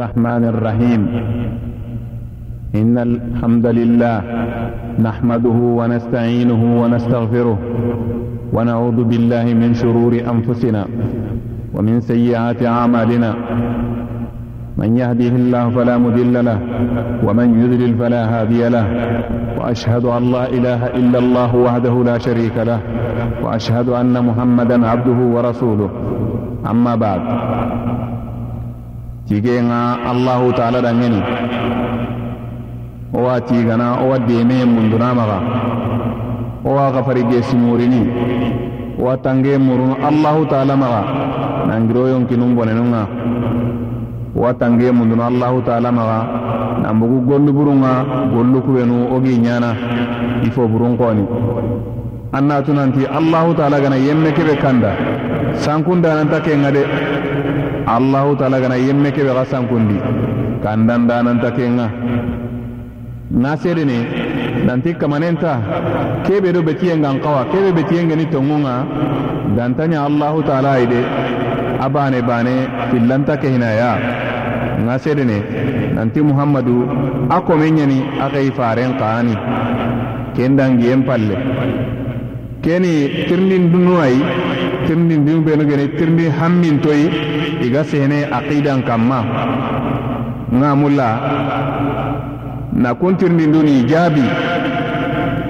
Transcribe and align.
الرحمن 0.00 0.44
الرحيم. 0.44 1.00
إن 2.74 2.94
الحمد 2.98 3.66
لله 3.66 4.16
نحمده 4.96 5.58
ونستعينه 5.78 6.62
ونستغفره 6.82 7.58
ونعوذ 8.52 8.98
بالله 9.04 9.44
من 9.62 9.70
شرور 9.76 10.12
أنفسنا 10.32 10.82
ومن 11.76 12.00
سيئات 12.00 12.60
أعمالنا. 12.64 13.30
من 14.80 14.96
يهده 14.96 15.34
الله 15.36 15.64
فلا 15.76 15.96
مضل 15.98 16.34
له 16.48 16.58
ومن 17.20 17.48
يذلل 17.60 17.92
فلا 18.00 18.22
هادي 18.24 18.68
له. 18.68 18.86
وأشهد 19.60 20.04
أن 20.04 20.22
لا 20.32 20.44
إله 20.48 20.80
إلا 20.96 21.18
الله 21.18 21.50
وحده 21.56 21.94
لا 22.04 22.16
شريك 22.18 22.56
له. 22.56 22.80
وأشهد 23.44 23.88
أن 23.88 24.16
محمدا 24.24 24.76
عبده 24.86 25.18
ورسوله. 25.36 25.90
أما 26.70 26.94
بعد. 26.94 27.20
tigenga 29.30 30.02
allahu 30.10 30.50
taala 30.58 30.82
dangeni. 30.82 31.22
Owa 33.14 33.40
tigana 33.40 34.02
owa 34.02 34.18
deme 34.18 34.64
mundunamaga 34.66 35.38
owa 36.66 36.90
gafarige 36.90 37.42
simurini 37.42 38.02
owa 38.98 39.16
tange 39.16 39.54
murunu 39.58 39.94
allahu 40.08 40.46
taala 40.50 40.74
maga. 40.76 41.02
Nangiro 41.68 42.08
yonkinun 42.10 42.54
bonenunga 42.58 43.06
owa 44.36 44.50
tange 44.54 44.90
mundunu 44.90 45.22
allahu 45.22 45.62
taala 45.62 45.92
maga. 45.92 46.18
Nambugu 46.82 47.20
gollu 47.30 47.52
burunga 47.52 47.92
gollu 48.34 48.58
kubenu 48.62 49.14
ogi 49.14 49.38
ɲana 49.38 49.70
ifo 50.42 50.66
burun 50.66 50.96
koni. 50.98 51.22
An 52.32 52.44
natunanti 52.50 53.06
allahu 53.06 53.54
taala 53.54 53.78
gana 53.80 53.96
yemme 53.96 54.32
kebe 54.34 54.56
kanda. 54.58 54.90
Sankundananta 55.54 56.40
kenga 56.42 56.70
de. 56.74 56.82
Allahu 57.96 58.36
taala 58.40 58.60
gana 58.62 58.76
yemme 58.86 59.10
kebe 59.16 59.30
xa 59.38 59.44
sankundi 59.52 59.98
kandandananta 60.64 61.50
kenga 61.56 61.86
na 63.42 63.50
sedene 63.62 63.98
nanti 64.66 64.90
kamanenta 65.00 65.52
kebe 66.26 66.52
do 66.52 66.60
betiyengan 66.62 67.16
kawa 67.24 67.44
kebe 67.52 67.70
betiyengeni 67.76 68.26
tongunga. 68.26 68.74
Gantanya 69.56 70.06
allahu 70.08 70.42
taala 70.48 70.78
ayde 70.78 71.00
a 71.84 71.88
bane 71.90 72.54
fillanta 72.90 73.34
ke 73.36 73.48
hinaya 73.54 73.90
nga 74.84 74.94
sedene 74.98 75.38
nanti 75.94 76.20
muhammadu 76.22 76.76
a 77.30 77.38
kome 77.46 77.66
ɲeni 77.76 77.98
a 78.24 78.26
xei 78.32 78.50
faren 78.58 78.92
xaani 79.00 79.34
kendangiyen 80.36 81.02
palle. 81.08 81.36
Keni 82.62 82.92
tirndin 83.26 83.72
dunu 83.72 83.94
ayi 84.90 84.96
tirndin 84.96 85.24
dunu 85.26 85.42
benu 85.46 85.64
geni 85.68 85.88
tirndi 85.96 86.28
hammintoyi 86.28 87.06
iga 87.62 87.84
sehene 87.84 88.26
aqidan 88.30 88.82
kamma. 88.82 89.22
Nga 90.52 90.70
mulla 90.74 91.08
na 92.72 92.94
kun 92.94 93.14
tirndin 93.16 93.52
duni 93.52 93.84
jaabi 93.86 94.22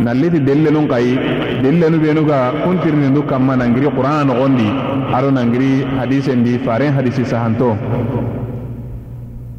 nalliti 0.05 0.41
dellenun 0.45 0.87
kayi 0.89 1.17
dellenu 1.63 1.99
benu 2.01 2.25
ga 2.27 2.53
kun 2.65 2.79
tirndin 2.85 3.15
du 3.15 3.23
kamma 3.25 3.57
nangiri 3.57 3.89
qur'ana 3.89 4.25
nogondi 4.25 4.69
aro 5.13 5.31
nangiri 5.31 5.85
hadisendi 5.99 6.59
faren 6.65 6.93
hadisi 6.93 7.25
sahanto. 7.25 7.77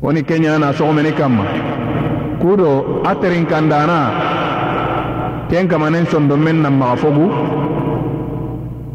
Woni 0.01 0.23
kenya 0.23 0.57
na 0.59 0.73
sogomeni 0.73 1.11
kamma. 1.13 1.43
Kudo 2.41 3.01
a 3.05 3.13
terin 3.15 3.45
kandana 3.45 3.99
ken 5.49 5.67
kamanen 5.67 6.05
sondo 6.09 6.37
men 6.37 6.61
nan 6.61 6.73
maga 6.77 6.95
fogu 7.01 7.60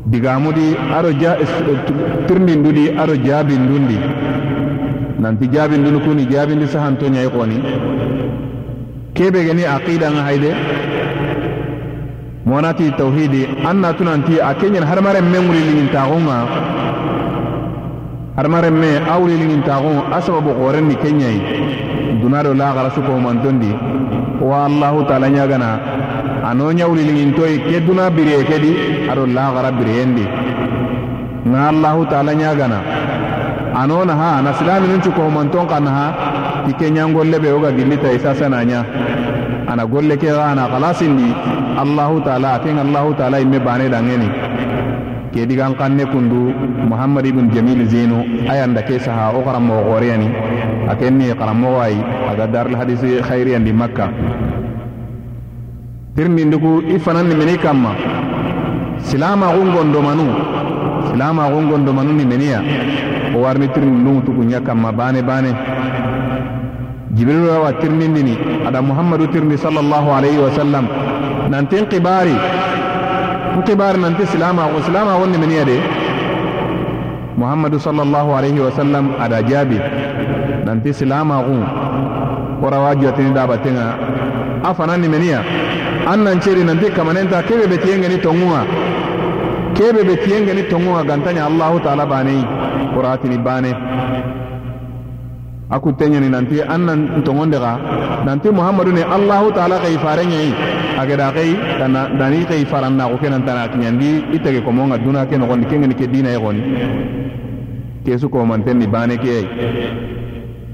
digamudi 0.06 0.76
aro 0.96 1.10
ja 1.20 1.36
tirndindudi 2.26 2.90
aro 3.02 3.14
jabindundi 3.16 3.98
nanti 5.18 5.48
jabindunu 5.48 6.00
kuni 6.00 6.26
jabindi 6.26 6.66
sahanto 6.68 7.06
ñayi 7.08 7.28
koni 7.30 7.58
kebe 9.14 9.44
geni 9.46 9.64
aqida 9.64 10.10
nga 10.12 10.22
hayde 10.28 10.50
monati 12.46 12.90
tawhidi 12.98 13.42
an 13.68 13.76
na 13.82 13.90
tunanti 13.92 14.38
a 14.40 14.54
kenyen 14.54 14.84
harmaren 14.86 15.26
men 15.32 15.42
wuliliŋintaxunga 15.50 16.36
harmaren 18.36 18.76
me 18.82 18.90
a 19.02 19.14
wuliliŋintaxun 19.18 19.98
a 20.14 20.20
sababu 20.22 20.50
xorenni 20.60 20.94
kenyayi 21.02 21.40
dunado 22.22 22.54
laxara 22.54 22.90
sukohumantondi 22.94 23.70
wa 24.40 24.64
allahu 24.70 25.02
taala 25.08 25.28
ñagana 25.36 25.70
ano 26.46 26.70
ñawliliŋintoyi 26.78 27.58
ke 27.66 27.80
duna 27.86 28.06
biriye 28.10 28.44
kedi 28.46 28.70
ado 29.10 29.26
laxara 29.26 29.70
biriyendi 29.78 30.24
nga 31.50 31.60
allahu 31.72 32.06
taala 32.10 32.32
ñagana 32.38 32.78
ano 33.74 34.04
naha 34.06 34.42
na 34.44 34.50
silaminun 34.54 35.02
cukohumanton 35.02 35.66
ka 35.66 35.78
naha 35.82 36.06
ti 36.66 36.72
ke 36.78 36.86
ñangolle 36.90 37.36
be 37.42 37.50
wo 37.50 37.58
ga 37.64 37.70
gillita 37.74 38.14
isasanaña 38.14 38.80
ana 39.66 39.82
golle 39.86 40.14
ke 40.16 40.30
ana 40.30 40.70
xalasindi 40.70 41.28
allahu 41.82 42.22
taala 42.22 42.48
a 42.54 42.58
ken 42.62 42.78
allahu 42.78 43.10
taala 43.18 43.40
imme 43.42 43.58
bane 43.60 43.86
dangeni. 43.90 44.28
Ke 45.34 45.44
digan 45.44 45.74
kanne 45.76 46.06
kundu 46.08 46.48
muhammad 46.88 47.26
ibn 47.28 47.50
jamil 47.52 47.84
zeno 47.90 48.24
ayanda 48.48 48.80
ke 48.86 48.96
saha 49.02 49.34
wo 49.34 49.42
xaranmoxo 49.44 49.84
xooreyani 49.84 50.28
a 50.88 50.94
ken 50.96 51.18
ni 51.18 51.28
xaranmoxo 51.34 51.80
ayi 51.82 52.00
aga 52.30 52.46
darul 52.46 52.78
hadisi 52.78 53.20
xayriyandi 53.20 53.72
makka 53.74 54.06
tirndindugu 56.16 56.82
i 56.88 56.98
fanan 56.98 57.28
nimeni 57.28 57.60
kamma 57.60 57.92
silamaxun 59.04 59.68
gondomanu 59.76 60.26
silamaxun 61.12 61.68
gondomanu 61.68 62.12
nimeniya 62.16 62.60
o 63.36 63.44
warni 63.44 63.68
tirndindungu 63.68 64.24
tugunya 64.24 64.60
kamma. 64.64 64.92
Bane 64.92 65.20
bane. 65.22 65.52
Jibrilu 67.12 67.52
awa 67.52 67.72
tirndindini 67.72 68.32
ada 68.66 68.80
muhammadu 68.80 69.28
tirndi 69.28 69.58
sallallahu 69.60 70.08
alayhi 70.08 70.40
wa 70.40 70.50
sallam 70.56 70.84
nantin 71.52 71.84
qibari 71.84 72.32
n 73.56 73.60
qibari 73.68 74.00
nanti 74.00 74.24
silamaxun 74.32 74.82
silamaxun 74.88 75.30
nimeniya 75.36 75.64
de. 75.68 75.76
Muhammadu 77.36 77.76
sallallahu 77.76 78.32
alayhi 78.32 78.60
wa 78.60 78.72
sallam 78.72 79.12
ada 79.20 79.44
jaabi 79.44 79.76
nanti 80.64 80.96
silamaxun 80.96 81.60
korawa 82.64 82.96
jotini 82.96 83.36
dabatenga. 83.36 83.86
A 84.64 84.72
fanan 84.72 85.04
nimeniya 85.04 85.44
an 86.06 86.18
nan 86.24 86.40
ceri 86.40 86.62
nanti 86.64 86.86
kamanenta 86.96 87.42
kebe 87.42 87.66
be 87.70 87.76
tiyengeni 87.78 88.18
tongunga 88.22 88.62
kebe 89.74 90.00
be 90.08 90.14
tiyengeni 90.24 90.62
tongunga 90.70 91.02
gantanya 91.04 91.46
allahu 91.50 91.80
taala 91.80 92.06
baneyi 92.06 92.44
qoratini 92.94 93.38
bane. 93.38 93.72
Aku 95.68 95.90
tenyani 95.98 96.28
nanti 96.30 96.62
an 96.62 96.86
nan 96.86 97.22
tongonde 97.26 97.58
nanti 98.24 98.48
muhammadu 98.54 98.92
ne 98.94 99.02
allahu 99.02 99.50
taala 99.50 99.78
kai 99.82 99.98
farenyayi 99.98 100.54
ageda 101.02 101.32
kai 101.34 101.50
dana 101.78 102.06
dani 102.18 102.44
kai 102.46 102.62
faranna 102.64 103.08
ko 103.10 103.16
kenan 103.18 103.42
tana 103.46 103.66
kinyandi 103.72 104.30
itege 104.36 104.62
ko 104.62 104.70
monga 104.70 104.96
duna 104.98 105.26
ke 105.26 105.34
no 105.36 105.46
gondi 105.50 105.66
kengeni 105.66 105.94
ke 105.98 106.06
dina 106.06 106.30
e 106.30 106.38
goni 106.38 106.62
kesu 108.06 108.28
mantenni 108.30 108.86
bane 108.86 109.16
ke 109.18 109.26
yi 109.42 109.46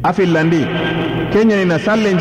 afillandi 0.04 0.60
kenyani 1.32 1.64
na 1.72 1.78
sallen 1.78 2.18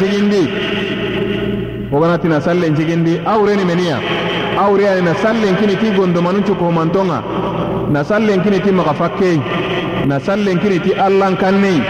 woganati 1.91 2.27
na 2.27 2.41
sallen 2.41 2.75
cigindi 2.75 3.19
awreni 3.25 3.65
meniya 3.65 3.97
awreyani 4.59 5.01
na 5.01 5.13
sallen 5.15 5.55
kini 5.59 5.75
ti 5.75 5.91
gondomanu 5.91 6.41
cukohumantonga 6.43 7.23
na 7.91 8.03
sallen 8.03 8.41
kini 8.43 8.59
ti 8.59 8.71
maga 8.71 8.93
fakkei 8.93 9.39
na 10.07 10.19
sallen 10.19 10.59
kini 10.59 10.79
ti 10.79 10.93
allan 10.93 11.35
kannei 11.37 11.81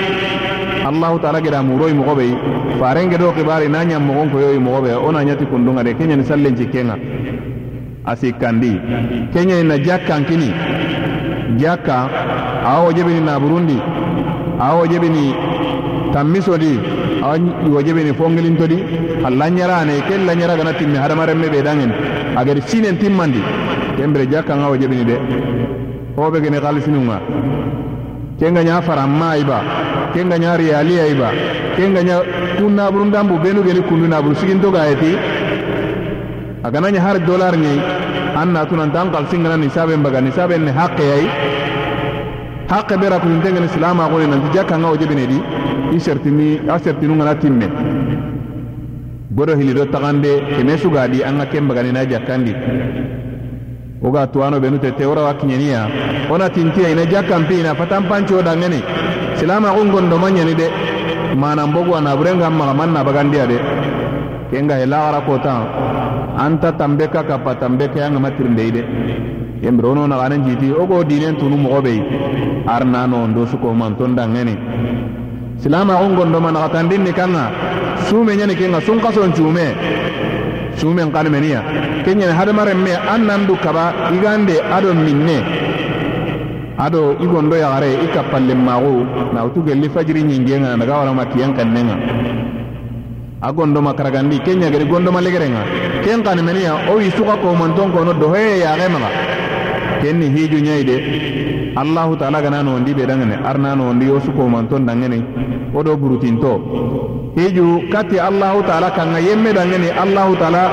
allahu 0.90 1.20
taala 1.20 1.42
geda 1.42 1.62
muroyi 1.64 1.94
mogoɓey 1.94 2.34
farenge 2.80 3.18
do 3.18 3.32
kibari 3.32 3.70
na 3.70 3.84
ñam 3.86 4.04
mogon 4.08 4.30
koyoyi 4.32 4.58
wo 4.58 5.08
ona 5.08 5.24
ñati 5.24 5.46
kundunga 5.46 5.84
de. 5.84 5.94
Keñani 5.94 6.24
sallen 6.26 6.56
cikkenga 6.58 6.96
a 8.06 8.16
sikkandi 8.16 8.72
keñani 9.34 9.64
na 9.64 9.78
jakkan 9.78 10.26
kini 10.26 10.50
jakka 11.62 12.10
awo 12.66 12.86
wo 12.86 12.92
jebini 12.94 13.22
naburundi 13.22 13.78
awo 14.60 14.80
wo 14.82 14.88
jebini 14.88 15.36
tammisodi 16.14 16.80
awa 17.24 17.38
wo 17.74 17.82
jebini 17.82 18.14
fongilintodi 18.14 18.78
a 19.26 19.30
lanyarane 19.30 19.96
ke 20.08 20.16
lanyara 20.28 20.56
gana 20.58 20.74
timmi 20.74 20.98
hadamaremme 20.98 21.48
ɓe 21.54 21.62
dangen. 21.64 21.92
Agadi 22.36 22.62
sinen 22.70 22.98
timmandi 22.98 23.42
kembere 23.98 24.26
jakkanga 24.32 24.68
wo 24.70 24.76
jebini 24.78 25.06
de. 25.06 25.16
Hoɓe 26.18 26.42
gene 26.44 26.58
halisinunga 26.64 27.18
kenga 28.42 28.64
ña 28.64 28.82
faranma 28.82 29.38
iba 29.38 29.58
kenga 30.14 30.38
ña 30.38 30.58
riyaliya 30.58 31.08
iba 31.14 31.30
kenga 31.78 32.02
ña 32.02 32.16
kun 32.58 32.74
naburu 32.76 33.06
ndambu 33.06 33.38
benu 33.44 33.62
geni 33.64 33.82
kundu 33.86 34.08
naburu 34.10 34.36
sigintogayeti 34.36 35.14
aganaña 36.64 37.00
har 37.06 37.20
dollar 37.20 37.54
ñayi 37.56 37.80
an 38.36 38.48
natunanta 38.54 39.02
an 39.02 39.12
kalsingana 39.14 39.58
nisaben 39.58 40.02
baga 40.02 40.22
nisaben 40.22 40.66
ne 40.66 40.72
haqqe 42.72 42.94
yayi 42.96 42.96
haqqe 42.96 42.96
ɓe 42.98 43.08
rakuntengeni 43.10 43.68
silamaxuni 43.68 44.28
nanti 44.28 44.48
jakkanga 44.56 44.88
wo 44.88 44.98
jebine 44.98 45.26
di 45.28 45.38
i 45.96 46.00
sertini 46.00 46.60
a 46.68 46.80
sertinungana 46.80 47.36
timme. 47.36 47.68
Godo 49.32 49.56
hilido 49.56 49.86
taxande 49.86 50.32
keme 50.56 50.78
sugadi 50.78 51.24
an 51.24 51.38
ga 51.40 51.46
kembaganina 51.46 52.06
jakkandi 52.06 52.54
woga 54.02 54.28
tuwano 54.28 54.60
benu 54.60 54.78
tete 54.80 55.06
wora 55.06 55.22
wa 55.22 55.34
kiñeniya 55.34 55.88
wona 56.30 56.50
tintiya 56.50 56.90
ina 56.90 57.06
jakkampi 57.06 57.60
ina 57.60 57.76
fatan 57.76 58.08
panco 58.10 58.42
dangeni 58.42 58.82
silama 59.36 59.72
kun 59.74 59.92
gondo 59.92 60.18
manyani 60.18 60.56
de 60.56 60.68
manan 61.36 61.72
bogu 61.72 61.96
ana 61.96 62.16
burenga 62.16 62.50
maga 62.50 62.74
man 62.74 62.94
na 62.94 63.04
bagandiya 63.04 63.48
de. 63.48 63.58
Kenga 64.52 64.76
helagara 64.76 65.22
kota. 65.22 65.64
Anta 66.36 66.72
tambe 66.74 67.08
ka 67.08 67.24
ono 69.64 70.08
na 70.08 70.18
ganan 70.18 70.44
jiti 70.44 70.72
ogo 70.72 71.04
dinen 71.04 71.38
tunu 71.38 71.58
mo 71.58 71.82
be 71.82 72.02
arna 72.68 73.06
no 73.08 73.28
ndo 73.28 73.46
suko 73.46 73.74
man 73.74 73.96
ton 73.96 74.16
dangene. 74.16 74.58
Silama 75.58 76.02
on 76.02 76.16
gondo 76.16 76.40
man 76.40 76.56
gatandin 76.56 77.04
ni 77.04 77.14
kanga. 77.14 77.52
Sume 78.10 78.36
nyane 78.36 78.56
kenga 78.56 78.82
sun 78.82 79.00
kason 79.00 79.34
sume 79.36 81.12
kan 81.14 81.28
meniya 81.30 81.62
kenya 82.04 82.34
hada 82.34 82.52
mare 82.52 82.74
me 82.74 82.92
annandu 82.92 83.56
kaba 83.62 83.94
igande 84.12 84.58
ado 84.72 84.94
minne. 84.94 85.38
Ado 86.80 87.16
igondo 87.22 87.56
ya 87.56 87.70
gare 87.70 87.94
ikapalle 88.06 88.56
mago 88.56 89.06
na 89.34 89.46
utu 89.46 89.62
gelli 89.62 89.88
fajiri 89.90 90.24
nyingenga 90.24 90.76
daga 90.78 90.98
wala 90.98 91.14
makiyan 91.14 91.54
kannenga 91.54 91.96
agondo 93.42 93.82
makaragandi 93.82 94.40
kenya 94.40 94.72
gari 94.72 94.86
gondo 94.86 95.12
malegerenga. 95.12 95.62
Ken 96.04 96.24
kan 96.24 96.42
meniya 96.42 96.90
o 96.90 97.00
isuka 97.00 97.38
ko 97.38 97.54
manton 97.54 97.92
ko 97.94 98.04
no 98.04 98.14
kenni 100.02 100.30
hiju 100.30 100.58
ñayi 100.62 100.84
de 100.86 100.96
allahu 101.76 102.16
taala 102.16 102.42
gana 102.42 102.64
nowondi 102.64 102.94
ɓe 102.94 103.06
dangane 103.06 103.36
arna 103.46 103.76
nowondi 103.76 104.06
yo 104.06 104.20
sukomanton 104.20 104.86
dangene 104.86 105.24
wo 105.74 105.84
do 105.84 105.96
burutinto. 105.98 106.60
Hiju 107.36 107.88
kati 107.92 108.20
allahu 108.20 108.64
taala 108.64 108.92
kanga 108.92 109.20
yemme 109.20 109.54
dangene 109.54 109.90
allahu 110.04 110.36
taala 110.36 110.64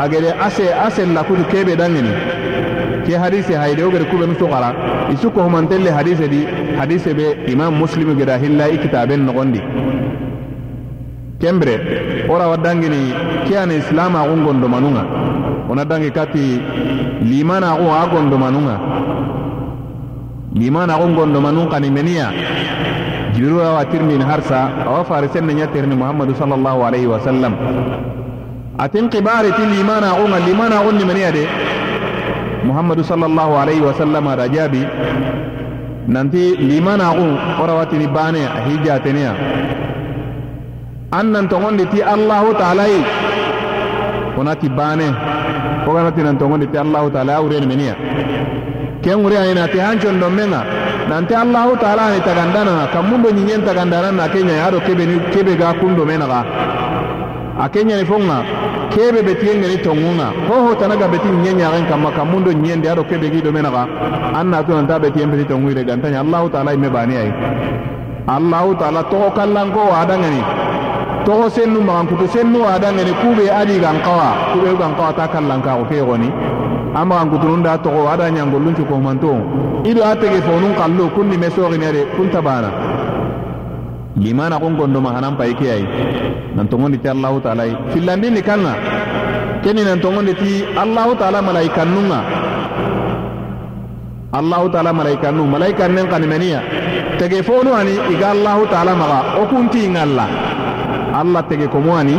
agede 0.00 0.30
ase 0.46 0.66
ase 0.86 1.06
lakutu 1.06 1.42
keɓe 1.50 1.76
dangene 1.76 2.10
ke 3.04 3.16
hadise 3.18 3.54
hayde 3.56 3.82
wo 3.82 3.90
gede 3.90 4.04
kuɓenu 4.10 4.34
sukara 4.38 4.70
i 5.12 5.16
sukohumantelle 5.16 5.90
hadise 5.90 6.28
di 6.28 6.46
hadise 6.78 7.10
ɓe 7.14 7.50
imam 7.52 7.74
muslimu 7.74 8.14
geda 8.16 8.38
hilla 8.38 8.68
i 8.68 8.78
kitaben 8.78 9.24
nogondi. 9.26 9.60
Kembre 11.40 11.74
wora 12.28 12.48
waddangini 12.48 13.12
ke 13.48 13.56
ana 13.58 13.74
islama 13.74 14.24
xungondomanunga 14.24 15.02
gondo 15.74 15.82
manunga 15.82 15.82
ona 15.82 15.84
dangi 15.84 16.10
kati 16.10 16.60
limana 17.26 17.72
agun 17.74 17.90
a 17.90 18.06
gondo 18.06 18.36
manunga 18.38 18.76
limana 20.54 20.94
agun 20.94 21.14
gondo 21.14 21.40
manun 21.40 21.68
kani 21.68 21.90
meniya 21.90 22.30
jibiru 23.34 23.60
awa 23.62 23.84
tirmin 23.86 24.22
harsa 24.22 24.70
awa 24.86 25.04
farisen 25.04 25.46
nya 25.46 25.66
terni 25.66 25.96
muhammadu 25.96 26.34
sallallahu 26.34 26.80
alaihi 26.86 27.06
wasallam 27.10 27.54
atin 28.78 29.08
qibari 29.10 29.50
ti 29.52 29.62
limana 29.66 30.14
agun 30.14 30.32
limana 30.46 30.80
agun 30.80 30.96
ni 30.98 31.04
meniya 31.04 31.32
de? 31.32 31.44
Muhammadu 32.64 33.04
sallallahu 33.04 33.52
alaihi 33.60 33.84
wasallam 33.84 34.24
ada 34.28 34.48
jabi 34.48 34.80
nanti 36.08 36.56
ora 37.60 37.74
watini 37.76 38.06
bane 38.08 38.40
a 38.46 38.60
hijateniya 38.64 39.32
an 41.12 41.26
nan 41.32 41.44
ti 41.92 42.00
allahu 42.02 42.54
taala 42.56 42.86
yi 42.88 43.04
wonati 44.36 44.68
bane 44.68 45.08
wo 45.86 45.92
gana 45.94 46.10
tinan 46.12 46.36
tongondi 46.38 46.66
te 46.70 46.78
allahu 46.78 47.10
taala 47.10 47.36
a 47.36 47.40
wureni 47.42 47.66
meniya. 47.66 47.94
Ken 49.02 49.20
wuri 49.22 49.36
ayini 49.36 49.60
ati 49.60 49.78
hancon 49.78 50.18
don 50.18 50.30
men 50.34 50.50
ga 50.50 50.62
nanti 51.08 51.34
allahu 51.34 51.76
taala 51.76 52.02
ani 52.08 52.20
tagandanana 52.20 52.86
kan 52.92 53.02
mun 53.04 53.22
do 53.22 53.28
ɲiɲen 53.30 53.60
na 54.16 54.28
ke 54.28 54.38
ɲa 54.40 54.66
ado 54.66 54.80
kebe, 54.80 55.04
ni, 55.06 55.18
kebe 55.30 55.56
ga 55.56 55.74
kundo 55.74 56.04
mena 56.04 56.26
ga. 56.26 56.40
A 57.60 57.68
ke 57.68 57.80
ɲani 57.84 58.04
fon 58.06 58.24
ga 58.26 58.38
kebe 58.90 59.20
betiyen 59.22 59.60
geni 59.60 59.76
tongun 59.82 60.16
ga 60.16 60.32
hoho 60.48 60.74
tana 60.76 60.96
ga 60.96 61.06
beti 61.08 61.28
ɲe 61.28 61.52
ɲagen 61.52 61.86
kanma 61.88 62.10
kan 62.16 62.24
mun 62.30 62.42
do 62.44 62.50
ɲiɲen 62.50 62.86
ado 62.90 63.04
kebe 63.04 63.30
gido 63.30 63.52
mena 63.52 63.70
ga. 63.70 63.84
An 64.38 64.44
natu 64.50 64.72
nanta 64.72 64.98
betiyen 64.98 65.28
beti 65.30 65.44
tongu 65.44 65.68
ire 65.70 65.84
gantaɲa 65.84 66.20
allahu 66.24 66.48
taala 66.48 66.72
imme 66.72 66.88
bani 66.88 67.14
ayi 67.16 67.32
allahu 68.26 68.74
taala 68.80 69.02
togo 69.10 69.30
kallanko 69.36 69.80
wa 69.90 70.00
adangani. 70.00 70.40
Togo 71.26 71.48
sennu 71.50 71.80
magankutu 71.80 72.28
sennu 72.28 72.60
adangani 72.68 73.12
kube 73.22 73.50
adi 73.50 73.78
gan 73.80 73.98
kawa. 74.04 74.52
Kube 74.52 74.76
gan 74.78 74.94
kawa 74.96 75.12
ta 75.12 75.28
kallanka 75.28 75.76
ko 75.78 75.84
ke 75.90 75.98
goni. 76.04 76.30
Amma 76.94 77.14
gan 77.24 77.30
kutunun 77.30 77.62
da 77.62 77.76
togo 77.78 78.06
ada 78.08 78.30
nyangollun 78.30 78.74
ko 78.74 78.96
manto 79.00 79.32
ido 79.84 80.02
atege 80.04 80.40
fonun 80.46 80.74
kallo 80.78 81.08
kunni 81.14 81.36
me 81.36 81.48
sogini 81.50 81.84
ade 81.86 82.02
kunta 82.16 82.40
bana 82.40 82.70
limana 84.16 84.58
kon 84.60 84.76
gondo 84.76 85.00
ma 85.00 85.10
hanan 85.12 85.36
pay 85.36 85.52
ke 85.54 85.66
ay 85.76 85.82
nan 86.54 86.68
to 86.68 86.76
ngondi 86.78 86.98
ti 87.02 87.08
allah 87.08 87.32
taala. 87.42 87.64
Filandi 87.92 88.30
ni 88.30 88.42
kanna 88.42 88.72
keni 89.62 89.82
nan 89.84 90.00
to 90.00 90.08
ngondi 90.10 90.34
ti 90.34 90.64
allah 90.76 91.06
taala 91.18 91.42
malaikan 91.42 91.88
nunga? 91.94 92.20
Allah 94.34 94.66
taala 94.66 94.90
malaikan 94.90 95.30
nu 95.38 95.46
malaikan 95.46 95.94
nen 95.94 96.10
kan 96.10 96.18
meniya 96.26 96.58
tege 97.22 97.38
fonu 97.46 97.70
ani 97.70 97.94
iga 98.10 98.34
allah 98.34 98.58
taala 98.66 98.92
maga 98.98 99.18
o 99.38 99.46
kunti 99.46 99.86
ngalla 99.94 100.26
allah 101.20 101.42
tege 101.48 101.66
komoani 101.68 102.16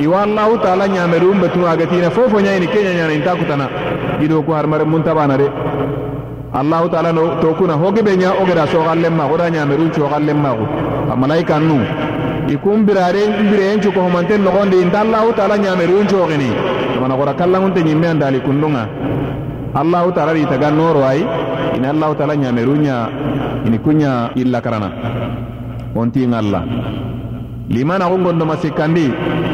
iwa 0.00 0.22
allahu 0.22 0.58
taala 0.64 0.86
ɲamedu 0.88 1.26
umbe 1.30 1.48
tun 1.52 1.64
agatina 1.64 2.10
fofo 2.10 2.38
ɲaini 2.40 2.66
ke 2.66 2.78
ɲaɲana 2.80 3.12
inta 3.14 3.36
kutana 3.36 3.66
ido 4.24 4.42
ku 4.42 4.52
harmare 4.52 4.84
muntabana 4.84 5.36
de 5.36 5.46
allahu 6.54 6.88
taala 6.88 7.12
no 7.12 7.36
tokuna. 7.40 7.74
Hogebe 7.74 8.16
ɲa 8.16 8.30
ogeda 8.42 8.66
sogallen 8.66 9.14
maku 9.14 9.34
oda 9.34 9.48
ɲamedun 9.50 9.92
sogallen 9.94 10.36
maku 10.40 10.64
a 11.12 11.16
malaikan 11.16 11.60
nu 11.68 11.76
i 12.48 12.56
kun 12.56 12.84
birare 12.86 13.22
birayen 13.50 13.80
cuko 13.80 14.00
homanten 14.00 14.42
inta 14.82 15.00
allahu 15.00 15.32
taala 15.36 15.56
ɲamedun 15.56 16.08
sogini 16.08 16.50
amana 16.96 17.14
gora 17.16 17.34
kallaŋunte 17.34 17.80
ɲimme 17.84 18.06
an 18.06 18.40
kundunga. 18.44 18.88
Allahu 19.74 20.12
taala 20.12 20.34
di 20.34 20.44
taga 20.44 20.70
noro 20.70 21.02
ai. 21.04 21.24
Ini 21.76 21.86
allahu 21.86 22.14
taala 22.14 22.34
ɲamedun 22.34 22.80
ɲa 22.84 22.96
ini 23.66 23.78
kun 23.78 24.00
illa 24.36 24.60
karana. 24.60 24.90
Wontin 25.94 26.28
ngalla 26.30 26.60
limana 27.72 28.04
ko 28.08 28.16
gondo 28.20 28.44
masikandi 28.44 29.08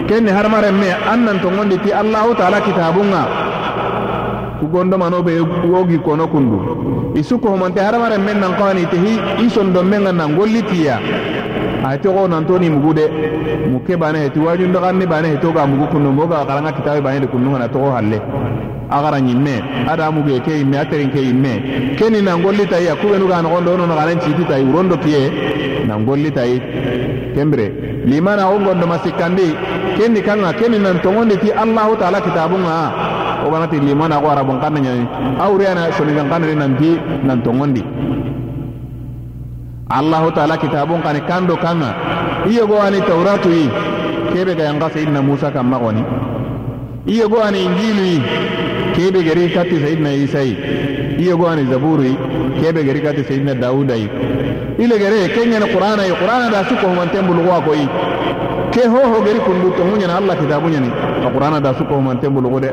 kenne 0.09 0.31
harmaren 0.31 0.75
me 0.75 0.91
annan 1.13 1.39
to 1.41 1.49
gondi 1.51 1.79
ti 1.85 1.91
allahu 1.93 2.35
taala 2.35 2.59
kitabunga 2.61 3.23
ku 4.59 4.67
gondo 4.67 4.99
mano 4.99 5.23
be 5.23 5.39
wogi 5.71 5.99
kono 6.03 6.27
kundu. 6.27 6.59
Isuko 7.15 7.49
homante 7.55 7.79
harmaren 7.81 8.19
men 8.27 8.41
nan 8.41 8.53
kawani 8.59 8.85
te 8.91 8.97
hi 8.99 9.13
ison 9.47 9.73
do 9.73 9.83
men 9.83 10.03
nan 10.03 10.35
gollitiya 10.37 10.99
aye 11.87 11.99
togo 11.99 12.29
nantoni 12.29 12.71
mugu 12.71 12.95
de 12.95 13.05
muke 13.71 13.97
bane 13.97 14.19
heti 14.19 14.39
wajundaganni 14.39 15.07
bane 15.07 15.29
heti 15.29 15.47
oga 15.47 15.67
mugu 15.67 15.87
kundu 15.93 16.13
moga 16.13 16.45
karanga 16.45 16.73
kitabe 16.73 17.01
bane 17.01 17.21
de 17.21 17.27
kundungana 17.27 17.69
togo 17.69 17.91
halle. 17.91 18.21
Agara 18.91 19.21
ñimme 19.21 19.63
ada 19.87 20.11
muge 20.11 20.41
ke 20.41 20.51
yimme 20.59 20.77
a 20.79 20.85
terinke 20.87 21.21
yimme 21.21 21.95
keni 21.99 22.23
na 22.23 22.37
ngolli 22.39 22.67
tayi 22.67 22.89
a 22.89 22.97
kubenu 22.97 23.27
ga 23.29 23.43
nogondo 23.43 23.75
ono 23.75 23.87
naganen 23.87 24.19
citi 24.21 24.45
tayi 24.49 24.65
wurondo 24.65 24.97
kiye 24.97 25.31
na 25.87 25.99
ngolli 25.99 26.31
tayi 26.33 26.57
kembire 27.35 27.69
limana 28.07 28.49
o 28.49 28.59
gondo 28.59 28.87
masikkandi 28.87 29.55
kenni 29.99 30.23
kanga 30.23 30.53
keni 30.55 30.79
nan 30.79 31.01
togondi 31.03 31.37
ti 31.37 31.51
allahu 31.53 31.97
taala 32.01 32.21
kitabunga. 32.21 32.93
Oganati 33.47 33.79
limana 33.81 34.19
ko 34.21 34.31
arabun 34.31 34.59
kanna 34.61 34.81
ñani 34.81 35.05
awureyana 35.41 35.93
soninkan 35.93 36.29
kannani 36.29 36.55
nanti 36.57 36.91
nan 37.25 37.43
togondi 37.43 37.83
allahu 39.91 40.31
taala 40.33 40.57
kitabun 40.57 41.03
kani 41.03 41.21
kando 41.21 41.57
kanga. 41.57 41.95
Iyo 42.51 42.67
go 42.67 42.81
ani 42.83 43.01
tauratu 43.01 43.51
yi 43.51 43.71
kebe 44.33 44.55
ga 44.55 44.65
yanga 44.65 44.91
sayidina 44.91 45.23
musa 45.23 45.51
kan 45.51 45.67
magoni. 45.67 46.05
Iyo 47.07 47.29
go 47.29 47.43
ani 47.43 47.65
injilu 47.65 48.03
yi 48.05 48.23
kebe 48.95 49.23
gari 49.23 49.49
kati 49.51 49.81
sayidina 49.81 50.13
isa 50.13 50.41
yi 50.43 50.57
iyo 51.19 51.37
go 51.37 51.49
ani 51.49 51.65
zaburu 51.71 52.03
yi 52.05 52.17
kebe 52.61 52.85
gari 52.85 53.01
kati 53.01 53.25
sayidina 53.25 53.55
dauda 53.55 53.95
yi 53.97 54.09
ile 54.79 54.99
gare 54.99 55.29
kenya 55.35 55.59
na 55.61 55.67
qur'ana 55.67 56.05
yi 56.07 56.13
qur'ana 56.15 56.51
da 56.51 56.65
su 56.69 56.75
ko 56.77 56.89
man 56.95 57.09
tembul 57.11 57.43
go 57.43 57.61
ko 57.67 57.75
yi 57.75 57.89
ke 58.71 58.87
ho 58.87 59.01
ho 59.11 59.19
gari 59.25 59.41
kundu 59.41 59.73
to 59.77 59.83
munya 59.85 60.07
na 60.07 60.17
allah 60.19 60.37
kitabu 60.37 60.69
nyani. 60.69 60.91
Qur'ana 61.35 61.61
da 61.61 61.75
su 61.75 61.85
ko 61.85 62.01
man 62.01 62.19
tembul 62.21 62.45
go 62.49 62.61
de. 62.61 62.71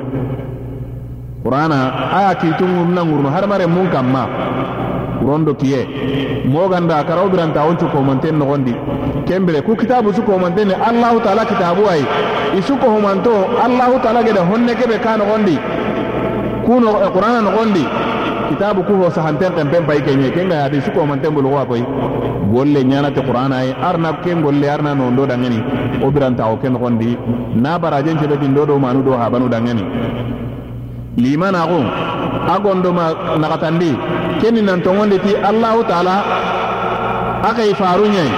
Qur'ana 1.44 2.12
aya 2.14 2.36
ti 2.36 2.48
tun 2.58 2.94
nan 2.94 3.08
ngurno. 3.08 3.30
Har 3.30 3.48
mare 3.48 3.66
mun 3.68 3.90
kamma 3.90 4.28
rondo 5.24 5.54
kiye 5.54 5.88
moganda 6.46 7.04
karaw 7.04 7.30
biranta 7.30 7.64
woncu 7.64 7.86
komanten 7.88 8.36
nogondi. 8.38 8.74
Kembere 9.26 9.62
ku 9.62 9.76
kitabu 9.76 10.14
su 10.14 10.22
komanten 10.24 10.72
allahu 10.72 11.20
taala 11.20 11.46
kitabu 11.46 11.82
ay 11.90 12.02
isu 12.60 12.78
ko 12.78 12.88
homanto 12.90 13.32
allahu 13.66 14.00
taala 14.04 14.24
gede 14.24 14.40
honne 14.40 14.76
kebe 14.76 15.00
ka 15.00 15.18
nogondi. 15.18 15.58
Kuno 16.66 16.92
qur'ana 17.14 17.42
nogondi. 17.42 17.86
Kitabu 18.50 18.84
ku 18.86 18.94
ho 19.02 19.10
sahanten 19.10 19.54
tempen 19.56 19.86
pay 19.86 20.02
kenye 20.02 20.30
kenga 20.32 20.56
yadi 20.56 20.82
su 20.82 20.92
komanten 20.92 21.34
bulu 21.34 21.54
wa 21.54 21.66
koy 21.66 21.82
golle 22.54 22.84
ñanate 22.84 23.22
qur'ana 23.26 23.56
ay 23.58 23.74
arna 23.82 24.14
ken 24.24 24.42
golle 24.42 24.70
arna 24.70 24.94
no 24.94 25.10
ndo 25.10 25.26
dangani 25.26 25.60
o 26.04 26.12
biranta 26.12 26.46
o 26.46 26.58
ken 26.58 26.74
nogondi. 26.74 27.18
Na 27.56 27.80
barajen 27.80 28.18
cebeti 28.20 28.48
ndo 28.48 28.66
do 28.66 28.78
manu 28.80 29.02
do 29.04 29.12
habanu 29.18 29.50
dangani 29.50 29.84
limana 31.18 31.66
ko 31.68 31.80
agondo 32.54 32.90
ma 32.94 33.06
nakatandi. 33.38 33.92
Kenni 34.42 34.62
nan 34.62 34.82
tongonde 34.82 35.18
ti 35.26 35.32
allahu 35.36 35.84
taala. 35.90 36.16
Akay 37.50 37.74
faru 37.76 38.06
ñayi 38.10 38.32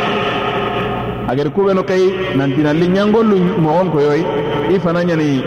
agar 1.27 1.47
kuɓeno 1.55 1.83
kay 1.83 2.03
nantinalli 2.37 2.87
ñangollu 2.87 3.37
mogon 3.59 3.89
koyoy 3.91 4.21
i 4.73 4.79
fana 4.79 5.03
ñani 5.03 5.43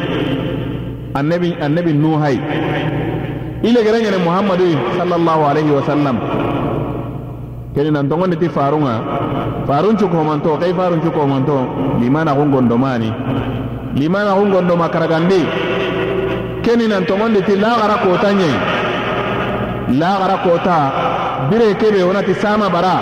annabi 1.15 1.57
annabi 1.61 1.93
nuhay 1.93 2.37
i 3.63 3.69
legere 3.73 3.99
ñane 4.05 4.19
muhammadu 4.25 4.65
sallallahu 4.99 5.43
alayhi 5.51 5.71
wa 5.73 5.83
sallam 5.89 6.17
keni 7.75 7.91
nan 7.91 8.09
tongon 8.09 8.37
ti 8.41 8.49
farunga. 8.49 8.95
Farun 9.71 9.95
cu 9.97 10.09
komanto 10.09 10.59
cu 10.59 11.11
komanto 11.15 11.57
limana 12.01 12.35
kun 12.35 12.51
gondomani 12.51 13.07
limana 13.95 14.35
kun 14.35 14.51
gondoma 14.51 14.89
karagandi 14.89 15.41
keni 16.71 16.87
nan 16.93 17.05
tongon 17.09 17.35
ti 17.47 17.55
lagara 17.65 17.97
kota 18.05 18.31
nyai 18.39 18.55
lagara 20.00 20.37
kota 20.47 20.77
bire 21.50 21.69
kebe 21.81 22.00
wonati 22.09 22.35
sama 22.43 22.67
bara 22.75 22.95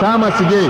sama 0.00 0.28
sige 0.38 0.62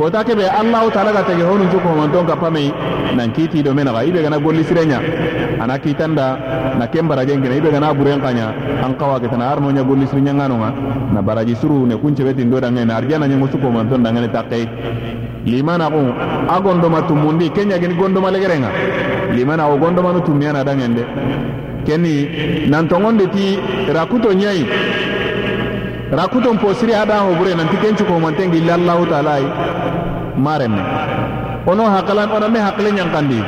kota 0.00 0.24
kebe 0.24 0.48
allahu 0.48 0.88
taala 0.90 1.12
ga 1.12 1.22
tege 1.28 1.44
honun 1.44 1.68
cu 1.68 1.78
komanton 1.84 2.24
kapame 2.24 2.72
nan 3.14 3.32
kiti 3.36 3.62
do 3.62 3.74
mena 3.74 3.92
ga 3.92 4.00
ibe 4.02 4.22
gana 4.24 4.38
golli 4.40 4.64
sirenya. 4.64 4.98
Ana 5.60 5.76
kitanda 5.78 6.26
na 6.78 6.86
ken 6.86 7.06
baraje 7.06 7.36
ngene 7.36 7.56
ibe 7.60 7.68
gana 7.70 7.92
buren 7.92 8.18
kanya 8.24 8.48
an 8.82 8.96
kawa 8.96 9.20
ke 9.20 9.28
tana 9.28 9.52
arno 9.52 9.70
nya 9.70 9.84
golli 9.84 10.06
sirenya 10.06 10.32
ngano 10.32 10.56
nga. 10.56 10.70
Na 11.12 11.20
baraji 11.20 11.54
suru 11.54 11.84
ne 11.84 11.96
kunce 12.00 12.24
beti 12.24 12.44
ndo 12.44 12.58
dangai 12.60 12.86
na 12.86 12.96
arjana 12.96 13.28
nya 13.28 13.36
musu 13.36 13.58
ko 13.60 13.68
man 13.68 13.90
ton 13.90 14.00
dangai 14.02 14.32
takke 14.32 14.64
limana 15.44 15.90
ko 15.92 16.00
agondo 16.48 16.88
matumundi 16.88 17.50
kenya 17.50 17.76
geni 17.78 17.94
gondo 17.94 18.20
malegerenga 18.24 18.70
limana 19.36 19.68
o 19.68 19.76
gondo 19.76 20.00
manu 20.00 20.20
tumiana 20.24 20.64
dangende 20.64 21.04
kenni 21.84 22.66
nan 22.72 22.88
tongonde 22.88 23.28
ti 23.28 23.60
rakuto 23.92 24.32
nyai. 24.32 24.64
Rakuto 26.10 26.50
posiri 26.58 26.92
ada 26.92 27.20
ho 27.22 27.36
bure 27.38 27.54
nan 27.54 27.68
tikencu 27.68 28.02
ko 28.04 28.18
man 28.18 28.34
tengi 28.34 28.60
lallahu 28.66 29.06
taala 29.06 29.38
maremme 30.36 30.82
ono 31.66 31.84
hakalan 31.84 32.30
ono 32.30 32.48
me 32.48 32.58
hakle 32.58 32.90
nyankandi 32.92 33.40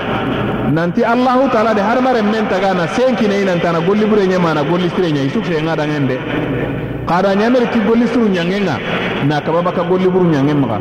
nanti 0.72 1.02
allahu 1.04 1.48
taala 1.52 1.74
de 1.74 1.80
har 1.80 2.00
mare 2.00 2.22
men 2.22 2.46
taga 2.48 2.74
na 2.74 2.86
senki 2.86 3.26
ne 3.28 3.44
nan 3.44 3.60
tana 3.60 3.80
golli 3.80 4.04
bure 4.06 4.26
nyama 4.26 4.54
na 4.54 4.62
golli 4.62 4.88
sire 4.94 5.12
nyai 5.12 5.28
sukse 5.30 5.62
ngada 5.62 5.84
ngende 5.86 6.16
kada 7.06 7.34
nyamer 7.34 7.64
ki 7.72 7.80
golli 7.88 8.06
suru 8.12 8.28
nyangenga 8.28 8.76
na 9.28 9.40
kababa 9.40 9.72
ka 9.72 9.82
golli 9.90 10.08
buru 10.08 10.24
nyangen 10.30 10.58
maka 10.62 10.78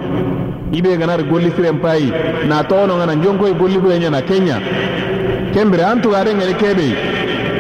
ibe 0.72 0.98
ganar 0.98 1.22
golli 1.24 1.52
sire 1.56 1.72
mpai 1.72 2.12
na 2.48 2.64
tono 2.64 2.96
ngana 2.98 3.16
jonko 3.16 3.48
e 3.48 3.54
golli 3.54 3.78
bure 3.78 4.00
nyana 4.00 4.22
kenya. 4.22 4.58
Kembere 5.54 5.84
antu 5.84 6.10
gare 6.12 6.32
ngene 6.34 6.54
kebe. 6.56 6.88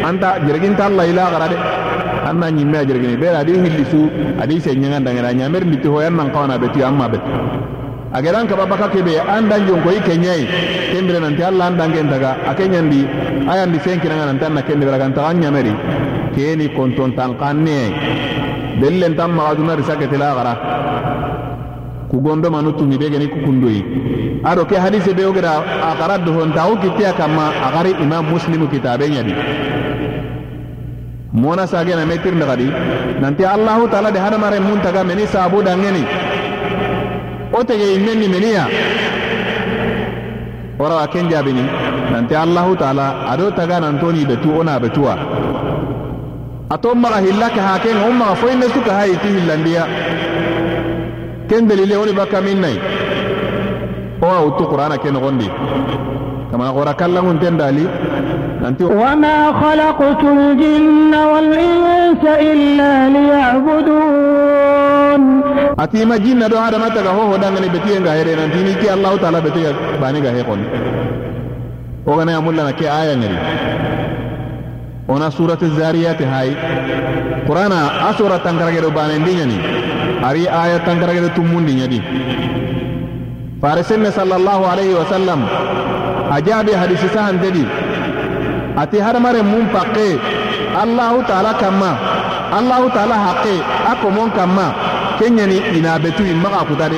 Anta 0.07 0.39
jirgin 0.47 0.75
ta 0.77 0.85
allah 0.85 1.05
ila 1.11 1.23
garade 1.31 1.57
anna 2.25 2.49
nyimme 2.51 2.77
a 2.77 2.85
jirgin 2.85 3.19
be 3.19 3.27
adi 3.27 3.53
hillisu 3.53 4.01
adi 4.41 4.59
se 4.61 4.75
nyanga 4.75 4.99
ndangara 4.99 5.33
nyamer 5.33 5.63
nditi 5.65 5.87
ho 5.87 6.01
yan 6.01 6.15
nan 6.15 6.31
kawana 6.31 6.57
beti 6.57 6.81
amma 6.83 7.09
bet 7.09 7.21
ageran 8.13 8.47
ka 8.47 8.55
babaka 8.59 8.87
kebe 8.93 9.15
andan 9.19 9.67
jonko 9.67 9.89
i 9.91 9.99
kenyai 10.07 10.43
kembere 10.91 11.19
nanti 11.23 11.43
allah 11.43 11.65
andan 11.71 11.93
gen 11.95 12.07
daga 12.11 12.31
akenyandi 12.51 13.01
ayandi 13.51 13.79
senkina 13.79 14.15
ngana 14.15 14.39
tan 14.39 14.53
na 14.53 14.61
kende 14.67 14.83
beragan 14.87 15.13
ta 15.15 15.31
nyameri 15.33 15.73
keni 16.35 16.67
konton 16.75 17.15
tan 17.15 17.31
kanne 17.39 17.79
dellen 18.81 19.15
tam 19.15 19.31
ma 19.35 19.51
aduna 19.51 19.75
risake 19.79 20.07
tila 20.11 20.35
gara. 20.37 20.53
Ku 22.09 22.19
gondo 22.19 22.49
manu 22.51 22.73
tumi 22.77 22.97
be 22.97 23.07
geni 23.09 23.27
ku 23.33 23.39
kundoi 23.45 23.79
ado 24.43 24.65
ke 24.65 24.75
hadise 24.75 25.15
be 25.15 25.23
ogera 25.23 25.63
akara 25.91 26.17
do 26.25 26.33
hon 26.35 26.51
taw 26.51 26.75
kitiya 26.81 27.13
kama 27.15 27.45
agari 27.67 27.91
imam 28.03 28.25
muslimu 28.27 28.67
kitabe 28.67 29.07
nyadi. 29.07 29.33
Mona 31.31 31.65
sage 31.67 31.95
na 31.95 32.03
metir 32.05 32.35
ndagadi. 32.35 32.67
Nanti 33.21 33.45
allah 33.45 33.79
taala 33.91 34.11
de 34.11 34.19
hada 34.19 34.37
mare 34.37 34.59
mun 34.59 34.81
taga 34.83 35.03
meni 35.07 35.23
sabu 35.27 35.63
dangeni 35.63 36.03
وتجي 37.61 37.99
مني 38.05 38.27
منيا. 38.33 38.65
ورا 40.79 41.05
كن 41.05 41.29
جابني. 41.29 41.65
ننتي 42.13 42.43
الله 42.43 42.67
تعالى. 42.75 43.07
أدو 43.33 43.49
تغان 43.49 43.83
انتوني 43.83 44.25
بتو 44.25 44.61
أنا 44.61 44.77
بتوا. 44.77 45.15
أتوم 46.71 47.01
ما 47.01 47.19
هي 47.19 47.31
هاكن 47.67 47.95
هم 48.05 48.19
ما 48.19 48.55
نسك 48.61 48.87
هاي 48.89 49.15
تي 49.21 49.29
لانديا 49.47 49.83
كن 51.49 51.67
دليل 51.67 51.93
اوني 51.93 52.11
بكا 52.11 52.39
مني. 52.39 52.75
أو 54.23 54.31
أو 54.37 54.49
تو 54.57 54.63
قرانا 54.65 54.95
كن 54.95 55.17
غندي. 55.17 55.49
كما 56.51 56.71
قرا 56.71 56.91
كلام 56.91 57.37
تن 57.37 57.57
دالي. 57.57 57.85
وما 58.81 59.37
خلقت 59.61 60.21
الجن 60.23 61.13
والإنس 61.31 62.23
إلا 62.25 63.09
ليعبدون. 63.09 64.80
Ati 65.83 66.05
ma 66.05 66.17
jinna 66.19 66.47
do 66.49 66.57
adama 66.57 66.89
taga 66.95 67.09
hoho 67.17 67.37
dangani 67.41 67.69
betiye 67.73 67.97
nga 68.01 68.13
here 68.17 68.35
nanti 68.39 68.59
ni 68.67 68.73
ki 68.81 68.87
allah 68.95 69.13
taala 69.21 69.41
betiye 69.41 69.69
bani 70.01 70.21
ga 70.21 70.29
he 70.35 70.43
kon 70.49 70.61
o 72.05 72.11
gana 72.17 72.37
amulla 72.37 72.63
na 72.69 72.73
ke 72.79 72.85
aya 72.99 73.15
ngari 73.17 73.37
ona 75.13 75.31
surat 75.37 75.61
zariyat 75.77 76.19
hay 76.33 76.49
qur'ana 77.47 77.79
asura 78.09 78.37
tangarage 78.45 78.81
do 78.85 78.91
bane 78.97 79.15
ndinyani 79.23 79.57
ari 80.29 80.43
aya 80.61 80.77
tangarage 80.85 81.21
do 81.25 81.29
tumundi 81.37 81.73
nyadi 81.79 81.99
farisenne 83.61 84.11
sallallahu 84.19 84.63
alaihi 84.73 84.93
wasallam 85.01 85.41
ajabi 86.37 86.71
hadisi 86.83 87.09
sahan 87.15 87.41
dedi 87.41 87.65
ati 88.83 88.97
hadamaren 89.07 89.45
mun 89.53 89.65
pakke 89.73 90.07
allahu 90.83 91.25
taala 91.29 91.57
kamma 91.63 91.91
allahu 92.59 92.87
taala 92.95 93.17
haqqe 93.25 93.55
a 93.91 93.93
komon 94.03 94.29
kamma 94.37 94.90
kenyani 95.21 95.57
ina 95.77 95.99
betu 95.99 96.23
in 96.25 96.37
maga 96.41 96.65
kuta 96.65 96.89
de 96.89 96.97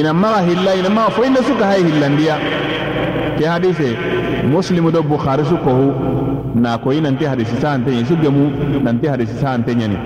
ina 0.00 0.12
maga 0.12 0.40
hilla 0.48 0.74
ina 0.76 0.90
maga 0.90 1.10
fo 1.10 1.24
inda 1.24 1.42
suka 1.42 1.64
hay 1.66 1.82
hillandiya 1.82 2.36
ke 3.38 3.44
hadise 3.46 3.96
muslimu 4.52 4.90
do 4.92 5.02
bukhari 5.02 5.44
su 5.48 5.56
kohu 5.64 5.88
na 6.54 6.76
ko 6.78 6.90
nanti 6.92 7.24
hadisi 7.24 7.56
sahante 7.62 7.90
su 8.06 8.14
gemu 8.16 8.52
hadisi 9.10 9.34
sante 9.40 9.74
nyani. 9.74 9.96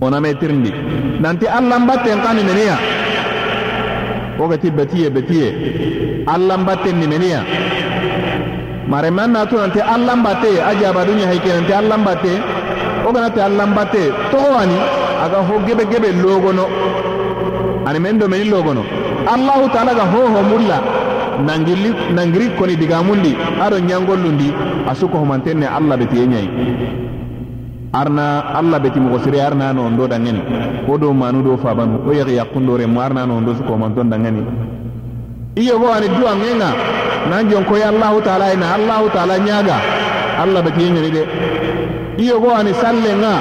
Ona 0.00 0.20
me 0.20 0.34
tirndi 0.34 0.72
nanti 1.20 1.46
allah 1.46 1.78
mbatten 1.80 2.18
kani 2.22 2.42
meniya 2.48 2.76
wogati 4.38 4.70
betiye 4.70 5.10
betiye 5.10 5.48
allah 6.26 6.58
mbatten 6.58 6.96
ni 6.98 7.06
meniya 7.06 7.40
mare 8.88 9.10
man 9.10 9.32
na 9.32 9.44
to 9.46 9.56
nanti 9.58 9.80
allah 9.80 10.16
mbatte 10.16 10.50
ajaba 10.70 11.04
dunya 11.04 11.26
hayke 11.26 11.48
nanti 11.54 11.72
allah 11.72 11.98
mbatte 11.98 12.32
wo 13.08 13.12
ganate 13.14 13.40
allanbatte 13.40 14.12
togo 14.30 14.52
ani 14.60 14.76
aga 15.24 15.38
ho 15.48 15.54
gebe 15.66 15.84
gebe 15.90 16.12
logono. 16.12 16.64
Ani 17.86 17.98
men 18.00 18.18
do 18.18 18.28
meni 18.28 18.44
logono. 18.50 18.82
Allahu 19.26 19.68
taala 19.72 19.94
ga 19.96 20.04
hoho 20.12 20.42
mulla 20.44 20.78
nangilli 21.46 21.90
nangiri 22.12 22.50
koni 22.58 22.76
digamundi 22.76 23.32
aɗo 23.64 23.78
ñangollundi 23.80 24.52
asu 24.90 25.08
ko 25.08 25.18
homanten 25.18 25.58
ne 25.60 25.66
allah 25.66 25.96
betiye 25.96 26.26
ñayi 26.26 26.50
arna 27.94 28.40
allah 28.58 28.78
beti 28.80 29.00
mogo 29.00 29.18
sire 29.24 29.40
arna 29.40 29.72
no 29.72 29.86
ondo 29.86 30.06
dangani. 30.06 30.42
Wo 30.86 30.98
do 30.98 31.12
manu 31.14 31.42
do 31.42 31.56
fabanu 31.56 32.00
wo 32.04 32.12
yegi 32.12 32.34
yakkundo 32.36 32.76
remo 32.76 33.00
arna 33.00 33.24
no 33.26 33.36
ondo 33.38 33.54
suko 33.54 33.72
homanton 33.72 34.10
dangani. 34.10 34.44
Iyogo 35.56 35.88
ani 35.92 36.08
duwa 36.08 36.34
ŋenga 36.36 36.70
nan 37.30 37.48
jonkoye 37.48 37.84
allahu 37.84 38.20
taala 38.20 38.52
ina 38.52 38.74
allahu 38.74 39.08
taala 39.14 39.38
ñaga 39.38 39.76
allah 40.42 40.60
betiye 40.62 40.90
ñani 40.90 41.10
de. 41.10 41.22
iyo 42.23 42.35
go 42.43 42.49
ani 42.59 42.73
salle 42.81 43.11
nga 43.21 43.33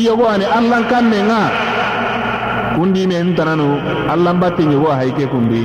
iyo 0.00 0.12
go 0.18 0.24
ani 0.28 0.44
allah 0.58 0.80
kanne 0.90 1.18
nga 1.28 1.42
kundi 2.76 3.02
men 3.10 3.34
tananu 3.36 3.68
allah 4.12 4.32
batti 4.42 4.62
nyugo 4.70 4.90
hayke 4.98 5.24
kundi 5.32 5.62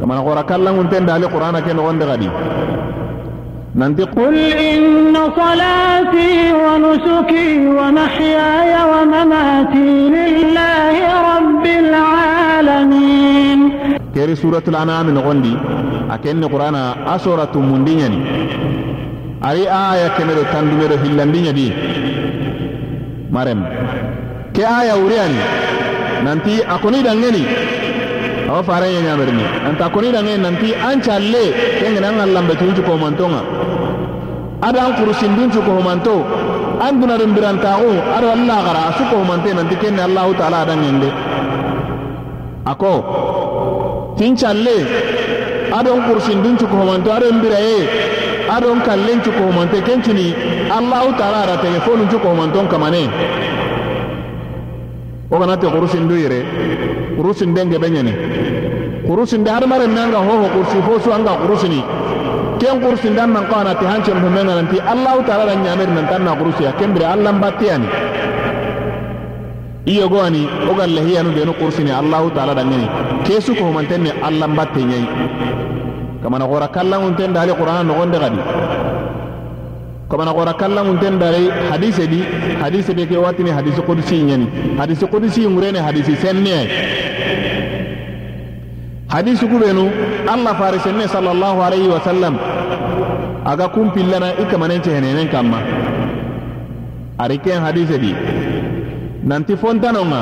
kamana 0.00 0.20
qora 0.26 0.42
kallangun 0.50 0.88
ten 0.92 1.04
dali 1.08 1.26
qur'ana 1.34 1.60
ken 1.66 1.76
gonde 1.76 2.04
gadi 2.10 2.28
nanti 3.76 4.02
قل 4.16 4.36
إن 4.56 5.12
صلاتي 5.36 6.32
ونسكي 6.64 7.48
ومحياي 7.78 8.72
ومماتي 8.92 9.90
لله 10.16 10.96
رب 11.30 11.64
العالمين 11.84 13.58
keri 14.16 14.32
suratul 14.32 14.72
an'am 14.80 15.12
nogondi 15.12 15.52
akenni 16.08 16.48
qur'ana 16.48 16.82
a 17.04 17.20
suratu 17.20 17.60
mundinyani 17.60 18.18
ari 19.41 19.65
aya 19.67 20.09
kemedo 20.15 20.43
tandumedo 20.53 20.95
hillandinya 21.03 21.53
di 21.53 21.67
marem. 23.31 23.61
Ke 24.53 24.63
aya 24.63 24.95
wuriani 25.01 25.41
nanti 26.25 26.61
akoni 26.63 27.01
dangeni 27.01 27.43
awa 28.49 28.61
faranya 28.63 29.01
nyamerni 29.01 29.45
nanti 29.65 29.81
akoni 29.83 30.09
dangeni 30.11 30.41
nanti 30.45 30.69
an 30.75 31.01
challe 31.01 31.43
kengena 31.79 32.07
an 32.13 32.19
allambe 32.25 32.53
tunju 32.59 32.81
ko 32.83 32.97
mantonga. 32.97 33.41
Ada 34.61 34.79
an 34.85 34.93
kurusindun 34.97 35.49
cu 35.49 35.61
ko 35.65 35.81
manto. 35.81 36.17
An 36.81 36.97
dunadun 36.99 37.33
birantaxu 37.37 37.93
ado 38.17 38.27
allah 38.33 38.57
gara 38.65 38.81
a 38.89 38.91
su 38.97 39.03
ko 39.09 39.23
mante 39.23 39.53
nanti 39.53 39.75
kenne 39.81 40.01
allahu 40.01 40.33
taala 40.33 40.65
adangende 40.65 41.09
ako 42.65 42.93
tin 44.17 44.33
challe 44.35 44.77
adon 45.77 45.99
kursindun 46.09 46.57
cu 46.57 46.65
ko 46.65 46.81
manto 46.89 47.09
adon 47.13 47.37
biraye 47.43 47.79
adon 48.55 48.79
kallen 48.87 49.19
cukomante 49.25 49.79
kencini 49.87 50.27
allahu 50.77 51.09
taala 51.19 51.37
ara 51.45 51.55
tege 51.63 51.79
fonun 51.85 52.07
cukomanton 52.11 52.67
kamane. 52.71 53.03
Wo 55.31 55.39
ganate 55.39 55.67
kurusindu 55.73 56.15
yire 56.21 56.39
kurusinde 57.15 57.61
ngebe 57.65 57.87
ɲene 57.93 58.13
kurusinde 59.07 59.49
hadamaren 59.49 59.93
nanga 59.95 60.17
hoho 60.27 60.45
kursi 60.55 60.77
fo 60.85 60.99
su 61.03 61.09
anga 61.13 61.33
kurusini. 61.41 61.81
Ken 62.59 62.79
kurusinde 62.83 63.19
an 63.21 63.31
nan 63.33 63.47
ko 63.49 63.55
anati 63.61 63.85
hancen 63.85 64.17
hume 64.23 64.41
nananti 64.43 64.77
allahu 64.91 65.19
taala 65.27 65.45
ra 65.49 65.55
ɲameri 65.55 65.91
nantan 65.95 66.23
na 66.25 66.35
kurusiya 66.35 66.71
kenbire 66.79 67.05
allan 67.05 67.39
batteyani 67.41 67.87
iyo 69.85 70.05
goani 70.09 70.45
wo 70.67 70.73
gan 70.77 70.89
lehiyanu 70.93 71.31
benu 71.33 71.53
kurusini 71.57 71.89
allahu 71.91 72.29
taala 72.35 72.53
da 72.53 72.63
ŋeni 72.63 72.87
ke 73.25 73.41
su 73.41 73.55
kohomantenne 73.55 74.11
allan 74.21 74.53
batte 74.55 74.77
ɲayi 74.79 75.07
kamana 76.21 76.45
gora 76.45 76.67
kallangun 76.67 77.15
ten 77.17 77.33
dali 77.33 77.51
qur'ana 77.53 77.83
no 77.83 77.93
gonde 77.93 78.17
gadi. 78.19 78.39
Kamana 80.09 80.33
gora 80.33 80.53
kallangun 80.53 80.99
ten 80.99 81.17
dali 81.19 81.49
hadise 81.71 82.07
di 82.07 82.21
hadise 82.61 82.93
be 82.93 83.05
ke 83.07 83.17
watini 83.17 83.49
hadise 83.49 83.81
qudsi 83.81 84.23
nyani 84.23 84.47
hadise 84.77 85.05
qudsi 85.07 85.47
ngurene 85.47 85.79
hadise 85.79 86.15
senne. 86.15 86.57
Hadise 89.09 89.45
kubenu 89.45 89.89
allah 90.29 90.53
farisenne 90.55 91.07
sallallahu 91.07 91.59
alaihi 91.61 91.89
wasallam. 91.89 92.37
Aga 93.45 93.67
kumpillana 93.69 94.37
ikamanence 94.37 94.89
henenen 94.93 95.27
kamma. 95.27 95.57
Ari 97.17 97.37
ken 97.39 97.61
hadise 97.65 97.97
di 97.97 98.13
nanti 99.25 99.57
fontanonga. 99.57 100.21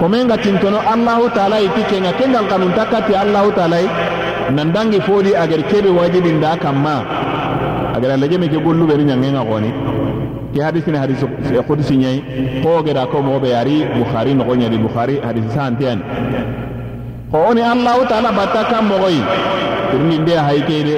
Komen 0.00 0.28
ga 0.28 0.38
tintono 0.38 0.78
allahu 0.78 1.28
taala 1.34 1.60
iti 1.60 1.82
kenga 1.90 2.12
kengan 2.14 2.46
kanunta 2.48 2.86
kati 2.86 3.14
allahu 3.14 3.50
taala 3.52 3.78
nan 4.54 4.72
dangi 4.72 5.00
fodi 5.00 5.34
agar 5.34 5.62
kebe 5.70 5.88
wajibin 5.90 6.40
da 6.40 6.56
kamma 6.56 7.04
agar 7.96 8.10
alaje 8.16 8.38
me 8.38 8.48
ke 8.48 8.56
gollu 8.62 8.86
beri 8.86 9.04
nyangenga 9.04 9.44
goni. 9.44 9.70
Ke 10.54 10.60
hadisi 10.62 10.90
ni 10.90 10.98
hadisi 10.98 11.26
qudsi 11.66 11.96
nyai. 11.96 12.22
Ko 12.62 12.82
geda 12.82 13.06
ko 13.06 13.22
mo 13.22 13.38
be 13.40 13.48
yari 13.48 13.84
bukhari 13.98 14.34
no 14.34 14.44
gonya 14.44 14.68
di 14.68 14.78
bukhari 14.78 15.20
hadisi 15.20 15.50
santian. 15.54 16.00
Ko 17.30 17.38
oni 17.50 17.60
allahu 17.62 18.06
taala 18.08 18.32
batta 18.32 18.64
kam 18.70 18.88
mo 18.88 18.98
goyi 18.98 19.20
turni 19.90 20.18
nde 20.18 20.34
hay 20.36 20.60
kede. 20.68 20.96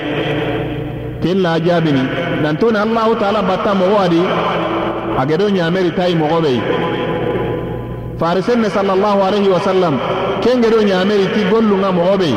Kella 1.23 1.59
jabini 1.61 2.05
nan 2.43 2.57
to 2.57 2.69
allahu 2.71 3.15
taala 3.19 3.43
batta 3.43 3.75
mo 3.75 3.87
wadi 3.97 4.23
agedo 5.19 5.51
nyameri 5.51 5.91
tay 5.97 6.15
mo 6.15 6.27
gobe 6.29 6.55
farisenne 8.21 8.69
sallallahu 8.71 9.21
alaihi 9.27 9.49
wasallam 9.49 9.95
kengedo 10.45 10.83
ñameri 10.83 11.27
ti 11.35 11.41
gollunga 11.51 11.91
mogoɓey 11.93 12.35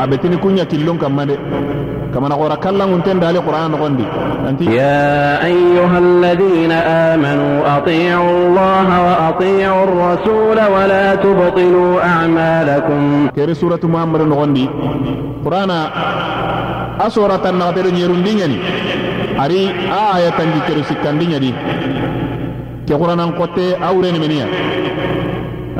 a 0.00 0.04
betini 0.06 0.36
kuña 0.36 0.64
killun 0.70 0.98
kamma 0.98 1.24
de 1.26 1.34
kamana 2.12 2.34
xora 2.40 2.56
kallangunten 2.64 3.18
dali 3.22 3.38
qur'ana 3.46 3.68
noxondi 3.72 4.04
anti 4.48 4.64
ya 4.78 5.40
ayuha 5.48 5.96
alladina 6.04 6.76
amanu 7.14 7.48
atiu 7.74 8.20
allah 8.34 8.88
wa 9.06 9.14
atiu 9.28 9.72
الرسول 9.86 10.58
ولا 10.74 11.14
تبطلوا 11.14 11.92
أعمالكم 12.04 13.28
كيري 13.36 13.54
سورة 13.54 13.80
محمد 13.84 14.20
نغندي 14.20 14.66
قرآن 15.44 15.70
أسورة 17.06 17.44
النغتر 17.50 17.86
نيرون 17.96 18.22
دينيني 18.24 18.58
أري 19.44 19.62
آية 20.14 20.30
تنجي 20.38 20.60
كيري 20.66 20.82
سكان 20.82 21.18
دينيني 21.18 21.50
كي 22.86 22.94
قرآن 22.94 23.20
انقوتي 23.20 23.66
أورين 23.88 24.16
منيا 24.22 24.46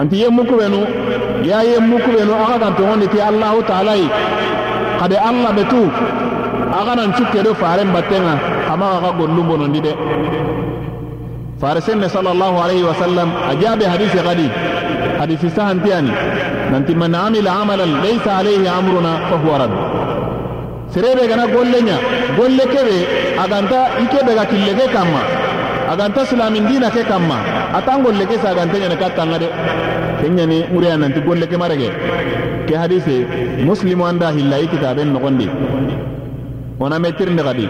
anti 0.00 0.21
yemmu 0.21 0.45
kubenu 0.45 0.78
ya 1.43 1.60
yemmu 1.63 1.98
kubenu 2.00 2.33
aga 2.36 2.57
kan 2.60 2.74
togondi 2.77 3.07
ti 3.07 3.19
allahu 3.21 3.60
taala 3.69 3.95
yi 3.95 4.07
kade 5.00 5.17
allah 5.29 5.50
be 5.57 5.63
tu 5.71 5.81
aga 6.79 6.93
nan 6.95 7.10
cukke 7.17 7.39
do 7.43 7.53
faren 7.62 7.89
battenga 7.95 8.36
ama 8.71 8.88
aga 8.98 9.10
gollum 9.19 9.45
bonondi 9.50 9.81
de 9.81 9.93
fare 11.62 11.81
senne 11.81 12.07
sallallahu 12.15 12.57
alaihi 12.65 12.83
wasallam 12.89 13.29
a 13.50 13.53
jaabe 13.62 13.86
hadisi 13.93 14.17
gadi 14.27 14.48
hadisi 15.19 15.50
sahantiyani 15.57 16.12
nanti 16.71 16.93
man 16.95 17.13
amila 17.15 17.51
amalan 17.62 17.91
laysa 18.05 18.38
alayhi 18.41 18.67
amruna 18.77 19.12
fa 19.29 19.36
huwa 19.43 19.57
rad 19.62 19.74
serebe 20.93 21.24
gana 21.31 21.45
golle 21.55 21.79
nya 21.88 21.98
golle 22.38 22.63
kebe 22.74 22.98
aganta 23.43 23.79
ikebe 24.03 24.31
ga 24.38 24.45
killeke 24.51 24.86
kamma 24.95 25.21
aganta 25.91 26.25
silamin 26.25 26.65
dina 26.67 26.89
ke 26.89 27.03
kamma. 27.03 27.38
Atan 27.77 28.03
golle 28.03 28.25
ke 28.25 28.36
sagante 28.43 28.77
nyane 28.79 28.95
kattanga 29.01 29.38
de. 29.43 29.48
Kenyani 30.21 30.57
muriya 30.71 30.98
nanti 31.01 31.19
golle 31.27 31.45
ke 31.51 31.57
marege 31.57 31.89
ke 32.67 32.74
hadise 32.81 33.25
muslimu 33.67 34.05
anda 34.10 34.31
hillayi 34.31 34.67
kitaben 34.71 35.10
nogondi. 35.13 35.47
Ona 36.80 36.97
metirnde 36.99 37.43
gadi 37.47 37.65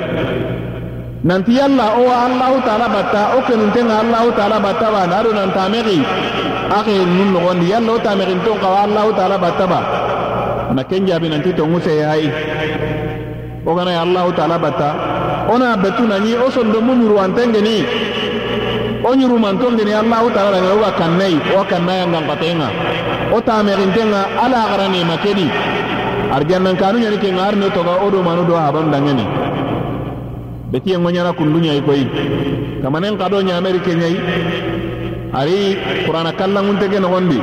nanti 1.23 1.53
yalla 1.60 1.86
o 2.01 2.03
allahu 2.10 2.57
taala 2.67 2.88
batta 2.95 3.21
o 3.38 3.41
kenuntenga 3.47 3.95
allahu 4.03 4.29
taala 4.38 4.57
batta 4.65 4.88
ba 4.93 5.01
naɗo 5.12 5.31
nan 5.38 5.51
tamexi 5.55 5.99
axe 6.77 6.95
nun 7.15 7.29
nogondi 7.36 7.69
yalla 7.73 7.91
o 7.95 7.99
tamexin 7.99 8.39
ton 8.45 8.57
kawa 8.63 8.79
allahu 8.88 9.12
taala 9.19 9.38
batta 9.38 9.65
ba. 9.67 9.79
Na 10.75 10.84
ken 10.84 11.05
jaabi 11.07 11.27
nanti 11.29 11.51
tongu 11.53 11.79
seye 11.86 12.03
hay 12.12 12.25
o 13.65 13.75
ganaye 13.75 13.99
allahu 14.05 14.31
taala 14.31 14.57
batta 14.60 14.89
ona 15.49 15.77
betuna 15.77 16.19
ni 16.19 16.36
o 16.36 16.49
sollo 16.51 16.82
munyuru 16.82 17.17
antengeni 17.19 17.86
o 19.04 19.15
nyuru 19.15 19.38
mantongeni 19.39 19.93
Allah 19.93 20.21
taala 20.36 20.58
ngana 20.62 20.75
uga 20.77 20.91
kannai 20.99 21.36
o 21.58 21.63
kannaya 21.65 22.06
ngankatenga 22.08 22.67
o 23.34 23.41
tamerintenga 23.41 24.21
ala 24.43 24.60
gara 24.69 24.88
nema 24.93 25.17
kedi 25.23 25.47
arjannan 26.36 26.75
kanu 26.77 26.99
nyani 26.99 27.17
ke 27.17 27.30
ngar 27.34 27.56
ne 27.56 27.67
toga 27.73 27.93
odo 28.06 28.21
manu 28.21 28.45
do 28.45 28.54
haban 28.56 28.91
dangeni 28.93 29.25
betiye 30.71 30.95
ngonyana 30.97 31.34
kundunya 31.34 31.73
ikoi. 31.75 32.08
Kamanen 32.82 33.17
kado 33.17 33.41
nya 33.43 33.58
amerike 33.58 33.91
nyai. 33.95 34.15
Ari 35.34 35.75
qur'ana 36.08 36.32
kallangun 36.34 36.80
tege 36.80 36.99
no 36.99 37.08
gondi 37.12 37.39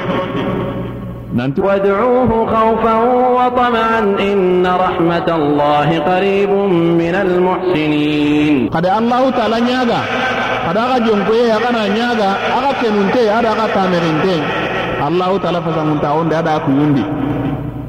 نعم 1.38 1.54
وادعوه 1.58 2.30
خوفا 2.54 2.94
وطمعا 3.38 4.00
إن 4.30 4.66
رحمة 4.66 5.28
الله 5.40 5.88
قريب 6.10 6.52
من 7.02 7.14
المحسنين. 7.14 8.54
قد 8.74 8.86
الله 8.86 9.22
تعالى 9.30 9.56
نياغا. 9.60 10.00
قد 10.68 10.76
أغا 10.76 10.98
جنكوية 10.98 11.54
أغا 11.58 11.70
نياغا. 11.96 12.30
أغا 12.58 12.70
كنونتي 12.82 13.30
أغا 13.38 13.50
أغا 13.54 13.66
تامرينتي 13.74 14.38
الله 15.08 15.30
تعالى 15.42 15.60
فسنونتا 15.66 16.06
عند 16.06 16.32
أغا 16.40 16.58
كيوندي. 16.66 17.04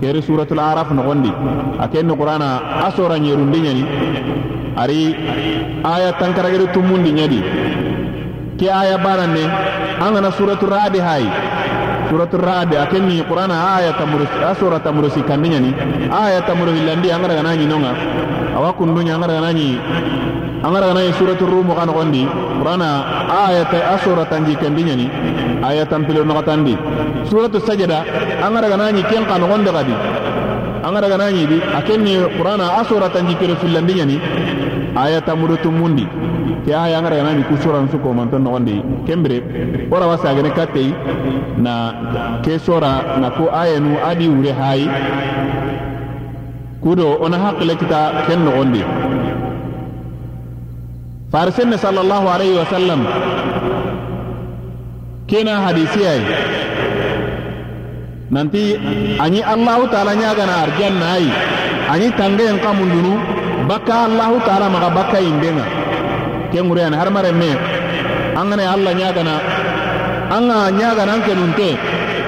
كيري 0.01 0.21
سورة 0.21 0.47
العرف 0.51 0.91
نغندي 0.91 1.31
أكين 1.79 2.09
القرآن 2.09 2.43
أسورا 2.87 3.17
نيروندي 3.17 3.59
نيني 3.65 3.83
أري 4.83 5.01
آية 5.95 6.11
تنكرغير 6.21 6.61
تموندي 6.75 7.11
نيدي 7.11 7.41
كي 8.59 8.67
آية 8.81 8.95
بارن 8.95 9.35
أنا 10.01 10.29
سورة 10.37 10.59
الرعد 10.63 10.95
هاي. 10.97 11.25
Hay 12.09 12.17
suratul 12.17 12.41
radi 12.41 12.75
akenni 12.77 13.21
qur'ana 13.23 13.77
aya 13.77 13.93
tamuru 13.93 14.25
asora 14.49 14.79
tamuru 14.81 15.09
sikandi 15.09 15.49
ñani 15.49 15.71
aya 16.09 16.41
tamuru 16.41 16.71
hillandi 16.73 17.11
an 17.11 17.21
gara 17.21 17.35
gana 17.35 17.55
ñinonga 17.55 17.93
awa 18.57 18.73
kunduña 18.73 19.13
an 19.15 19.21
gara 19.21 19.33
gana 19.37 19.51
ñi 19.53 19.77
an 20.63 20.71
gara 20.73 20.87
gana 20.89 21.01
suratul 21.13 21.49
rum 21.49 21.69
kan 21.75 21.85
nogondi 21.87 22.25
qur'ana 22.59 23.05
aya 23.29 23.63
ta 23.69 23.93
asora 23.93 24.25
tanji 24.25 24.55
kandi 24.57 24.83
ñani 24.83 25.05
aya 25.63 25.85
tampilo 25.85 26.23
nogatandi 26.25 26.75
suratul 27.29 27.61
sajada 27.61 28.03
an 28.41 28.53
gara 28.53 28.67
gana 28.69 28.91
ñi 28.91 29.03
ken 29.05 29.25
ka 29.25 29.37
nogonde 29.37 29.69
gadi 29.71 29.93
an 30.83 30.91
gara 30.93 31.07
gana 31.09 31.29
ñi 31.29 31.45
di 31.45 31.61
akenni 31.61 32.17
qur'ana 32.37 32.79
asora 32.81 33.09
tanji 33.09 33.35
kero 33.37 33.55
fillandi 33.61 33.93
ñani 33.93 34.17
aya 34.95 35.21
tamuru 35.21 35.57
tumundi 35.61 36.05
ke 36.65 36.71
aya 36.73 36.97
an 36.97 37.03
gara 37.03 37.15
gana 37.21 37.33
ñi 37.37 37.43
ku 37.47 37.55
sura 37.61 37.79
su 37.91 37.97
ko 37.99 38.13
manton 38.13 38.41
nogondi 38.43 38.81
kembere 39.05 39.43
ora 39.91 40.07
wasa 40.07 40.33
gane 40.33 40.49
kattei 40.51 40.93
na 41.57 41.73
ke 42.43 42.57
sora 42.59 43.17
na 43.21 43.29
ko 43.31 43.49
aya 43.53 43.79
nu 43.79 43.97
adi 44.01 44.27
wure 44.27 44.51
hayi 44.51 44.87
kudo 46.81 47.17
ona 47.21 47.37
haqqile 47.37 47.75
kita 47.75 48.25
ken 48.27 48.39
nogondi 48.45 48.81
farisenne 51.31 51.77
sallallahu 51.77 52.25
alaihi 52.27 52.57
wasallam 52.57 53.01
kena 55.29 55.61
hadisiyai 55.69 56.21
nanti 58.33 58.77
anyi 59.21 59.41
allahu 59.45 59.85
taala 59.93 60.13
ñagana 60.17 60.65
arjanna 60.65 61.05
ayi 61.17 61.29
anyi 61.93 62.07
tangeyen 62.17 62.57
kamundunu 62.65 63.38
bakka 63.67 63.95
allahu 64.07 64.35
taala 64.47 64.69
maga 64.69 64.89
bakka 64.97 65.17
yimbenga 65.19 65.65
ke 66.51 66.59
ŋureyani 66.61 66.95
hadamaren 66.97 67.35
me. 67.37 67.51
An 68.39 68.49
gana 68.49 68.63
allah 68.73 68.93
ñagana 68.93 69.35
an 70.35 70.47
ga 70.47 70.71
ñagana 70.71 71.11
an 71.15 71.21
kenunte 71.27 71.69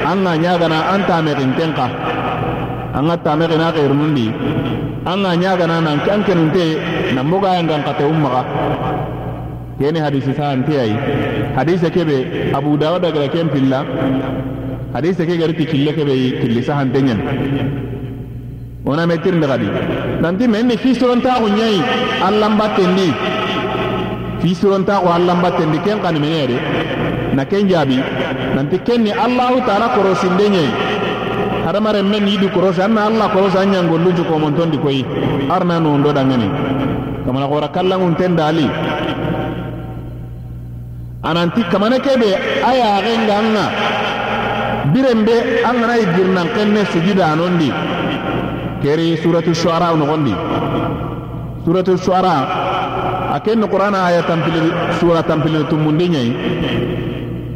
an 0.10 0.24
ga 0.26 0.32
ñagana 0.44 0.78
an 0.94 1.02
tamexinten 1.08 1.72
ka 1.74 1.86
an 2.98 3.08
ga 3.08 3.16
tamexina 3.18 3.72
xeerunundi 3.72 4.28
an 5.06 5.22
ga 5.24 5.32
ñagana 5.44 5.80
nan 5.80 6.00
an 6.14 6.22
kenunte 6.28 6.66
nan 7.16 7.26
bogayangan 7.32 7.84
kate 7.86 8.04
um 8.04 8.20
maxa 8.24 8.44
keni 9.80 10.00
hadisi 10.06 10.34
sahanti 10.34 10.74
ayi 10.84 10.96
hadise 11.56 11.88
kebe 11.96 12.18
abu 12.58 12.78
dawuda 12.78 13.10
gara 13.16 13.28
ken 13.30 13.48
pilla 13.54 13.80
hadise 14.94 15.24
ke 15.26 15.38
gari 15.40 15.54
ti 15.56 15.66
kille 15.66 16.62
sahante 16.62 17.00
ñen 17.08 17.20
wona 18.86 19.06
me 19.08 19.18
tirnde 19.18 19.46
kadi. 19.48 19.68
Nanti 20.22 20.48
men 20.48 20.68
ni 20.68 20.78
fisirontaxu 20.78 21.48
ñayi 21.58 21.82
allambattendi 22.28 23.08
fisirontaxu 24.42 25.08
allambattendi 25.08 25.78
ken 25.86 26.00
kani 26.02 26.20
menede 26.20 26.58
na 27.36 27.46
ken 27.46 27.68
jaabi 27.70 27.98
nanti 28.56 28.78
ken 28.86 29.02
ni 29.06 29.12
allahu 29.12 29.62
taala 29.68 29.88
korosinde 29.96 30.46
ñayi 30.50 30.72
hadamaren 31.66 32.06
men 32.10 32.28
yidu 32.28 32.50
korosi 32.50 32.82
anna 32.82 33.06
allah 33.10 33.28
korosi 33.34 33.58
an 33.58 33.70
ñangolluju 33.74 34.24
komontondi 34.26 34.78
koyi 34.84 35.06
arna 35.50 35.80
nondo 35.80 36.12
dangani 36.14 36.50
kamana 37.26 37.48
xora 37.48 37.68
kallangun 37.76 38.16
ten 38.20 38.36
dali 38.36 38.66
ananti 41.24 41.62
kamane 41.72 41.98
kebe 42.06 42.30
aya 42.70 42.90
genganga 43.06 43.66
birembe 44.94 45.36
angana 45.70 45.96
igirnan 46.04 46.48
kenne 46.56 46.82
sujida 46.92 47.26
anondi 47.34 47.70
keri 48.82 49.18
suratu 49.18 49.54
shuara 49.56 49.94
nogondi 49.96 50.34
suratu 51.66 51.98
shuara 51.98 52.36
aken 53.38 53.64
qur'ana 53.70 54.06
aya 54.10 54.22
tampil 54.24 54.74
sura 55.00 55.24
tampil 55.24 55.64
tumundi 55.70 56.10
nyai. 56.10 56.30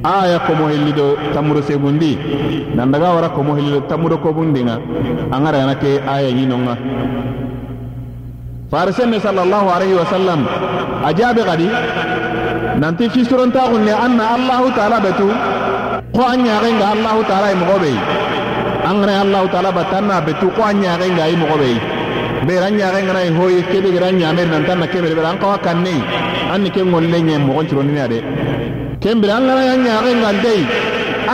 Aya 0.06 0.38
komo 0.46 0.70
hellido 0.70 1.18
tamuro 1.34 1.62
segundi 1.66 2.14
nan 2.78 2.92
daga 2.94 3.10
wara 3.10 3.30
komo 3.34 3.56
hellido 3.58 3.82
tamuro 3.90 4.22
ko 4.22 4.30
bundinga 4.38 4.78
angara 5.34 5.58
yana 5.66 5.76
ke 5.82 5.98
aya 6.06 6.30
nyinonga 6.30 6.78
farisenne 8.70 9.18
sallallahu 9.18 9.66
alaihi 9.66 9.98
wasallam 9.98 10.46
ajabe 11.10 11.42
gadi 11.42 11.66
nanti 12.78 13.10
fisurontaxunne 13.10 13.90
anna 14.06 14.38
allahu 14.38 14.70
taala 14.78 15.02
betu 15.02 15.26
ko 16.14 16.22
an 16.22 16.38
ñaxenga 16.46 16.86
allahu 16.94 17.26
taala 17.26 17.50
moxo 17.58 17.90
ɓey 18.86 18.92
angana 18.92 19.22
allahu 19.22 19.48
taala 19.50 19.72
batta 19.72 19.98
anna 19.98 20.22
betu 20.22 20.48
ko 20.56 20.62
an 20.64 20.78
ñaxenga 20.82 21.28
i 21.30 21.36
moxo 21.36 21.58
ɓey 21.58 21.76
ɓeera 22.48 22.70
ñaxengana 22.70 23.22
i 23.26 23.30
hoye 23.38 23.62
keɓe 23.72 23.90
gera 23.94 24.12
ñameri 24.12 24.50
nantan 24.50 24.80
na 24.80 24.88
keɓere 24.88 25.16
ɓera 25.16 25.30
an 25.32 25.38
kawa 25.40 25.58
kannei 25.58 26.02
an 26.54 26.60
ni 26.62 26.70
ke 26.70 26.82
ŋolle 26.84 27.18
ñe 27.22 27.38
moxon 27.38 27.68
cironina 27.70 28.08
de 28.08 28.20
kembire 29.02 29.32
angana 29.34 29.62
ya 29.70 29.76
ñaxengantei 29.86 30.62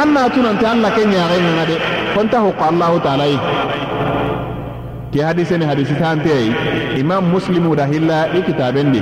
an 0.02 0.08
na 0.14 0.30
tunante 0.30 0.66
an 0.66 0.82
ke 0.96 1.02
ñaxenganga 1.14 1.66
de 1.70 1.76
huqo 2.46 2.64
allahu 2.72 3.00
taala 3.04 3.26
yi 3.28 3.38
ke 5.12 5.20
hadiseni 5.22 5.66
hadisi 5.66 5.94
tanteyai 5.96 6.52
imam 7.00 7.24
muslimu 7.34 7.76
da 7.76 7.86
hilla 7.86 8.28
i 8.38 8.42
kitabendi 8.48 9.02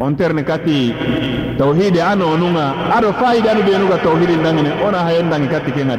on 0.00 0.12
terni 0.14 0.42
kati 0.44 0.94
tawhidi 1.58 2.00
an 2.00 2.22
onunga 2.22 2.64
aɗo 2.96 3.12
fayida 3.18 3.50
anu 3.50 3.62
ɓenuga 3.66 3.96
tawhidi 4.04 4.36
ndangine 4.36 4.70
ona 4.86 4.98
hayen 5.06 5.26
ndangi 5.26 5.48
kati 5.48 5.70
kenga 5.72 5.96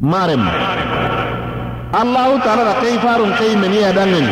marem. 0.00 0.42
Allahu 1.92 2.34
taala 2.44 2.62
da 2.68 2.74
kai 2.82 2.96
farun 3.00 3.32
kai 3.38 3.56
meni 3.56 3.80
ya 3.80 3.90
dangen 3.96 4.26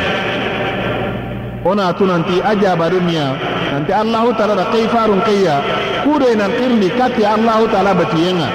ona 1.65 1.89
tunanti 1.99 2.37
ajaba 2.45 2.87
dunya 2.93 3.33
nanti 3.73 3.93
allahu 3.97 4.31
taala 4.39 4.55
da 4.61 4.65
kai 4.73 4.85
farun 4.93 5.21
kai 5.27 5.41
ya 5.43 5.57
kudo 6.05 6.29
inan 6.31 6.53
kirni 6.59 6.89
kati 6.99 7.25
allahu 7.25 7.65
taala 7.73 7.97
batiyenga 7.97 8.49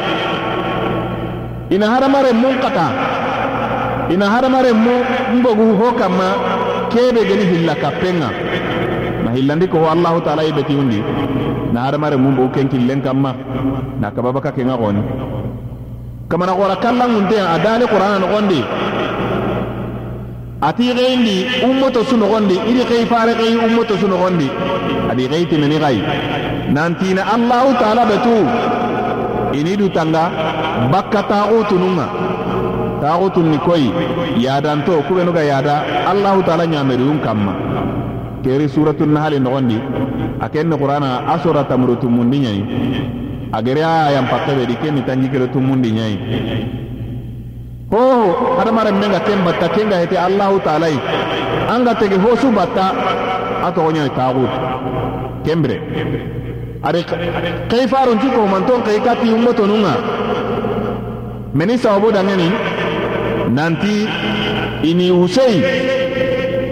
ina 1.74 1.86
haramare 1.90 2.32
mun 2.34 2.56
kata. 2.62 2.88
Ina 4.14 4.26
haramare 4.30 4.72
mu 4.74 4.92
mbogu 5.40 5.66
ho 5.72 5.76
hokama 5.88 6.28
kebe 6.92 7.22
geni 7.30 7.46
hilla 7.52 7.76
kapenga. 7.76 8.30
Na 9.24 9.32
hillandi 9.32 9.68
ko 9.72 9.88
allahu 9.88 10.20
taala 10.22 10.44
ibeti 10.44 10.76
undi. 10.76 11.00
Na 11.74 11.88
haramare 11.88 12.18
mun 12.20 12.36
bogu 12.36 12.52
kenkillen 12.56 13.00
ma. 13.16 13.32
Na 14.02 14.12
kababaka 14.12 14.52
kenga 14.52 14.76
goni. 14.78 15.00
Kamana 16.32 16.54
xora 16.60 16.76
kallanŋunte 16.84 17.38
a 17.54 17.58
dali 17.66 17.86
qur'ana 17.94 18.18
noxondi 18.24 18.60
ati 20.68 20.86
xeyindi 20.98 21.36
ummoto 21.68 22.02
su 22.10 22.16
noxondi 22.22 22.56
idi 22.70 22.82
xey 22.90 23.04
fare 23.12 23.34
xey 23.40 23.54
ummoto 23.68 23.94
su 24.02 24.08
noxondi 24.08 24.48
adi 25.12 25.24
xey 25.32 25.44
timeni 25.50 25.78
xay 25.84 25.98
nantina 26.76 27.22
allahu 27.36 27.70
taala 27.82 28.04
betu 28.12 28.36
ini 29.60 29.74
dutanga 29.82 30.24
bakka 30.92 31.22
taxutununga 31.32 32.06
taxutunni 33.04 33.58
koy 33.68 33.84
yadanto 34.46 34.94
kubenuga 35.08 35.42
yada 35.52 35.76
allahu 36.12 36.40
taala 36.48 36.64
ñameriun 36.74 37.20
kamma 37.26 37.54
keri 38.44 38.70
suratu 38.74 39.04
nahali 39.06 39.38
noxondi 39.40 39.78
a 40.40 40.48
kenni 40.54 40.76
qur'ana 40.82 41.10
a 41.34 41.36
sora 41.44 41.64
tamuro 41.70 41.96
tumundi 43.52 43.52
ñayi 43.52 43.52
a 43.52 43.62
gere 43.62 43.84
a 43.84 44.12
yampakkebe 44.12 44.66
di 44.66 44.76
kenni 44.78 45.02
tanjikelo 45.04 45.48
tumundi 45.48 45.92
ñayi 45.92 46.18
hoho 47.92 48.58
hadamaren 48.58 48.96
menga 48.96 49.20
ken 49.20 49.44
batta 49.46 49.68
kenga 49.70 49.98
hete 50.00 50.18
allahu 50.18 50.60
taalayi 50.64 51.00
an 51.70 51.84
ga 51.84 51.94
tege 51.96 52.16
hosu 52.18 52.52
batta 52.52 52.94
a 53.66 53.72
toxoñani 53.72 54.10
taxut 54.16 54.52
kembire 55.46 55.78
ari 56.84 57.04
kei 57.70 57.88
farunti 57.88 58.28
kohumanton 58.28 58.82
kei 58.84 59.00
kati 59.02 59.30
ummotonunga 59.34 59.94
meni 61.54 61.78
sababu 61.78 62.12
dangeni 62.12 62.48
nanti 63.52 64.08
ini 64.84 65.12
usei 65.12 65.60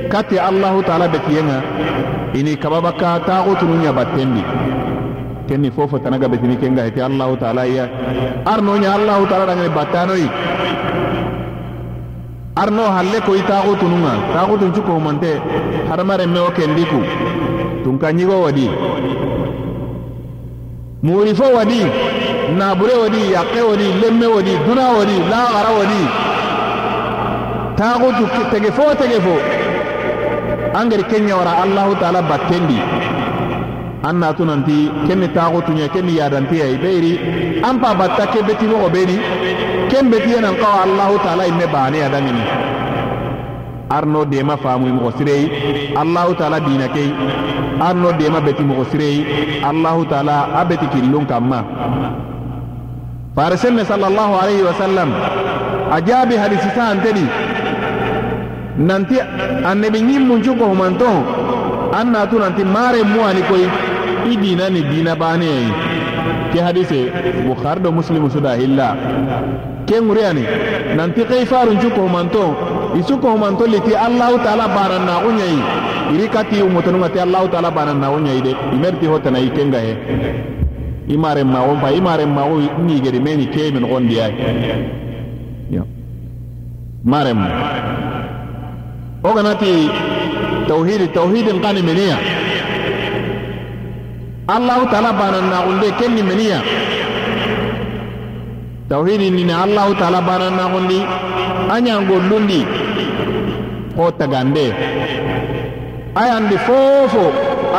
kati 0.09 0.39
allahu 0.39 0.83
taala 0.83 1.07
betiyenga 1.07 1.61
ini 2.33 2.55
kababaka 2.57 3.19
taxutunu 3.27 3.75
ñabattendi 3.83 4.43
kenni 5.49 5.71
fofo 5.71 5.97
tanaga 5.99 6.27
betini 6.29 6.55
kenga 6.61 6.83
hete 6.85 7.01
allahu 7.09 7.33
taala 7.41 7.65
iya. 7.67 7.85
Arnoña 8.45 8.93
allahu 8.97 9.25
taala 9.29 9.45
dangani 9.49 9.69
battanoyi 9.77 10.27
arno 12.61 12.83
halle 12.95 13.19
koyi 13.27 13.41
taxutununga 13.49 14.13
taxutun 14.33 14.71
cukohumante 14.75 15.31
hadamaren 15.89 16.37
o 16.37 16.51
kendiku 16.57 16.99
tunka 17.83 18.11
ñigo 18.13 18.41
wadi. 18.45 18.67
Muri 21.01 21.33
fo 21.39 21.45
wadi. 21.57 21.81
Nabure 22.57 22.93
wadi. 23.03 23.21
Yakke 23.35 23.61
wadi. 23.69 23.87
Lemme 24.01 24.27
wadi. 24.35 24.53
Duna 24.67 24.85
wadi. 24.97 25.15
Laxara 25.31 25.71
wadi. 25.79 26.01
Taxutu 27.79 28.25
tege 28.51 28.71
fo 28.77 28.83
tege 28.99 29.19
fo. 29.25 29.35
Angeri 30.79 31.03
keñawara 31.03 31.53
allahu 31.63 31.95
taala 32.01 32.21
battendi 32.21 32.77
an 34.07 34.15
natu 34.21 34.43
nanti 34.45 34.89
kenni 35.07 35.27
taxutuñe 35.35 35.87
kenni 35.93 36.13
yadantiyai 36.19 36.75
ɓeyri 36.83 37.11
an 37.67 37.75
pa 37.81 37.89
batta 37.99 38.25
ke 38.31 38.39
betimoxo 38.47 38.89
ɓeni 38.95 39.15
ken 39.91 40.09
betiyenan 40.11 40.55
qawa 40.61 40.83
allahu 40.87 41.15
taala 41.23 41.43
imme 41.47 41.65
bane 41.73 41.99
adangini 42.07 42.43
arno 43.89 44.25
dema 44.25 44.57
famuy 44.57 44.91
moxo 44.91 45.17
sirei. 45.17 45.93
Allahu 45.97 46.35
taala 46.35 46.59
dina 46.59 46.87
kei. 46.87 47.11
Arno 47.81 48.11
dema 48.13 48.39
beti 48.41 48.63
moxo 48.63 48.91
sirei. 48.91 49.25
Allahu 49.63 50.05
taala 50.05 50.47
a 50.59 50.65
beti 50.65 50.87
killun 50.93 51.25
kamma. 51.25 51.59
Farisenne 53.35 53.83
sallallahu 53.85 54.33
alayhi 54.41 54.63
wa 54.63 54.73
sallam 54.73 55.09
a 55.91 56.01
jaabi 56.01 56.35
hadisi 56.37 56.69
sahantedi 56.75 57.25
nanti 58.77 59.15
annabi 59.65 59.99
ñimmuncu 60.01 60.55
ko 60.57 60.65
humanto. 60.65 61.09
An 61.93 62.11
natu 62.13 62.37
nanti 62.39 62.63
mare 62.63 63.01
muwani 63.03 63.41
koy 63.49 63.65
i 64.31 64.35
dina 64.37 64.69
ni 64.69 64.81
dina 64.83 65.15
baneyayi 65.15 65.71
ke 66.53 66.59
hadise 66.59 67.11
bukhari 67.47 67.79
do 67.81 67.91
muslimu 67.91 68.29
suda 68.29 68.55
hilla 68.55 68.95
ke 69.87 69.97
ŋuriyani 70.01 70.43
nanti 70.97 71.23
kei 71.25 71.45
faruncu 71.45 71.89
ko 71.95 72.01
humanto 72.07 72.43
isu 72.99 73.17
ko 73.21 73.31
humanto 73.33 73.65
liti 73.67 73.93
allahu 73.95 74.37
taala 74.45 74.67
banannaxu 74.67 75.29
ɲayi 75.39 75.59
iri 76.15 76.27
kati 76.29 76.61
umutonunga 76.61 77.09
ti 77.09 77.19
allahu 77.19 77.47
taala 77.53 77.69
banannaxu 77.71 78.19
ɲayi 78.25 78.41
de. 78.41 78.51
Imerti 78.75 79.05
hotana 79.05 79.39
i 79.39 79.49
kenga 79.53 79.79
he. 79.79 79.93
I 81.13 81.17
maren 81.17 81.47
maxu 81.47 81.75
fa 81.81 81.89
i 81.93 82.01
maren 82.01 82.29
maxu 82.33 82.57
nigeri 82.85 83.19
meni 83.19 83.45
ke 83.47 83.71
men 83.73 83.85
xondiya 83.85 84.25
maren 87.03 87.37
wo 89.23 89.33
ganati 89.33 89.89
tawhidi 90.67 91.07
tawhidin 91.07 91.61
kani 91.63 91.81
meniya 91.81 92.17
allahu 94.55 94.83
taala 94.91 95.11
banannaxunde 95.13 95.87
kenni 95.99 96.21
meniya. 96.29 96.59
Tawhidi 98.89 99.29
nini 99.29 99.53
allahu 99.53 99.93
taala 100.01 100.19
banannaxundi 100.29 100.99
a 101.69 101.75
ɲangollundi 101.85 102.61
ko 103.95 104.11
tagande. 104.19 104.67
Ayandi 106.21 106.57
fofo 106.65 107.25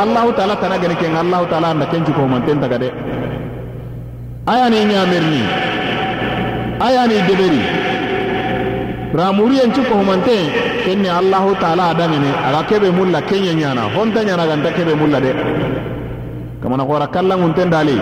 allahu 0.01 0.29
taala 0.37 0.55
tana 0.61 0.77
geni 0.79 0.95
ken 0.95 1.15
allahu 1.15 1.45
taala 1.51 1.67
anda 1.75 1.85
ken 1.91 2.03
cukohumanten 2.07 2.57
taga 2.63 2.77
de 2.79 2.89
ayani 4.47 4.79
ɲamerni 4.91 5.41
ayani 6.87 7.17
deberi. 7.27 7.63
Ramuriyen 9.19 9.75
cukohumanten 9.75 10.43
kenni 10.87 11.09
allahu 11.11 11.51
taala 11.59 11.91
adangene 11.91 12.31
aga 12.47 12.63
kebe 12.69 12.89
mulla 12.95 13.19
kenya 13.27 13.51
ɲana 13.59 13.83
honta 13.95 14.23
ɲanaganta 14.23 14.69
kebe 14.71 14.93
mulla 14.95 15.19
de 15.19 15.31
kamana 16.61 16.85
kora 16.85 17.07
kallanŋunten 17.07 17.69
dali. 17.73 17.97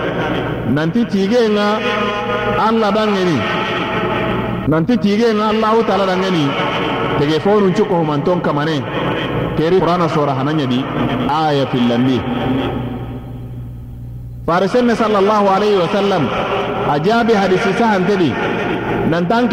Nanti 0.75 1.01
tigenga 1.11 1.67
allah 2.67 2.89
dangeni. 2.91 3.37
Nanti 4.67 4.93
tigenga 4.99 5.45
allahu 5.55 5.79
taala 5.87 6.05
dangeni. 6.11 6.45
Tege 7.19 7.39
fonun 7.39 7.71
cukohumanton 7.73 8.39
kamane. 8.45 8.77
Keri 9.57 9.79
qur'ana 9.79 10.07
sora 10.11 10.33
hananyadi 10.39 10.79
aya 11.27 11.65
fillandi 11.71 12.19
farisenne 14.47 14.95
sallallahu 14.95 15.45
alaihi 15.55 15.77
wasallam 15.83 16.23
a 16.89 16.95
jaabi 17.05 17.33
hadisi 17.41 17.69
sahantedi 17.79 18.31
nanta 19.11 19.35
an 19.43 19.45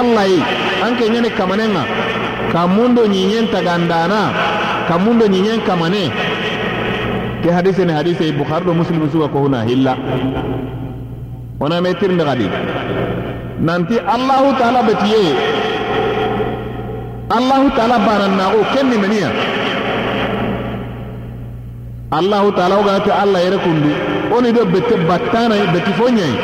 allah 0.00 0.24
yi 0.32 0.38
an 0.84 0.92
kenyani 0.98 1.30
kamanenga. 1.38 1.82
Ka 2.52 2.66
mundo 2.66 3.06
ñiñen 3.06 3.46
tagandana. 3.54 4.22
Ka 4.88 4.98
mundo 4.98 5.24
ñiñen 5.26 5.60
kamane 5.66 6.10
ke 7.42 7.50
hadise 7.50 7.84
ne 7.84 7.92
hadise 7.92 8.32
bukhari 8.38 8.64
do 8.64 8.74
muslim 8.74 9.08
suga 9.12 9.28
ko 9.28 9.38
huna 9.44 9.64
hilla 9.68 9.94
ona 11.60 11.80
me 11.80 11.94
tirnde 12.00 12.24
kadi 12.24 12.46
nanti 13.68 13.96
allahu 14.14 14.48
taala 14.60 14.80
betiye 14.88 15.22
allahu 17.38 17.66
taala 17.76 17.96
banannaxo 18.06 18.60
kenni 18.74 18.96
meniya 19.02 19.30
allahu 22.18 22.48
taala 22.58 22.74
wo 22.78 22.82
ganati 22.88 23.10
allah 23.22 23.40
yere 23.46 23.58
kundu 23.66 23.90
oni 24.36 24.52
do 24.52 24.64
bete 24.74 24.94
battana 25.08 25.54
beti 25.74 25.92
fo 25.98 26.06
ñayi 26.18 26.36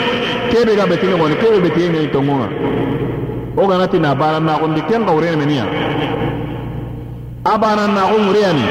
kebe 0.50 0.72
ga 0.78 0.86
beti 0.90 1.06
ñogoni 1.10 1.34
kebe 1.42 1.58
beti 1.64 1.80
ye 1.84 1.88
ñayi 1.94 2.08
tongonga 2.14 2.48
wo 3.56 3.66
ganati 3.66 3.98
na 3.98 4.14
banannaxundi 4.14 4.80
ken 4.88 5.02
xawrene 5.08 5.36
meniya 5.42 5.64
a 7.44 7.58
banannaxu 7.62 8.16
ŋureyani 8.26 8.64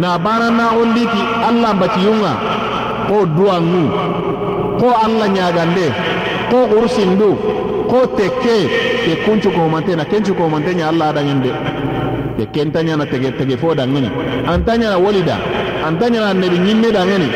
na 0.00 0.18
bana 0.18 0.50
na 0.50 0.66
ti 0.94 1.20
allah 1.48 1.72
batiyunga 1.80 2.32
ko 3.08 3.26
duwangu 3.36 3.84
ko 4.80 4.88
allah 5.04 5.26
ñagande 5.28 5.86
ko 6.50 6.58
ursindu 6.78 7.30
ko 7.90 7.98
tekke 8.16 8.56
ke 9.04 9.12
kuncu 9.24 9.50
komante 9.50 9.96
na 9.96 10.04
kencu 10.04 10.34
komante 10.34 10.74
nya 10.74 10.88
allah 10.88 11.12
ke 12.36 12.44
kentanya 12.52 12.96
na 12.96 13.06
tege 13.06 13.32
tege 13.38 13.56
fo 13.56 13.74
dangeni 13.74 14.10
antanya 14.46 14.90
na 14.92 14.98
walida 14.98 15.36
antanya 15.88 16.20
na 16.20 16.34
nabi 16.34 16.58
nyimme 16.58 16.92
dangeni 16.92 17.28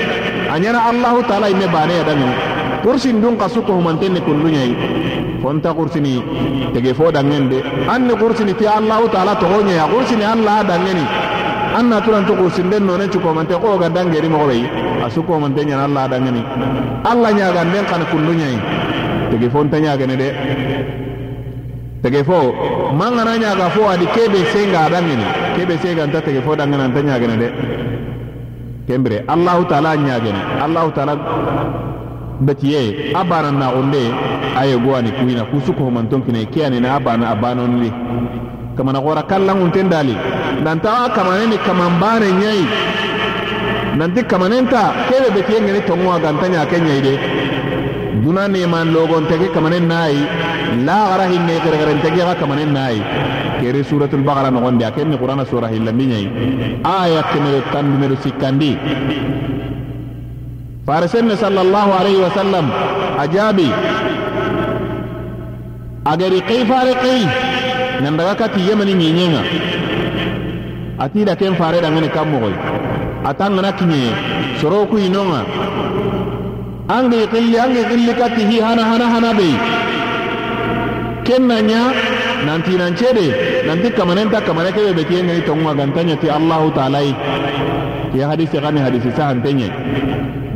anyana 0.53 0.85
allah 0.93 1.15
taala 1.29 1.49
imme 1.49 1.67
bane 1.73 1.95
ya 1.97 2.05
dangeni 2.05 2.35
kursindun 2.85 3.37
kasu 3.41 3.63
komante 3.63 4.09
ne 4.13 4.21
kullunya 4.21 4.63
yi 4.69 4.75
fonta 5.43 5.73
kursini 5.73 6.21
tege 6.75 6.93
fo 6.95 7.11
dangende 7.11 7.65
anne 7.89 8.13
kursini 8.21 8.53
ti 8.55 8.67
allah 8.67 9.01
taala 9.13 9.33
to 9.41 9.47
gonya 9.49 9.75
ya 9.81 9.87
kursini 9.89 10.25
allah 10.25 10.61
dangeni 10.69 11.05
an 11.77 11.89
na 11.89 12.01
turan 12.01 12.27
to 12.27 12.35
kursinden 12.35 12.85
no 12.87 12.97
ne 12.97 13.07
cukomante 13.09 13.55
ko 13.61 13.79
ga 13.79 13.89
dangeri 13.89 14.29
mo 14.29 14.47
be 14.47 14.67
asu 15.05 15.23
ko 15.23 15.39
man 15.39 15.55
tanya 15.55 15.85
Allah 15.85 16.09
dangani 16.09 16.43
Allah 17.05 17.31
nya 17.33 17.53
ga 17.53 17.65
den 17.65 17.85
kan 17.87 18.03
kundunya 18.11 18.47
yi 18.51 18.59
tege 19.31 19.49
fon 19.51 19.69
tanya 19.71 19.97
ga 19.97 20.07
ne 20.07 20.17
de. 20.17 20.29
Tege 22.03 22.25
fo 22.25 22.53
mangana 22.97 23.37
nya 23.37 23.55
ga 23.55 23.69
fo 23.71 23.89
adi 23.89 24.07
kebe 24.07 24.45
senga 24.53 24.89
dangani 24.91 25.25
kebe 25.57 25.79
senga 25.79 26.03
anta 26.05 26.21
tege 26.21 26.41
fo 26.43 26.55
dangana 26.57 26.89
tanya 26.91 27.19
ga 27.19 27.27
ne 27.27 27.37
de. 27.37 27.49
Kembre 28.87 29.23
Allah 29.29 29.59
taala 29.69 29.95
nya 29.97 30.19
ga 30.19 30.31
ne 30.33 30.41
Allah 30.65 30.85
taala 30.93 31.15
betiye 32.41 33.13
abana 33.15 33.51
na 33.53 33.71
onde 33.71 34.11
aye 34.59 34.77
gwani 34.79 35.13
kuina 35.13 35.45
kusuko 35.45 35.91
man 35.91 36.09
tonkine 36.09 36.47
kiyani 36.47 36.81
na 36.81 36.95
abana 36.97 37.31
abanon 37.31 37.79
li 38.71 38.77
kama 38.77 38.93
na 38.93 39.01
gora 39.01 39.23
kallan 39.23 39.63
unten 39.63 39.89
dali 39.89 40.15
dan 40.65 40.81
ta 40.81 41.09
kama 41.15 41.47
ne 41.47 41.57
kaman 41.59 42.01
bane 42.01 42.29
nyai. 42.41 42.63
Nanti 43.97 44.23
kamanenta 44.23 44.95
kebe 45.11 45.29
betiye 45.35 45.61
ngeni 45.61 45.81
tongo 45.87 46.15
gantanya 46.23 46.65
kenya 46.67 46.95
ide 46.95 47.15
duna 48.23 48.47
ne 48.49 48.67
man 48.67 48.93
logon 48.95 49.27
tege 49.27 49.49
kamanen 49.53 49.87
nayi 49.89 50.23
la 50.87 51.11
gara 51.11 51.27
hinne 51.29 51.55
gere 51.65 51.77
gere 51.77 51.95
tege 52.01 52.23
ga 52.23 52.35
kamanen 52.39 52.73
nayi 52.73 53.01
kere 53.61 53.83
suratul 53.83 54.23
baqara 54.23 54.51
no 54.51 54.61
gonde 54.61 54.85
aken 54.85 55.19
qur'ana 55.19 55.45
surah 55.45 55.71
illa 55.75 55.93
minyai 55.93 56.27
aya 56.85 57.23
kemere 57.33 57.61
tan 57.73 57.91
numero 57.91 58.17
sikandi. 58.23 58.73
Farisen 60.87 61.29
sallallahu 61.37 61.91
alaihi 62.01 62.21
wasallam 62.25 62.67
ajabi. 63.19 63.69
Agari 66.07 66.41
kai 66.49 66.65
fare 66.65 66.95
nan 68.01 68.17
daga 68.17 68.35
kati 68.35 68.61
yemani 68.69 68.95
nyenyenga 68.95 69.43
ati 70.99 71.25
da 71.25 71.35
ken 71.37 71.55
fare 71.55 71.81
da 71.81 71.89
ngene 71.91 72.09
kammo 72.09 72.39
atangana 73.25 73.73
kinye 73.73 74.11
soro 74.61 74.87
ku 74.87 74.97
inonga. 74.99 75.45
Angi 76.89 77.21
qilli 77.33 77.57
angi 77.59 77.83
qilli 77.91 78.13
kati 78.21 78.43
hi 78.51 78.57
hana 78.61 78.83
hana 78.91 79.07
hana 79.15 79.31
be. 79.39 79.49
Kennanya 81.25 81.83
nanti 82.47 82.75
nan 82.77 82.97
cede 82.97 83.27
nanti 83.67 83.89
kamanen 83.93 84.29
ta 84.31 84.41
kamane 84.41 84.73
ke 84.73 84.93
be 84.97 85.05
tiyen 85.05 85.27
ni 85.27 85.41
tonga 85.47 85.75
gantanya 85.75 86.17
ti 86.17 86.29
Allah 86.29 86.61
taala 86.75 87.01
ya 88.15 88.27
hadisi 88.29 88.59
kani 88.59 88.81
hadisi 88.81 89.11
sahan 89.15 89.39
tenye 89.43 89.69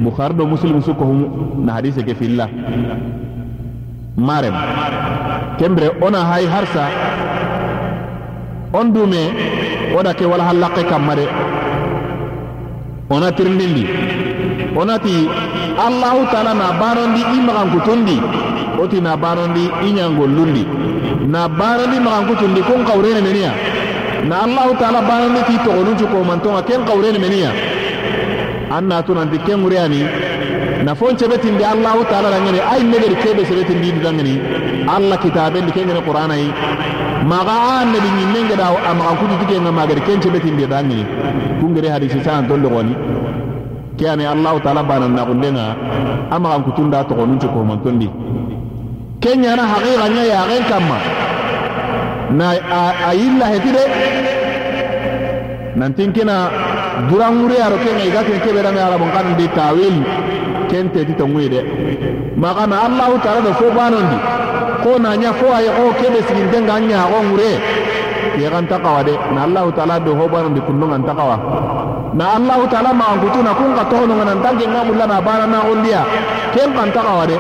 bukhari 0.03 0.35
do 0.35 0.45
muslim 0.47 0.83
su 0.83 0.93
ko 0.95 1.05
na 1.65 1.73
hadisi 1.79 2.03
ke 2.03 2.15
filla. 2.15 2.49
Marem 4.17 4.55
kembre 5.59 5.89
ona 6.01 6.21
hay 6.31 6.47
harsa. 6.47 6.85
On 8.73 8.93
dume 8.93 9.23
oda 9.99 10.15
ke 10.15 10.25
wala 10.27 10.45
halakke 10.49 10.83
kamare. 10.91 11.27
Ona 13.11 13.33
tirndindi 13.33 13.85
onati 14.77 15.29
allahu 15.87 16.27
taala 16.33 16.55
na 16.55 16.73
barondi 16.81 17.21
i 17.37 17.39
magankutundi 17.47 18.17
oti 18.83 19.01
na 19.01 19.17
barondi 19.17 19.65
i 19.87 19.91
ñangollundi 19.97 20.65
na 21.33 21.49
barondi 21.49 21.99
magankutundi 22.01 22.61
kun 22.63 22.85
kawrene 22.85 23.21
meniya 23.27 23.53
na 24.29 24.43
allahu 24.47 24.75
taala 24.81 25.01
barondi 25.03 25.41
ti 25.49 25.55
togonuncu 25.65 26.07
komantonga 26.13 26.63
ken 26.69 26.83
kawrene 26.89 27.19
meniya 27.19 27.51
an 28.71 28.85
natu 28.91 29.15
nanti 29.15 29.39
ken 29.47 29.59
ŋureyani 29.63 30.01
na 30.85 30.93
fon 30.95 31.17
cebetindi 31.17 31.65
allahu 31.65 32.05
taala 32.11 32.29
la 32.35 32.39
ngene 32.45 32.61
ay 32.73 32.83
negeri 32.93 33.17
kebe 33.23 33.43
cebetindindi 33.49 34.01
da 34.05 34.11
ngene 34.13 34.35
allah 34.97 35.17
kitabendi 35.19 35.73
ke 35.73 35.81
ngene 35.85 36.01
qur'ana 36.09 36.37
yi 36.37 36.49
maga 37.31 37.57
annabi 37.81 38.09
ñimme 38.19 38.39
ngeɗa 38.47 38.67
amaxa 38.91 39.15
kutiti 39.21 39.45
kenga 39.51 39.71
magadi 39.73 40.01
ken 40.07 40.21
cebetindi 40.21 40.67
da 40.67 40.83
ngene 40.85 41.05
kungere 41.61 41.89
hadisi 41.95 42.21
sanan 42.27 42.45
tolle 42.49 42.69
xoni 42.69 42.95
ke 43.97 44.05
ane 44.13 44.25
allahu 44.35 44.59
taala 44.65 44.83
banannaxundenga 44.91 45.65
a 46.31 46.37
maxan 46.39 46.63
kutunda 46.67 47.05
toxonun 47.09 47.39
cokomantondi 47.43 48.09
ken 49.23 49.41
ñana 49.41 49.65
haqiqaña 49.73 50.23
yaxen 50.33 50.65
kamma 50.71 50.99
na 52.39 52.47
a 53.09 53.11
yilla 53.15 53.47
heti 53.53 53.71
de. 53.77 53.85
Nantin 55.77 56.13
kina 56.15 56.51
duranŋure 57.11 57.57
aro 57.67 57.77
kenga 57.83 58.05
iga 58.07 58.23
ken 58.23 58.39
keɓeɗame 58.45 58.79
arabon 58.81 59.11
xanndi 59.15 59.47
tawelu 59.57 60.03
ken 60.75 60.91
teti 60.91 61.15
tonguyi 61.15 61.49
de 61.55 61.61
maxana 62.43 62.77
allahu 62.87 63.15
taala 63.25 63.41
do 63.47 63.53
fo 63.61 63.67
banondi 63.77 64.17
ko 64.83 64.91
naña 65.05 65.31
fo 65.39 65.47
aye 65.57 65.71
xo 65.77 65.85
keɓe 66.01 66.19
sigintenga 66.27 66.75
ñaxo 66.91 67.19
ŋure 67.31 67.51
yexanta 68.41 68.77
xawa 68.85 69.03
de. 69.07 69.15
Na 69.35 69.41
allahu 69.47 69.71
taala 69.77 69.95
do 70.07 70.11
fo 70.19 70.25
banondi 70.35 70.61
kundonganta 70.67 71.13
xawa 71.19 71.37
na 72.19 72.25
allahu 72.39 72.65
taala 72.73 72.91
magan 73.01 73.19
kutuna 73.23 73.53
kun 73.59 73.71
ka 73.79 73.85
toxononga 73.91 74.25
nan 74.29 74.39
tanke 74.45 74.67
nga 74.73 74.81
mulla 74.89 75.05
na 75.13 75.17
bana 75.27 75.47
naxundiya 75.55 76.01
ken 76.55 76.71
xanta 76.77 77.01
xawa 77.07 77.25
de. 77.31 77.37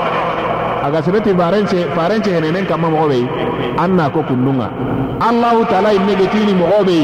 Aga 0.86 0.98
sebeti 1.02 1.30
farence 1.40 1.78
farence 1.96 2.28
henenen 2.36 2.66
kamma 2.70 2.88
moxo 2.92 3.08
ɓey 3.10 3.24
an 3.82 3.90
na 3.98 4.04
ko 4.14 4.20
kundunga 4.28 4.66
allahu 5.28 5.60
taala 5.70 5.90
imme 5.98 6.12
getini 6.20 6.52
moxo 6.60 6.80
ɓey 6.88 7.02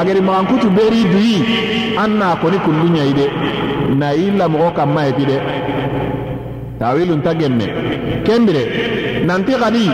ageri 0.00 0.20
magan 0.24 0.46
kutu 0.50 0.68
beri 0.76 1.02
an 2.02 2.10
na 2.20 2.36
koni 2.40 2.58
kunduñayi 2.64 3.12
de 3.18 3.26
na 3.96 4.12
i 4.14 4.30
lamɔgɔ 4.30 4.72
ka 4.76 4.84
ma 4.86 5.02
yeti 5.06 5.24
dɛ 5.24 5.36
tawilun 6.78 7.20
ta 7.22 7.34
gemme 7.34 7.66
kendire 8.24 8.62
nanti 9.26 9.52
kadi 9.62 9.84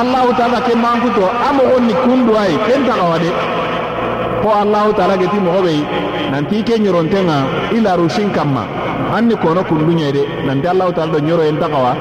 allahu 0.00 0.30
taala 0.38 0.58
ke 0.66 0.74
mankuto 0.74 1.24
a 1.46 1.48
mogo 1.56 1.76
ni 1.86 1.94
kundu 2.04 2.32
ayi 2.42 2.56
ken 2.66 2.82
tagawa 2.88 3.16
de 3.22 3.30
ko 4.42 4.48
allahu 4.62 4.90
taala 4.98 5.14
geti 5.16 5.38
mogo 5.38 5.62
be 5.62 5.74
nanti 6.32 6.62
ke 6.66 6.74
ɲorontenga 6.82 7.36
i 7.76 7.78
larushin 7.80 8.30
kanma 8.36 8.62
an 9.14 9.28
ni 9.28 9.34
kono 9.42 9.62
kundu 9.68 9.92
ɲe 9.94 10.10
de 10.16 10.22
nanti 10.46 10.66
allahu 10.66 10.92
taala 10.96 11.12
do 11.14 11.18
ɲoro 11.26 11.42
yen 11.48 11.58
tagawa 11.62 11.92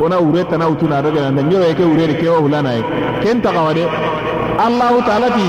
wona 0.00 0.16
wure 0.18 0.42
tana 0.50 0.66
wutuna 0.70 1.02
do 1.02 1.10
gena 1.14 1.30
nda 1.30 1.42
ɲoro 1.42 1.64
ye 1.70 1.74
ke 1.78 1.82
wureni 1.90 2.14
kewa 2.20 2.38
hulana 2.42 2.70
ye 2.76 2.82
ken 3.22 3.38
tagawa 3.40 3.72
de 3.78 3.84
allahu 4.66 4.98
taala 5.06 5.28
ti 5.36 5.46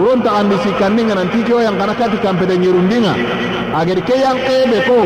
wuron 0.00 0.20
tagandi 0.24 0.56
sikkanninga 0.64 1.14
nanti 1.14 1.44
kewo 1.44 1.60
yankana 1.60 1.92
kati 1.94 2.16
kanpete 2.24 2.56
ɲerundinga 2.56 3.12
agir 3.80 4.00
ke 4.08 4.14
yanke 4.24 4.56
be 4.70 4.78
ko 4.88 4.98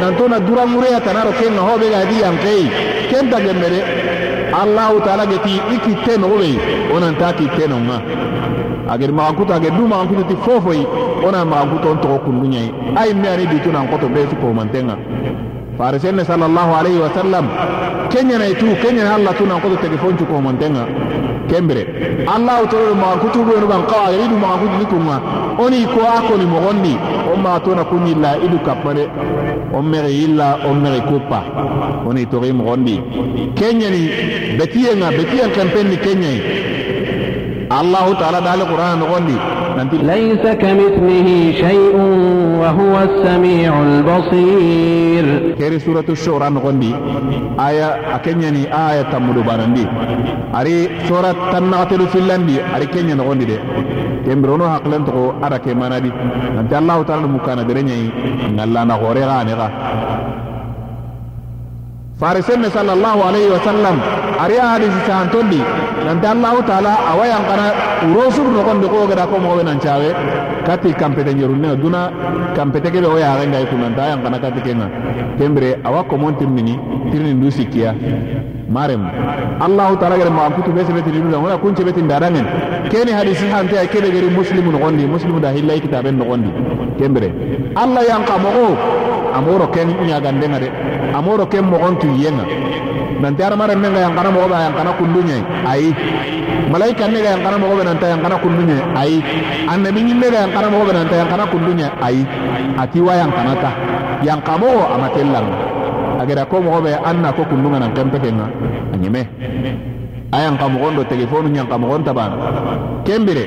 nan 0.00 0.16
to 0.18 0.28
na 0.28 0.38
dura 0.40 0.66
mure 0.66 0.88
ya 0.90 1.00
tanaro 1.00 1.30
ke 1.38 1.46
no 1.50 1.62
hobe 1.68 1.86
ga 1.94 2.00
di 2.10 2.16
yanke 2.24 2.54
ken 3.10 3.30
da 3.30 3.38
gemere 3.38 3.80
allah 4.62 4.90
taala 5.06 5.26
ge 5.30 5.38
ti 5.46 5.54
ikite 5.74 6.18
no 6.18 6.28
be 6.38 6.50
onan 6.94 7.14
ta 7.20 7.32
ki 7.38 7.46
te 7.56 7.66
no 7.70 7.78
ma 7.78 7.98
agir 8.94 9.12
ma 9.12 9.32
ku 9.32 9.44
ta 9.44 9.58
ge 9.62 9.70
du 9.76 9.86
ma 9.86 10.02
ku 10.08 10.14
ti 10.30 10.34
fofo 10.46 10.72
yi 10.72 10.84
onan 11.26 11.46
ma 11.48 11.62
ku 11.70 11.78
ton 11.84 12.00
to 12.02 12.18
kun 12.24 12.40
dunya 12.42 12.66
ai 12.96 13.12
me 13.14 13.28
ari 13.28 13.46
di 13.46 13.60
tunan 13.60 13.86
ko 13.90 13.96
to 14.02 14.08
be 14.08 14.26
su 14.30 14.36
ko 14.42 14.50
mantenga 14.58 14.96
farisenne 15.78 16.24
sallallahu 16.24 16.72
alaihi 16.80 16.98
wasallam 17.06 17.46
kenya 18.10 18.38
na 18.42 18.46
itu 18.54 18.66
kenya 18.82 19.14
allah 19.14 19.32
tunan 19.38 19.60
ko 19.62 19.68
to 19.70 19.76
telefon 19.86 20.16
ko 20.18 20.40
mantenga 20.42 20.84
kembere. 21.46 21.82
Allah 22.26 22.66
to 22.68 22.76
do 22.76 22.94
ma 22.94 23.16
kutu 23.18 23.44
do 23.44 23.60
no 23.60 23.66
ban 23.66 23.82
qawa 23.86 24.10
yidu 24.12 24.36
ma 24.36 24.56
kutu 24.58 24.76
nikunga 24.78 25.16
oni 25.58 25.86
ko 25.86 26.00
ako 26.04 26.36
ni 26.36 26.44
mo 26.46 26.58
o 27.32 27.36
ma 27.36 27.58
to 27.60 27.74
na 27.74 27.84
kunyi 27.84 28.14
la 28.14 28.36
idu 28.36 28.58
kapare 28.64 29.08
o 29.72 29.82
mere 29.82 30.10
illa 30.10 30.58
o 30.66 30.72
mere 30.74 31.00
kupa. 31.08 31.42
Oni 32.06 32.26
to 32.26 32.40
ri 32.40 32.52
mo 32.52 32.64
gondi 32.64 33.00
kenyani 33.54 34.56
betiyenga 34.58 35.10
betiyen 35.10 35.50
kampen 35.52 35.88
ni. 35.90 35.96
Kenyai 35.96 36.40
allah 37.70 38.06
taala 38.18 38.40
dal 38.40 38.62
qur'an 38.68 39.00
nanti 39.00 39.34
ليس 39.84 40.44
كمثله 40.62 41.52
شيء 41.52 41.96
وهو 42.60 42.94
السميع 43.08 43.82
البصير. 43.82 45.54
كيري 45.58 45.78
سورة 45.78 46.04
الشورى 46.08 46.50
نغندي 46.50 46.94
آية 47.68 47.88
أكنيني 48.16 48.62
آية 48.88 49.02
تمدو 49.02 49.42
بارندي 49.42 49.86
أري 50.54 50.88
سورة 51.08 51.36
تنغتل 51.52 52.06
في 52.06 52.18
اللندي 52.18 52.56
أري 52.76 52.86
كنيني 52.86 53.14
نغندي 53.14 53.44
دي 53.44 53.58
كيمبرونو 54.24 54.68
حقلن 54.68 55.04
تقو 55.06 55.32
أراكي 55.44 55.74
ما 55.74 55.88
نبي 55.88 56.12
نبت 56.56 56.72
الله 56.74 57.02
تعالى 57.02 57.26
مكان 57.36 57.66
درنيني 57.66 58.10
نغلانا 58.56 58.94
غوري 58.94 59.24
غانيغا 59.24 59.68
فارسين 62.20 62.62
صلى 62.76 62.92
الله 62.92 63.16
عليه 63.28 63.46
وسلم 63.54 63.96
أري 64.44 64.56
آدي 64.60 64.86
سيسان 64.96 65.26
nanti 66.04 66.26
allahu 66.26 66.60
taala 66.68 66.92
awa 67.12 67.24
yankana 67.26 67.64
urosuru 68.12 68.50
nogondi 68.52 68.86
ko 68.88 69.06
gada 69.08 69.26
ko 69.26 69.36
mogoɓe 69.38 69.62
nan 69.64 69.78
cawe 69.80 70.08
kati 70.66 70.92
kampete 70.94 71.32
ñerunne 71.34 71.76
duna 71.80 72.10
kampete 72.54 72.90
keɓe 72.90 73.06
o 73.06 73.18
yaxenga 73.18 73.58
i 73.60 73.66
kunanta 73.66 74.02
a 74.02 74.08
yankana 74.12 74.38
kati 74.38 74.60
kenga 74.60 74.86
kembire 75.38 75.78
awa 75.84 76.04
komon 76.04 76.36
tirnini 76.36 76.78
tirni 77.10 77.34
ndu 77.34 77.50
sikkiya 77.50 77.94
marem. 78.68 79.02
Allahu 79.60 79.96
taala 79.96 80.16
gere 80.18 80.30
magan 80.30 80.52
kutu 80.58 80.72
be 80.74 80.82
sebetini 80.84 81.18
ɗuɗa 81.22 81.38
wona 81.38 81.56
kun 81.58 81.74
ceɓetinde 81.74 82.12
aɗangen 82.14 82.46
keni 82.90 83.12
hadisi 83.12 83.46
hante 83.48 83.74
ay 83.78 83.86
keɓe 83.88 84.10
geri 84.12 84.28
muslimu 84.30 84.70
nogondi 84.72 85.06
muslimu 85.06 85.40
da 85.40 85.50
hillayi 85.52 85.80
kitaben 85.80 86.16
nogondi 86.18 86.50
kembire 86.98 87.30
allah 87.76 88.02
yanka 88.08 88.34
mogo 88.38 88.76
amoro 89.34 89.66
ken 89.70 89.88
ñagandenga 90.08 90.58
de 90.60 90.68
amoro 91.14 91.46
ken 91.46 91.64
mogon 91.64 91.96
tuyiyenga 92.00 92.44
nanti 93.22 93.42
adamaren 93.42 93.78
menga 93.78 94.00
yankana 94.00 94.30
mogoɓe 94.30 94.54
a 94.54 94.62
yankana 94.66 94.90
kunduñayi 94.98 95.42
ayi 95.70 95.85
ayi. 95.94 96.40
Malaika 96.70 97.06
ne 97.08 97.18
ga 97.22 97.30
yan 97.36 97.42
kana 97.46 97.56
mogo 97.58 97.74
benanta 97.78 98.06
yan 98.10 98.20
kana 98.22 98.36
kundu 98.42 98.62
nye 98.66 98.76
ayi. 98.98 99.22
Annabi 99.70 100.00
nyi 100.02 100.14
ne 100.14 100.26
ga 100.30 100.38
yan 100.42 100.50
kana 100.52 100.66
mogo 100.70 100.84
benanta 100.90 101.14
yan 101.16 101.28
kana 101.30 101.44
kundu 101.46 101.72
nye 101.74 101.86
ayi. 102.02 102.22
Ati 102.78 102.98
wa 103.00 103.12
yan 103.14 103.30
kana 103.30 103.52
ta 103.62 103.70
yan 104.26 104.40
kamo 104.42 104.66
amatellang 104.94 105.48
agera 106.20 106.44
ko 106.48 106.60
mogo 106.60 106.80
be 106.82 106.92
anna 107.04 107.32
ko 107.32 107.44
kundu 107.44 107.68
ngana 107.70 107.88
kempe 107.94 108.18
kenga. 108.18 108.46
Anyeme. 108.94 109.22
Ayan 110.32 110.58
kamo 110.58 110.78
gondo 110.82 111.04
telefonu 111.04 111.48
nyan 111.48 111.66
kamo 111.70 111.86
gonta 111.88 112.12
ban 112.12 112.32
kembere 113.06 113.44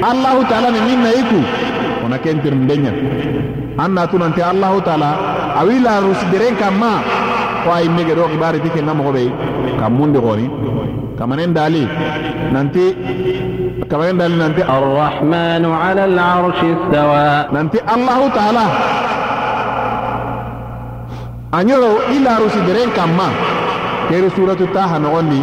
allah 0.00 0.38
taala 0.48 0.70
ni 0.70 0.80
minna 0.86 1.10
iku. 1.10 1.40
Ona 2.06 2.18
kentir 2.18 2.54
ndenya 2.54 2.92
anna 3.78 4.06
tunante 4.06 4.38
allah 4.44 4.72
taala 4.86 5.10
awila 5.58 6.00
rusderen 6.04 6.54
kama 6.60 7.02
ko 7.64 7.72
ay 7.72 7.88
mege 7.88 8.14
do 8.14 8.28
ibare 8.30 8.60
dike 8.62 8.78
ngamo 8.82 9.10
be. 9.12 9.26
Kamundi 9.80 10.18
goni. 10.20 10.46
80 11.18 11.54
دالي 11.54 11.86
ننتي 12.52 12.86
كمان 13.90 14.18
دالي 14.18 14.36
ننتي 14.36 14.62
'ala 14.64 15.66
على 15.66 16.04
العرش 16.04 16.58
استوى 16.74 17.46
ننتي 17.52 17.78
الله 17.94 18.20
taala 18.36 18.66
anyoro 21.54 22.02
ila 22.10 22.42
rusi 22.42 22.60
deren 22.66 22.90
kamma. 22.90 23.28
Kere 24.10 24.28
suratu 24.36 24.66
taha 24.74 24.98
nogondi. 24.98 25.40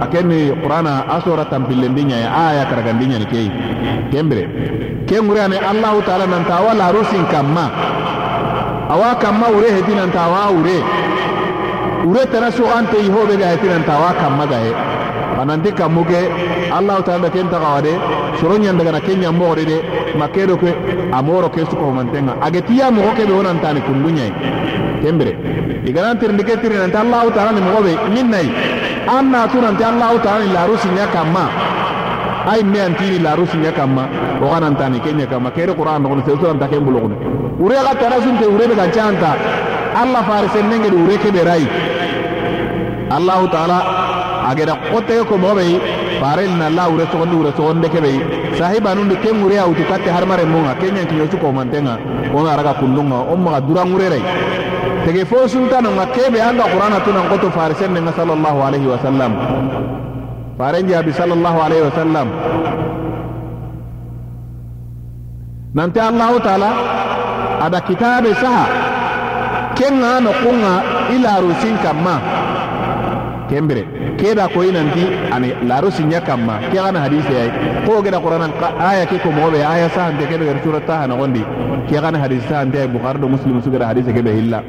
Akeni 0.00 0.50
qur'ana 0.62 1.04
asora 1.16 1.44
tampillendi 1.44 2.02
ya 2.10 2.32
aya 2.32 2.64
karagandi 2.66 3.06
nyani 3.06 3.26
kei. 3.26 3.48
Kembere. 4.10 4.44
Kengure 5.06 5.40
ane 5.44 5.58
allah 5.60 5.94
taala 6.06 6.26
nantawa 6.26 6.72
wala 6.72 6.92
rusin 6.96 7.24
kamma. 7.30 7.66
Awa 8.90 9.14
kamma 9.22 9.46
ure 9.54 9.68
heti 9.70 9.94
nanta 9.94 10.26
ureh, 10.26 10.58
ure. 10.58 10.78
Ure 12.08 12.22
tana 12.32 12.50
so 12.50 12.64
ante 12.66 12.96
ihobe 12.98 13.36
ga 13.36 13.52
heti 13.54 13.68
kamma 13.68 14.44
ga 14.50 14.58
he 14.64 14.72
ananti 15.40 15.72
kammu 15.72 16.02
ke 16.04 16.20
allahu 16.78 17.02
taala 17.08 17.28
ken 17.34 17.48
taxawa 17.52 17.80
de 17.82 17.92
soro 18.40 18.54
ñandagana 18.58 19.00
ke 19.00 19.12
ñammoxode 19.22 19.64
de 19.70 19.76
ma 20.18 20.28
kedo 20.28 20.56
ke 20.56 20.70
amoro 21.18 21.48
ke 21.48 21.60
sukohumantenga 21.70 22.32
agetiya 22.46 22.90
moxo 22.90 23.12
keɓe 23.18 23.32
wonantani 23.38 23.80
kundu 23.86 24.08
ñayi 24.16 24.32
kembire 25.02 25.32
iganan 25.88 26.18
tirindi 26.20 26.44
ke 26.44 26.54
tiri 26.60 26.76
nanti 26.82 26.96
allahu 27.04 27.28
taala 27.36 27.52
ni 27.56 27.60
moxoɓe 27.66 27.92
min 28.14 28.26
nayi 28.30 28.50
an 29.08 29.24
natu 29.32 29.58
nanti 29.64 29.82
allahu 29.90 30.16
taala 30.24 30.44
ni 30.44 30.52
laru 30.52 30.76
siña 30.82 31.06
kamma 31.14 31.44
ay 32.52 32.60
me 32.72 32.78
antini 32.86 33.18
laru 33.26 33.44
siña 33.52 33.72
kamma 33.72 34.04
oxanantani 34.44 35.00
ke 35.00 35.10
ña 35.18 35.26
kamma 35.26 35.50
kere 35.56 35.72
qur'an 35.74 36.02
noxoni 36.02 36.22
se 36.26 36.32
suranta 36.40 36.66
ken 36.68 36.84
buloxune 36.84 37.16
wure 37.58 37.76
xa 37.86 37.92
tana 38.00 38.16
sunte 38.24 38.44
wure 38.52 38.64
ɓe 38.70 38.74
gancanta 38.80 39.30
allah 40.02 40.22
farisen 40.28 40.68
nengedi 40.68 40.96
wure 41.02 41.16
keɓe 41.24 41.40
rayi 41.48 41.66
allahu 43.16 43.48
taala 43.54 43.99
ageda 44.50 44.74
xottege 44.90 45.22
ko 45.28 45.34
moxoɓey 45.42 45.72
farel 46.20 46.50
na 46.60 46.66
la 46.76 46.84
wure 46.90 47.04
sogondi 47.12 47.34
wure 47.36 47.50
sogonde 47.56 47.88
keɓey 47.94 48.16
sahiba 48.58 48.94
nundi 48.94 49.16
ken 49.22 49.36
ŋure 49.42 49.56
a 49.62 49.66
wutu 49.68 49.84
katte 49.90 50.08
harmare 50.16 50.44
munga 50.52 50.74
ke 50.80 50.86
ñankiño 50.94 51.24
sukohumantenga 51.30 51.94
wonga 52.34 52.56
raga 52.58 52.72
kundunga 52.80 53.16
o 53.32 53.36
maxa 53.36 53.60
dura 53.66 53.82
ŋurerey 53.84 54.22
tege 55.04 55.24
fo 55.30 55.46
sultanonga 55.48 56.04
keɓe 56.14 56.38
anga 56.48 56.64
qur'ana 56.72 56.98
tunan 57.04 57.28
xoto 57.30 57.48
farisen 57.56 57.90
nenga 57.94 58.12
sallallahu 58.18 58.58
alayhi 58.68 58.86
wa 58.92 58.98
sallam 59.04 59.32
faren 60.58 60.84
jaabi 60.88 61.12
sallallahu 61.12 61.58
alayhi 61.66 61.84
wa 61.88 62.24
nanti 65.74 65.98
allahu 66.02 66.36
taala 66.42 66.70
ada 67.62 67.78
kitabe 67.86 68.34
saha 68.42 68.64
kenga 69.78 70.18
nokunga 70.26 70.74
i 71.14 71.16
larusin 71.24 71.76
kamma 71.84 72.39
kembire 73.50 73.82
keda 74.16 74.46
koyi 74.54 74.70
nanti 74.72 75.02
ani 75.34 75.50
laru 75.66 75.90
sinya 75.90 76.20
kamma. 76.20 76.70
Ke 76.70 76.78
gana 76.78 77.00
hadise 77.04 77.34
ay 77.42 77.50
ko 77.86 78.00
geda 78.02 78.20
qur'an 78.22 78.52
aya 78.78 79.04
ke 79.10 79.18
ko 79.18 79.30
mobe 79.30 79.58
aya 79.72 79.90
sa 79.90 80.06
hande 80.06 80.24
ke 80.30 80.34
daga 80.38 80.54
surat 80.62 80.86
ta 80.86 81.06
na 81.06 81.14
gondi. 81.18 81.42
Ke 81.90 81.98
gana 82.00 82.18
hadise 82.22 82.46
sa 82.48 82.62
hande 82.62 82.80
bukhari 82.94 83.18
do 83.20 83.28
muslim 83.28 83.60
su 83.62 83.70
geda 83.70 83.90
hadise 83.90 84.14
ke 84.14 84.22
be 84.22 84.30
hilla. 84.38 84.62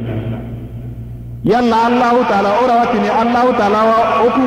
Yalla 1.44 1.78
allah 1.90 2.16
taala 2.32 2.50
ora 2.64 2.74
watini 2.82 3.10
allah 3.22 3.46
taala 3.60 3.80
wa 3.90 3.98
oku 4.26 4.46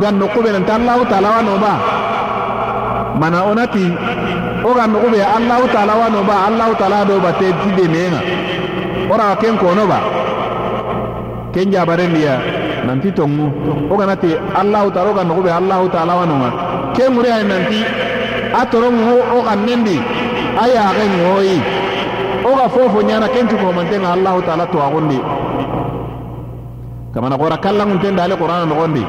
ganno 0.00 0.26
ko 0.32 0.38
be 0.42 0.50
nanti 0.56 0.72
allah 0.72 0.98
taala 1.12 1.28
wa 1.36 1.40
no 1.48 1.54
ba 1.64 1.74
mana 3.20 3.38
onati 3.50 3.84
o 4.64 4.70
ganno 4.78 4.96
ko 5.02 5.08
be 5.12 5.20
allah 5.20 5.60
taala 5.74 5.92
wa 6.00 6.06
no 6.08 6.20
ba 6.24 6.34
allah 6.48 6.68
taala 6.80 7.04
do 7.08 7.20
ba 7.20 7.32
te 7.40 7.52
ti 7.60 7.68
de 7.76 7.84
menga. 7.94 8.20
Ora 9.12 9.36
ken 9.40 9.56
ko 9.56 9.72
no 9.74 9.86
ba 9.88 10.00
ken 11.52 11.72
jabaren 11.72 12.12
dia 12.12 12.34
nanti 12.88 13.08
tongu 13.18 13.46
wo 13.90 13.94
kana 14.00 14.16
te 14.22 14.30
allahu 14.60 14.88
taala 14.94 15.08
wo 15.10 15.16
ka 15.18 15.24
nogo 15.28 15.42
be 15.46 15.50
allahu 15.60 15.86
taala 15.94 16.12
wa 16.20 16.24
nonga 16.30 16.50
ke 16.96 17.04
ŋure 17.14 17.30
ay 17.36 17.44
nanti 17.52 17.78
a 18.60 18.62
toro 18.70 18.88
ŋo 18.90 19.14
wo 19.36 19.40
ka 19.48 19.54
nendi 19.66 19.96
a 20.62 20.64
yaxe 20.74 21.04
ŋoyi 21.20 21.56
wo 22.44 22.52
ka 22.60 22.66
fofo 22.74 22.98
ɲana 23.08 23.26
ken 23.34 23.46
cukomantenga 23.50 24.08
allahu 24.16 24.40
taala 24.46 24.64
towaxundi 24.72 25.18
kamana 27.12 27.36
xora 27.40 27.56
kallaŋunten 27.64 28.14
dali 28.18 28.34
qur'ana 28.40 28.64
noxondi 28.70 29.04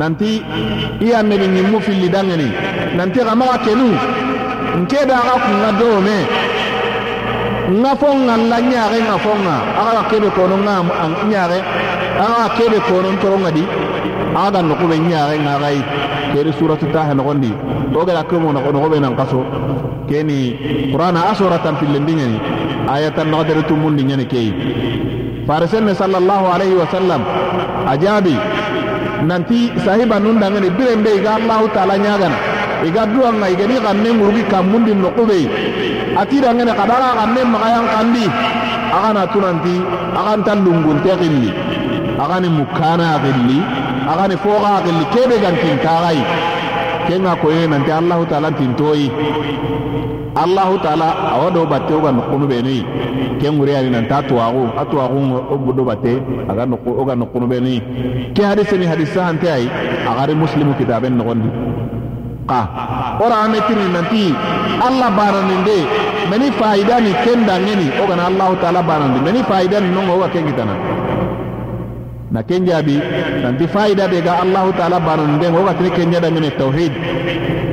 nanti 0.00 0.30
i 1.00 1.06
ye 1.10 1.18
nebi 1.28 1.46
fili 1.86 2.08
filli 2.08 2.48
nanti 2.96 3.18
xamaxa 3.26 3.58
kenu. 3.64 3.88
Nke 4.78 4.98
daxa 5.08 5.34
kunga 5.44 5.70
doome 5.80 6.16
nga 7.80 7.92
fonga 8.00 8.34
la 8.50 8.58
ñaxe 8.70 8.98
nga 9.06 9.16
fonga 9.24 9.56
axa 9.80 10.02
kebe 10.10 10.28
kono 10.36 10.56
nga 10.64 10.74
ñaxe 11.32 11.58
axa 12.24 12.44
kebe 12.56 12.78
kono 12.88 13.08
toronga 13.22 13.50
di. 13.50 13.64
Axa 14.36 14.50
ga 14.52 14.62
noxuɓe 14.62 14.96
ñaxe 15.10 15.36
nga 15.42 15.54
xay 15.62 15.78
keri 16.32 16.52
suratu 16.58 16.86
taxe 16.94 17.14
noxondi 17.14 17.50
o 17.98 18.04
gada 18.06 18.22
kemo 18.30 18.48
noxoɓe 18.52 18.96
nan 19.00 19.14
qaso 19.18 19.40
keni 20.08 20.38
qur'ana 20.92 21.20
a 21.30 21.34
sora 21.34 21.58
tampillendi 21.58 22.12
ñani 22.20 22.38
ayatan 22.94 23.28
naxadere 23.30 23.62
tumundi 23.68 24.02
ñani 24.04 24.26
keyi 24.32 24.50
farisenne 25.46 25.92
sallallahu 25.94 26.46
alayhi 26.54 26.74
wa 26.82 26.86
sallam 26.94 27.22
a 27.90 27.96
jaabi 28.02 28.34
nanti 29.28 29.58
sahiba 29.84 30.16
nun 30.20 30.38
dangani 30.42 30.70
biren 30.70 31.02
be 31.04 31.10
allahu 31.26 31.66
taala 31.74 31.94
ñagana 31.98 32.36
iga 32.88 33.02
duwanga 33.12 33.46
igani 33.52 33.76
xanne 33.84 34.08
murugi 34.18 34.42
kammundi 34.52 34.92
noxuɓey 35.02 35.44
atidangene 36.20 36.72
xadaxa 36.78 37.10
xanne 37.18 37.40
maxayan 37.52 37.86
xandi 37.94 38.24
axana 38.96 39.22
tunanti 39.32 39.74
axanta 40.18 40.52
lungunte 40.64 41.10
xilli 41.20 41.50
axani 42.22 42.48
mukkana 42.58 43.06
xilli 43.22 43.58
axani 44.10 44.36
foxa 44.44 44.72
xilli 44.84 45.04
kebe 45.14 45.36
gantintaxayi 45.44 46.22
kenga 47.06 47.32
koye 47.42 47.62
nanti 47.72 47.90
allahu 48.00 48.24
taala 48.30 48.48
tintoyi 48.58 49.06
allahu 50.44 50.74
taala 50.84 51.08
awa 51.34 51.50
do 51.50 51.66
batte 51.66 51.92
oga 51.94 52.10
nokkunu 52.12 52.46
ɓenuyi 52.50 52.82
ken 53.40 53.52
ŋureyani 53.58 53.90
nanta 53.90 54.22
tuwaxu 54.28 54.62
a 54.80 54.82
tuwaxu 54.90 55.18
o 55.52 55.56
budo 55.64 55.82
batte 55.84 56.12
aga 56.50 56.64
oga 57.02 57.14
nokkunu 57.16 57.46
ɓenuyi 57.52 57.78
ke 58.34 58.42
hadiseni 58.44 58.86
hadis 58.86 59.10
sahante 59.14 59.46
ay 59.50 59.64
axari 60.10 60.34
muslimu 60.34 60.74
kitaben 60.78 61.14
noxondi 61.18 61.48
taqa 62.50 63.22
ora 63.24 63.36
ametiri 63.46 63.86
nanti 63.94 64.34
allah 64.86 65.08
baraninde 65.18 65.78
meni 66.30 66.50
faida 66.58 67.00
ni 67.00 67.12
kenda 67.24 67.58
ngeni. 67.60 67.86
Ogana 68.02 68.26
allah 68.26 68.50
taala 68.62 68.82
barandi 68.82 69.20
meni 69.20 69.42
faida 69.42 69.80
ni 69.80 69.88
nongo 69.94 70.18
wa 70.18 70.28
kengitana 70.28 70.74
na 72.30 72.42
kenjabi 72.42 72.96
nanti 73.42 73.66
faida 73.68 74.08
de 74.08 74.20
ga 74.22 74.40
allah 74.42 74.64
taala 74.78 75.00
barande 75.00 75.46
oga 75.48 75.74
tini 75.74 75.90
kenja 75.90 76.20
da 76.20 76.30
ngene 76.30 76.50
tauhid. 76.50 76.92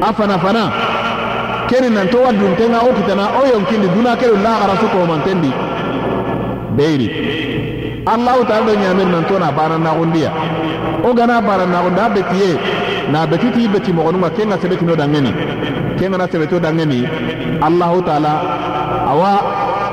Afana 0.02 0.38
fana. 0.40 0.64
Keni 1.70 1.90
nanto 1.90 2.18
wa 2.22 2.32
duntenga 2.32 2.80
okitana. 2.90 3.24
O 3.42 3.46
yonkindi 3.46 3.88
duna 3.94 4.16
kero 4.16 4.36
la 4.36 4.60
gara 4.62 4.76
su 4.80 4.88
ko 4.94 5.06
mantendi. 5.06 5.52
Beiri 6.78 7.77
allahu 8.14 8.42
ta'ala 8.48 8.66
do 8.66 8.74
nyamen 8.76 9.12
nan 9.12 9.24
to 9.28 9.36
na 9.40 9.52
bana 9.52 9.78
na 9.78 9.92
gondiya 9.94 10.32
o 11.04 11.14
gana 11.14 11.42
bana 11.42 11.66
na 11.66 11.82
gonda 11.84 12.10
betiye 12.16 12.52
na 13.12 13.26
beti 13.28 13.92
mo 13.94 14.04
gonuma 14.04 14.30
kenga 14.30 14.58
sebeti 14.58 14.86
no 14.86 14.96
dangeni. 14.96 15.32
Kenga 15.98 16.18
na 16.18 16.28
sebeto 16.28 16.60
dangeni. 16.60 17.08
Allahu 17.62 18.02
ta'ala 18.04 18.34
awa 19.12 19.32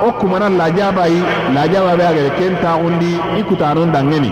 o 0.06 0.12
kumana 0.18 0.48
lajabayi 0.48 1.22
lajaba 1.54 1.96
be 1.96 2.02
agere 2.06 2.30
ken 2.38 2.54
taxundi 2.62 3.12
i 3.38 3.42
kutanon 3.42 3.90
dangeni. 3.92 4.30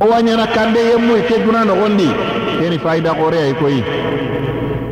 O 0.00 0.06
wañana 0.10 0.46
kande 0.46 0.80
yemmu 0.90 1.14
ke 1.28 1.38
duna 1.44 1.64
noxondi 1.64 2.08
keni 2.58 2.78
fayida 2.78 3.14
xoreyayi 3.14 3.54
koyi 3.54 3.80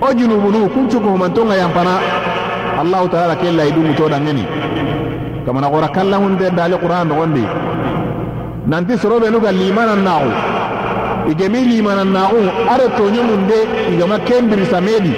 o 0.00 0.14
junubunu 0.14 0.68
kuncuko 0.70 1.08
humantonga 1.10 1.54
yampana 1.56 1.98
allahu 2.80 3.08
taala 3.08 3.36
ke 3.36 3.50
layidu 3.52 3.80
muto 3.80 4.08
dangeni 4.08 4.44
kamana 5.46 5.68
gora 5.68 5.88
kallan 5.88 6.20
hunde 6.24 6.46
dali 6.56 6.76
qur'an 6.84 7.06
noxondi 7.08 7.44
nanti 8.66 8.98
sorobe 8.98 9.30
nu 9.30 9.40
ga 9.40 9.50
limana 9.52 9.94
naaxu 9.96 10.32
i 11.30 11.34
gemi 11.34 11.60
limana 11.64 12.04
naawu 12.04 12.40
are 12.72 12.86
toñongunde 12.98 13.58
igama 13.92 14.18
kembiri 14.18 14.66
samedi 14.66 15.12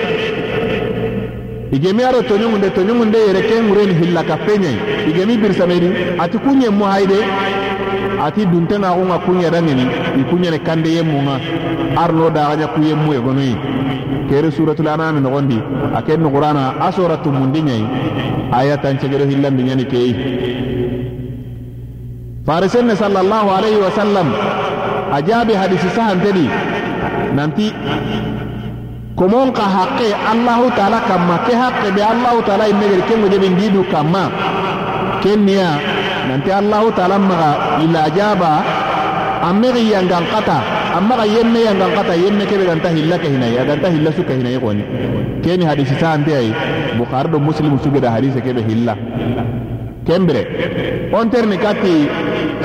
igemi 1.72 2.02
are 2.02 2.22
toñongunde 2.28 2.68
toñongunde 2.76 3.18
yere 3.26 3.42
kengureni 3.48 3.94
hilla 4.00 4.22
kaffeñayi 4.24 4.78
igemi 5.08 5.36
biri 5.38 5.54
samedi 5.54 5.88
ati 6.18 6.38
kuñemmu 6.38 6.84
hayde 6.84 7.18
ati 8.26 8.46
dunte 8.46 8.76
naaxunga 8.78 9.18
kuñedangeni 9.26 9.84
i 10.20 10.22
kuñene 10.30 10.58
kande 10.66 10.88
yemmunga 10.96 11.34
arno 12.02 12.30
daxaña 12.30 12.66
e 12.76 13.14
egonoyi 13.16 13.56
kere 14.32 14.48
suratul 14.56 14.88
anami 14.88 15.20
noxondi 15.20 15.58
a 15.98 16.00
ken 16.06 16.20
nuxurana 16.24 16.64
a 16.80 16.88
sora 16.96 17.16
tumundi 17.24 17.60
ñayi 17.68 17.84
aya 18.58 18.76
tancegero 18.82 19.24
hillandiñani 19.30 19.84
keyi 19.92 20.12
farisenne 22.48 22.94
sallallahu 23.02 23.48
alayhi 23.58 23.76
wa 23.84 23.90
sallam 23.98 24.28
a 25.16 25.18
jaabi 25.28 25.52
hadisi 25.62 25.88
sahantedi 25.96 26.46
nanti 27.36 27.66
komon 29.20 29.52
ka 29.58 29.64
haqqe 29.76 30.08
allahu 30.32 30.64
taala 30.78 30.98
kamma 31.10 31.36
ke 31.46 31.52
haqqe 31.62 31.88
be 31.96 32.00
allahu 32.12 32.40
taala 32.48 32.64
immegeri 32.72 33.02
kengo 33.08 33.28
jeɓe 33.32 33.48
ndiidu 33.54 33.84
kamma 33.92 34.24
ken 35.22 35.44
niya 35.48 35.70
nanti 36.28 36.48
allahu 36.60 36.88
taala 36.96 37.18
maga 37.20 37.50
ila 37.84 38.02
jaba 38.16 38.52
ammegi 39.48 39.92
yangan 39.92 40.24
amma 40.98 41.16
ka 41.16 41.24
yemme 41.26 41.60
yang 41.64 41.78
kan 41.78 41.90
kata 41.98 42.14
yemme 42.22 42.44
kebe 42.50 42.64
ganta 42.70 42.88
hilla 42.96 43.16
ke 43.18 43.28
hinaya 43.34 43.64
ganta 43.70 43.88
hilla 43.94 44.12
su 44.16 44.22
ke 44.28 44.34
hinaya 44.38 44.58
kwani 44.64 44.84
keni 45.44 45.64
hadisi 45.70 45.94
sa 46.02 46.12
ante 46.16 46.32
ay 46.40 46.48
bukhari 46.98 47.30
do 47.32 47.38
muslim 47.48 47.78
su 47.84 47.90
da 48.04 48.10
hadisi 48.16 48.40
kebe 48.46 48.60
hilla 48.68 48.94
kembere 50.06 50.42
on 51.18 51.30
terni 51.30 51.56
kati 51.64 51.94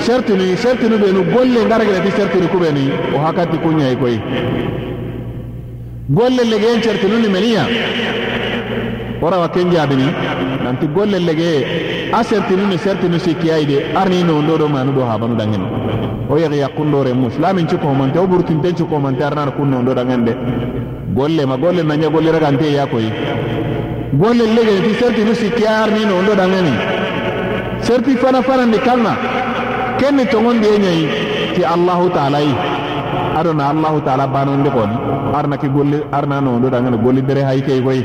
sherti 0.05 0.33
ni 0.41 0.47
sherti 0.63 0.89
nu 0.91 0.97
benu 1.03 1.23
golle 1.33 1.59
ngaragere 1.67 2.01
ti 2.05 2.11
sherti 2.17 2.37
ni 2.43 2.47
kubeni 2.53 2.85
o 3.15 3.17
hakati 3.25 3.57
kunya 3.63 3.85
ay 3.91 3.95
koy 4.03 4.15
golle 6.19 6.43
legen 6.53 6.81
sherti 6.85 7.07
nu 7.11 7.19
ni 7.23 7.29
meniya 7.35 7.63
worawa 9.21 9.47
ken 9.49 9.69
jaabini 9.71 10.07
nanti 10.63 10.87
golle 10.87 11.19
legee 11.19 12.11
a 12.13 12.23
sertinuni 12.23 12.77
sertinu 12.77 13.19
sikkiyay 13.19 13.65
de. 13.65 13.77
Arni 13.95 14.23
no 14.23 14.41
ndo 14.41 14.57
ɗo 14.57 14.67
manu 14.69 14.91
ɗo 14.97 15.03
habanu 15.09 15.35
ɗangen 15.35 15.63
o 16.29 16.37
yehi 16.37 16.59
yakkundore 16.59 17.13
mu 17.13 17.29
slamin 17.31 17.67
cukkomante 17.67 18.17
o 18.19 18.25
ɓurtinten 18.27 18.75
cukkomante 18.77 19.21
arnana 19.23 19.51
kun 19.51 19.69
no 19.69 19.81
ndo 19.81 19.93
ɗangen 19.93 20.23
de. 20.25 20.33
Golle 21.15 21.45
ma 21.45 21.57
golle 21.57 21.81
naña 21.83 22.09
golle 22.09 22.31
ragante 22.31 22.71
ya 22.73 22.85
koyi 22.87 23.09
golle 24.13 24.43
legee 24.55 24.81
ti 24.85 24.93
sertinu 24.99 25.33
sikkiya 25.35 25.83
arni 25.83 26.05
no 26.05 26.21
ndo 26.21 26.33
ɗangeni 26.39 26.73
serti 27.81 28.15
fana 28.17 28.41
fanandi 28.41 28.77
kanga 28.79 29.13
kenni 29.99 30.25
togondi 30.31 30.67
e 30.67 30.77
ñayi 30.83 31.05
ti 31.55 31.61
allahu 31.63 32.09
taala 32.09 32.39
yi 32.41 32.53
aɗona 33.39 33.69
allahu 33.69 34.01
taala 34.01 34.27
banonde 34.27 34.69
koni. 34.69 34.95
Arnake 35.37 35.67
golle 35.69 35.97
arna 36.11 36.41
nondo 36.41 36.69
ɗangana 36.69 36.97
golle 36.97 37.21
dere 37.21 37.41
hay 37.43 37.61
key 37.61 37.81
koy 37.81 37.99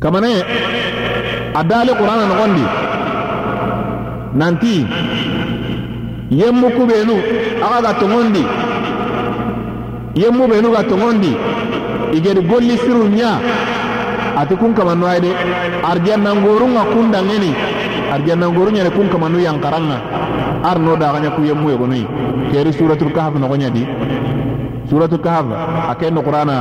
kamane 0.00 0.32
a 1.54 1.62
dali 1.64 1.92
qur'ana 1.98 2.24
nogondi 2.30 2.64
nanti 4.34 4.86
yemmu 6.30 6.68
kubenu 6.76 7.14
aga 7.64 7.78
ga 7.82 7.92
tongondi. 8.00 8.44
Yemmu 10.14 10.46
benu 10.48 10.70
ga 10.70 10.82
tongondi. 10.84 11.32
Igedi 12.12 12.40
golli 12.46 12.76
siru 12.78 13.08
nya 13.08 13.38
ati 14.36 14.54
kun 14.56 14.72
kamannu 14.74 15.06
ayde 15.06 15.30
arjannangorunga 15.84 16.82
kun 16.92 17.10
dangeni 17.10 17.52
arjannangoru 18.12 18.70
ñane 18.72 18.90
kun 18.90 19.08
kamannu 19.08 19.38
yankaranga. 19.40 19.98
Arno 20.64 20.96
daxaña 20.96 21.30
ku 21.36 21.42
yemmu 21.42 21.70
yegonoyi 21.70 22.06
keri 22.50 22.72
suratul 22.72 23.12
kahf 23.12 23.34
noxoñadi 23.38 23.86
suratul 24.90 25.20
kahf 25.22 25.46
a 25.88 25.94
ken 25.94 26.14
no 26.14 26.22
qur'ana 26.22 26.56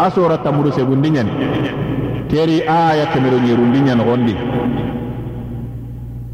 a 0.00 0.10
sora 0.10 0.38
tamuru 0.38 0.72
segundi 0.72 1.10
ñani 1.10 1.30
keri 2.30 2.62
aya 2.66 3.06
kemero 3.12 3.38
ñerundi 3.38 3.78
ñanoxondi 3.86 4.34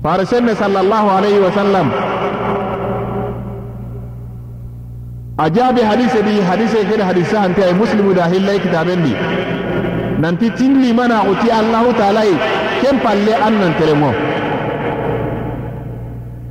fare 0.02 0.24
senne 0.26 0.54
sallallahu 0.54 1.08
alayhi 1.18 1.38
wa 1.46 1.52
sallam 1.52 1.88
a 5.38 5.50
jaabi 5.50 5.80
hadise 5.90 6.18
ɗi 6.26 6.34
hadise 6.50 6.78
kede 6.90 7.02
hadise 7.02 7.36
hante 7.36 7.60
ay 7.64 7.72
muslimu 7.74 8.14
da 8.14 8.24
hillay 8.32 8.58
kitaben 8.60 9.00
ɗi 9.04 9.12
nanti 10.20 10.50
tin 10.58 10.72
limanaxuti 10.82 11.48
allahu 11.60 11.92
taala 12.00 12.24
ye 12.24 12.36
ken 12.82 12.96
palle 13.04 13.32
an 13.46 13.54
nantelengo 13.60 14.10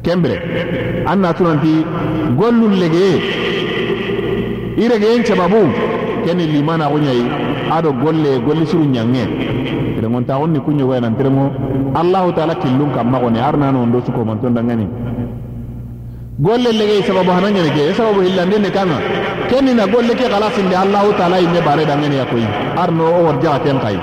kembere 0.03 0.37
an 1.05 1.17
natu 1.23 1.43
nanti 1.43 1.73
gollun 2.39 2.73
legeye 2.81 3.15
i 4.83 4.87
regeyen 4.91 5.23
cababu 5.23 5.61
keni 6.25 6.47
limana 6.47 6.85
kunyai 6.89 7.23
ado 7.71 7.91
golle 7.93 8.39
golle 8.45 8.65
siru 8.65 8.85
nyange. 8.85 9.23
Rengon 10.01 10.23
ta 10.25 10.37
onni 10.39 10.59
kunyo 10.59 10.87
wa 10.87 10.99
nan 10.99 11.13
allah 11.95 12.23
taala 12.35 12.55
killun 12.55 12.91
kam 12.95 13.09
ma 13.11 13.19
arna 13.19 13.71
no 13.71 13.85
ndo 13.85 14.01
su 14.05 14.11
ko 14.11 14.23
man 14.23 14.39
ton 14.39 14.53
dangani 14.53 14.87
golle 16.39 16.71
lege 16.71 17.03
sababu 17.07 17.31
hananya 17.31 17.63
ne 17.63 17.69
ke 17.75 17.93
sababu 17.93 18.21
hillande 18.21 18.57
ne 18.59 18.69
kana 18.71 18.97
keni 19.49 19.73
na 19.73 19.85
golle 19.87 20.13
ke 20.15 20.25
khalasin 20.31 20.69
de 20.69 20.75
allah 20.75 21.03
taala 21.17 21.39
imme 21.39 21.59
bare 21.67 21.83
dangani 21.85 22.15
ya 22.15 22.25
koyi 22.25 22.45
arno 22.77 23.03
o 23.17 23.19
warja 23.27 23.59
ten 23.63 23.77
kai. 23.79 23.97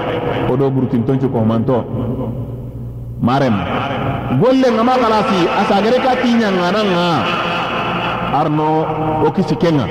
O 0.50 0.56
do 0.56 0.70
burtin 0.70 1.02
ton 1.06 1.18
ko 1.18 1.40
man 1.44 1.64
to 1.64 1.78
marem. 3.22 3.54
Golle 4.42 4.68
ngama 4.74 4.92
khalasi 5.02 5.40
asagere 5.60 5.98
ka 6.04 6.12
tinya 6.22 6.50
ngana 6.52 6.80
nga. 6.92 7.08
Arno 8.40 8.68
o 9.24 9.28
kisikenga 9.32 9.86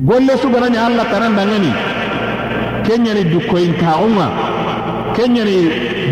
golle 0.00 0.32
suganaña 0.40 0.86
allah 0.88 1.04
tanandangani 1.12 1.70
keñani 2.86 3.24
dukkoyintaxunga 3.32 4.26
keñani 5.16 5.56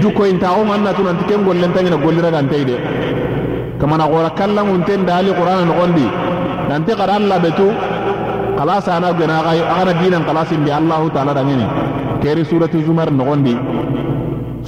dukkoyintaxunga 0.02 0.72
an 0.74 0.82
natunanti 0.84 1.24
ken 1.24 1.42
gollentangina 1.44 1.96
golliragantey 1.96 2.64
de 2.64 2.76
kamana 3.80 4.04
xora 4.04 4.30
kallangunten 4.38 5.04
daali 5.08 5.30
qur'ana 5.32 5.64
noxondi 5.64 6.06
nanti 6.68 6.92
xara 6.92 7.14
an 7.16 7.24
labetu 7.30 7.66
kalasana 8.58 9.08
gena 9.18 9.36
axana 9.50 9.92
dinan 10.00 10.22
kalasindi 10.28 10.70
allahu 10.70 11.10
taala 11.10 11.32
dangeni 11.34 11.64
keri 12.22 12.44
suratu 12.44 12.78
zumar 12.86 13.08
noxondi 13.10 13.56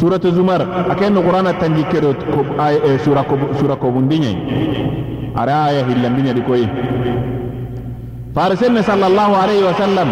suratu 0.00 0.32
zumar 0.32 0.62
aken 0.92 1.14
qur'ana 1.26 1.52
tanji 1.60 1.84
kedo 1.92 2.16
ay 2.58 2.98
sura 3.04 3.22
ko 3.28 3.36
sura 3.60 3.76
ko 3.76 3.90
bundinya 3.92 4.32
ara 5.36 5.68
aya 5.68 5.84
hillandinya 5.84 6.32
di 6.32 6.42
koy 8.34 8.42
farisen 8.42 8.82
sallallahu 8.82 9.34
alaihi 9.34 9.62
wasallam. 9.64 10.08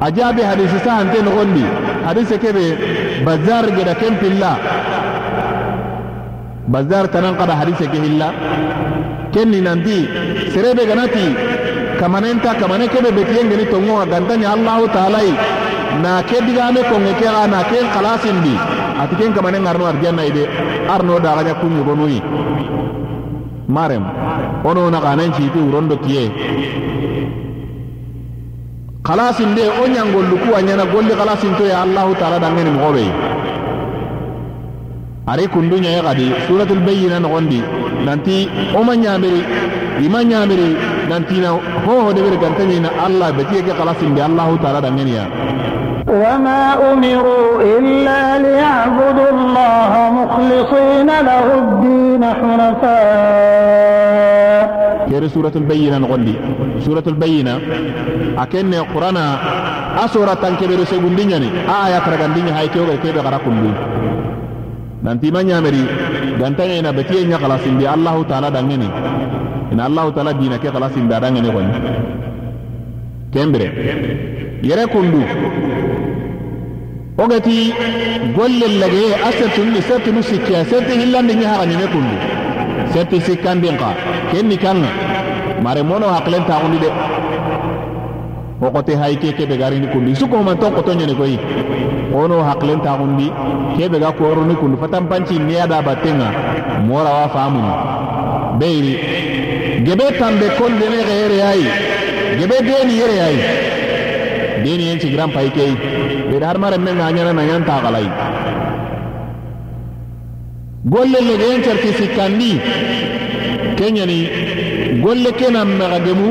Ajabi 0.00 0.42
hadisi 0.42 0.78
sahante 0.84 1.22
no 1.22 1.30
gondi. 1.30 1.64
Hadise 2.06 2.38
kebe 2.38 3.24
bazar 3.24 3.64
geda 3.76 3.94
kempilla 3.94 4.58
bazar 6.68 7.08
tanan 7.12 7.36
kada 7.38 7.54
hadise 7.56 7.86
ke 7.88 7.98
hilla. 7.98 8.30
Kenni 9.32 9.60
nanti 9.60 10.06
serebe 10.52 10.86
ganati 10.86 11.26
kamanenta 11.98 12.54
kamane 12.60 12.88
kebe 12.88 13.10
betiyengeni 13.12 13.66
tongo 13.70 14.04
gantanya 14.06 14.52
allahu 14.54 14.86
ta'ala 14.88 15.20
na 16.02 16.22
ke 16.22 16.38
digame 16.46 16.82
konge 16.90 17.12
ke 17.18 17.24
ga 17.26 17.46
na 17.46 17.62
ke 17.70 17.78
kalasindi 17.94 18.54
ati 19.02 19.14
ken 19.18 19.32
kamane 19.32 19.58
ngarno 19.58 19.84
arjanna 19.86 20.22
ide 20.26 20.44
arno 20.90 21.18
da 21.18 21.34
ganya 21.36 21.54
kunyu 21.54 21.82
gonuyi 21.86 22.20
marem. 23.68 24.04
Ono 24.64 24.90
na 24.90 25.00
kanen 25.00 25.32
citi 25.32 25.58
urondo 25.58 25.96
kiye 25.98 26.30
kalasinde 29.02 29.62
o 29.82 29.86
ñangollu 29.86 30.36
kuwa 30.42 30.62
ñana 30.62 30.84
golli 30.86 31.12
kalasinto 31.14 31.64
ya 31.66 31.82
allahu 31.82 32.14
taala 32.14 32.38
dangeni 32.38 32.70
mogoɓey 32.70 33.08
ari 35.26 35.44
kunduñaye 35.48 36.00
kadi 36.02 36.26
suratul 36.46 36.80
bayina 36.80 37.20
nogondi. 37.20 37.60
Nanti 38.04 38.48
oma 38.78 38.94
ñamiri 38.96 39.40
ima 40.04 40.22
ñamiri 40.24 40.76
nantina 41.08 41.48
hoho 41.86 42.12
deɓere 42.12 42.36
gantañina 42.36 42.88
allah 43.06 43.32
betiye 43.32 43.62
ke 43.62 43.72
kalasinde 43.78 44.20
allahu 44.22 44.58
taala 44.58 44.80
ɗangeniya 44.80 45.24
وما 46.08 46.92
أمروا 46.92 47.62
إلا 47.78 48.20
ليعبدوا 48.44 49.30
الله 49.30 49.92
مخلصين 50.20 51.06
له 51.06 51.46
الدين 51.62 52.22
حنفاء. 52.24 53.84
كير 55.10 55.24
سورة 55.28 55.52
البينة 55.56 55.98
نغلي 55.98 56.34
سورة 56.84 57.04
البينة. 57.06 57.54
أكن 58.38 58.74
القرآن 58.74 59.16
أسورة 60.04 60.34
تنكبر 60.34 60.84
سيقول 60.84 61.16
دينيني 61.16 61.48
آية 61.86 61.98
ترغن 62.06 62.34
ديني 62.34 62.50
هاي 62.50 62.68
كيوغي 62.68 62.96
كيبه 63.02 63.20
غرا 63.20 63.38
كل 63.44 63.64
nanti 65.04 65.28
ma 65.28 65.44
nyameri 65.44 65.84
gantanya 66.40 66.74
ina 66.80 66.88
betiye 66.96 67.28
nya 67.28 67.36
kalasin 67.36 67.76
di 67.76 67.84
Allah 67.84 68.16
taala 68.24 68.48
dangene 68.48 68.88
ina 69.68 69.84
Allah 69.84 70.08
taala 70.16 70.32
dina 70.32 70.56
ke 70.56 70.72
kalasin 70.72 71.04
da 71.12 71.20
dangene 71.20 71.52
kon 71.52 71.68
kembere 73.28 73.68
yere 74.68 74.86
kundu. 74.86 75.20
Ogati 77.18 77.72
gollel 78.36 78.74
lage 78.82 79.04
a 79.26 79.30
sertunu 79.38 79.80
sertunu 79.88 80.22
sikke 80.22 80.64
serti 80.70 80.92
hillandi 81.00 81.34
ñi 81.38 81.44
haxanime 81.50 81.86
kundu. 81.92 82.16
Serti 82.92 83.20
sikkandin 83.26 83.76
xa 83.80 83.90
kenni 84.30 84.56
kanga 84.64 84.88
mare 85.62 85.82
mono 85.82 86.06
haqilen 86.14 86.44
taxundi 86.48 86.78
de. 86.84 86.90
O 88.64 88.70
xote 88.74 88.92
hay 89.00 89.16
ke 89.16 89.32
kebe 89.36 89.56
garini 89.62 89.86
kundu 89.92 90.14
sukohuman 90.16 90.56
ton 90.58 90.72
qoto 90.76 90.92
ñene 90.94 91.14
koy 91.14 91.38
ono 92.14 92.36
haqilen 92.48 92.80
taxundi 92.80 93.26
kebe 93.76 93.98
ga 94.00 94.10
koroni 94.18 94.54
kundu 94.56 94.76
fatan 94.82 95.04
panci 95.10 95.38
neyada 95.38 95.82
battenga 95.82 96.28
morawa 96.88 97.28
famuni 97.34 97.72
beyri 98.58 98.92
gebe 99.86 100.06
tambe 100.18 100.46
kon 100.58 100.72
dene 100.80 100.98
xeere 101.08 101.36
yayi 101.44 101.66
gebe 102.38 102.56
deni 102.66 102.94
yere 103.00 103.16
yayi. 103.22 103.73
Deni 104.64 104.84
yen 104.88 104.98
cigiran 105.02 105.30
pay 105.36 105.48
key 105.56 105.72
ɓeɗa 106.30 106.46
har 106.48 106.58
maren 106.58 106.82
men 106.86 106.96
ga 107.00 107.10
ñana 107.16 107.32
nañan 107.32 107.64
taxalay 107.68 108.06
golle 110.92 111.18
lege 111.28 111.46
yen 111.50 111.62
certi 111.66 111.90
sikkandi 111.98 112.50
keñani 113.78 114.18
golle 115.04 115.30
kenan 115.38 115.68
maxa 115.78 115.98
gemu 116.06 116.28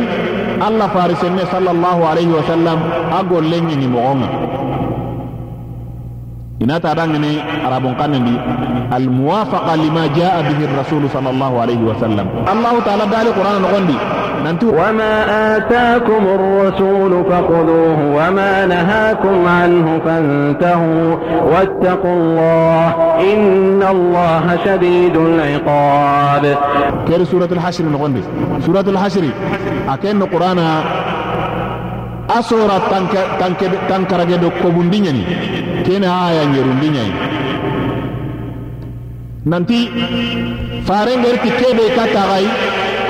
allah 0.68 0.88
farisenne 0.96 1.44
sallallahu 1.54 2.02
alayhi 2.12 2.34
wa 2.40 2.44
sallam 2.52 2.80
a 3.18 3.20
golle 3.32 3.58
ñini 3.68 3.88
moxonga 3.94 4.28
inata 6.63 6.95
dangene 6.95 7.39
arabun 7.67 7.95
kannendi 7.95 8.35
almuwafaqa 8.91 9.77
lima 9.77 10.09
jaa 10.19 10.43
bihi 10.43 10.65
rasulu 10.79 11.07
sallallahu 11.09 11.57
alayhi 11.63 11.85
wa 11.91 11.95
sallam 12.03 12.27
allahu 12.53 12.79
taala 12.87 13.07
dali 13.07 13.31
qur'ana 13.39 13.59
noxondi 13.65 13.97
nanti 14.45 14.67
وما 14.67 15.15
آتاكم 15.57 16.23
الرسول 16.39 17.13
فخذوه 17.31 17.99
وما 18.17 18.67
نهاكم 18.67 19.37
عنه 19.49 19.87
فانتهوا 20.05 21.17
واتقوا 21.53 22.15
الله 22.15 22.87
إن 23.33 23.83
الله 23.83 24.45
شديد 24.65 25.17
العقاب 25.17 26.45
keri 27.09 27.25
suratul 27.27 27.59
hasri 27.59 27.85
noxondi 27.87 28.23
suratul 28.67 28.97
hasri 29.03 29.31
a 29.89 29.95
ken 29.99 30.19
no 30.23 30.27
qur'ana 30.31 30.67
a 32.38 32.42
sora 32.44 32.78
tankarage 33.90 34.38
do 34.42 34.50
kobundiñani 34.62 35.24
kene 35.86 36.08
aya 36.08 36.44
ñerundiñayi 36.54 37.14
nanti 39.46 39.78
farengerti 40.88 41.50
keɓe 41.60 41.84
ka 41.96 42.04
taxay 42.16 42.46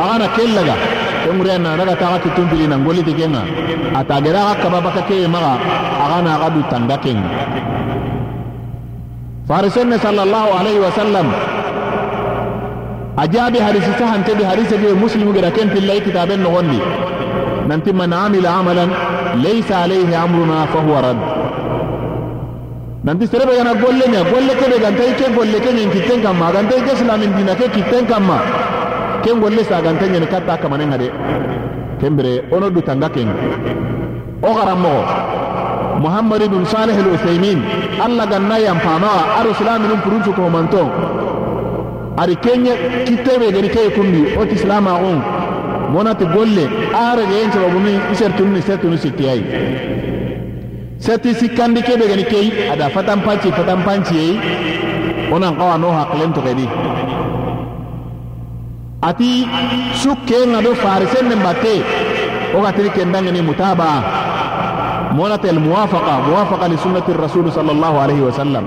axana 0.02 0.28
ken 0.36 0.50
laga 0.58 0.76
kenguriyanna 1.24 1.78
daga 1.80 1.96
taxa 2.02 2.20
kittumpili 2.24 2.68
na 2.68 2.78
ngoliti 2.78 3.14
kenga 3.14 3.42
a 3.96 4.02
tagere 4.04 4.40
axa 4.40 4.56
kababaka 4.64 5.02
keɓe 5.08 5.28
maxa 5.34 5.54
axana 6.04 6.30
axa 6.36 6.50
du 6.54 6.62
tanga 6.72 6.98
kenga. 6.98 7.30
Farisenne 9.48 9.98
sallallahu 10.00 10.50
alayhi 10.60 10.80
wa 10.80 10.92
sallam 11.00 11.28
a 13.18 13.24
jaabi 13.28 13.60
hadisi 13.60 13.92
sahanteɓe 14.00 14.44
hadise 14.44 14.76
ɓe 14.82 14.94
muslimu 15.04 15.34
geda 15.34 15.52
ken 15.52 15.70
pillay 15.70 16.00
kitaben 16.02 16.40
nogondi 16.42 16.80
nanti 17.70 17.92
man 17.94 18.12
amila 18.14 18.50
amalan 18.60 18.90
laysa 19.44 19.76
alayhi 19.84 20.16
amruna 20.24 20.68
fahuwa 20.74 21.00
rad 21.06 21.20
nanti 23.08 23.28
serebe 23.28 23.54
gana 23.58 23.74
golle 23.84 24.06
nya 24.14 24.22
golle 24.32 24.54
kebe 24.60 24.78
ganta 24.84 25.04
ike 25.12 25.26
golle 25.38 25.58
kenyen 25.66 25.90
kitten 25.96 26.20
kamma 26.26 26.52
ganta 26.56 26.76
ike 26.82 26.92
islamin 26.98 27.32
dina 27.38 27.54
ke 27.60 27.68
kitten 27.76 28.06
kamma 28.12 28.38
ken 29.24 29.40
golle 29.44 29.64
sa 29.70 29.82
ganta 29.86 30.06
nyen 30.08 30.26
katta 30.34 30.58
kamanen 30.62 30.92
hade 30.94 31.08
kembere 32.00 32.34
ono 32.52 32.70
du 32.70 32.82
tanga 32.82 33.10
ken 33.16 33.30
o 34.48 34.50
garamogo 34.58 35.04
muhammad 36.04 36.42
ibn 36.48 36.66
salih 36.66 36.96
al 37.04 37.10
uthaymin 37.16 37.60
alla 38.06 38.26
ganna 38.32 38.58
yam 38.60 38.80
pama 38.86 39.14
ar 39.40 39.46
islamin 39.54 39.92
um 39.96 40.02
purunchu 40.06 40.32
ko 40.36 40.50
manton 40.56 40.90
ari 42.22 42.36
kenye 42.46 42.74
kitebe 43.08 43.48
gani 43.56 43.70
kay 43.76 43.88
kundi 43.96 44.24
o 44.40 44.44
islama 44.56 44.94
on 45.10 45.20
monati 45.94 46.26
golle 46.36 46.66
are 47.06 47.24
ge 47.30 47.38
enco 47.46 47.70
bumi 47.74 47.94
isertun 48.14 48.50
ni 48.54 48.62
setun 48.68 48.98
sittiyai 49.04 49.42
seti 51.06 51.30
sikkandi 51.40 51.82
kebe 51.88 52.06
gani 52.12 52.26
kay 52.34 52.48
ada 52.74 52.90
fatan 52.96 53.20
panci 53.26 53.50
fatan 53.58 53.80
panci 53.86 54.16
yi 54.16 54.30
onan 55.34 55.54
qawa 55.60 55.76
no 55.78 55.90
haqlen 55.92 56.32
to 56.36 56.42
kedi. 56.46 56.68
Ati 59.04 59.44
sukke 60.00 60.38
ngado 60.48 60.72
farisen 60.80 61.28
ne 61.28 61.36
batte. 61.36 61.76
O 62.56 62.62
ga 62.64 62.72
tiri 62.72 62.90
kendangani 62.96 63.42
mutaba. 63.44 63.90
Monati 65.18 65.50
al 65.52 65.60
muwafaqa 65.60 66.14
muwafaqa 66.28 66.66
li 66.72 66.78
sunnati 66.80 67.12
rasul 67.14 67.52
sallallahu 67.52 67.98
alaihi 68.04 68.24
wasallam. 68.24 68.64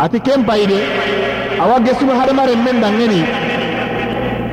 Ati 0.00 0.18
ken 0.24 0.40
payde 0.48 0.80
awa 1.60 1.76
gesunu 1.84 2.16
hadamaren 2.16 2.60
men 2.64 2.80
dangeni 2.80 3.20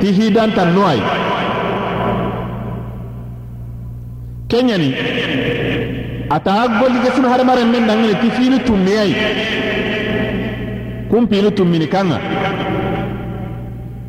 ti 0.00 0.12
hidantan 0.12 0.76
kenyani 4.50 4.88
ata 6.30 6.68
golligesinu 6.80 7.28
hadamaren 7.32 7.72
dangini 7.88 8.14
ti 8.22 8.28
fini 8.36 8.58
tummiyai 8.66 9.14
kunpini 11.10 11.50
tummini 11.50 11.86
kanga. 11.86 12.18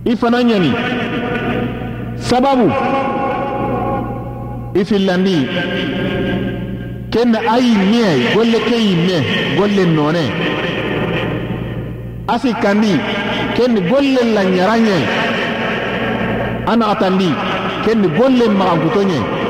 I 0.05 0.15
fana 0.15 0.37
ɲani 0.41 0.71
sababu? 2.15 2.67
I 4.79 4.85
fillandi 4.85 5.37
kenna 7.11 7.39
a 7.53 7.57
yimmiyai 7.59 8.21
golle 8.35 8.59
ke 8.67 8.75
yimme 8.87 9.17
golle 9.57 9.83
none. 9.85 10.23
A 12.27 12.39
sikkandi 12.39 12.91
kenni 13.55 13.81
golle 13.89 14.21
lanɲaranɲai 14.35 15.03
a 16.67 16.75
naxatandi 16.75 17.29
kenni 17.85 18.07
golle 18.17 18.45
magankuto 18.59 19.01
ɲai 19.09 19.40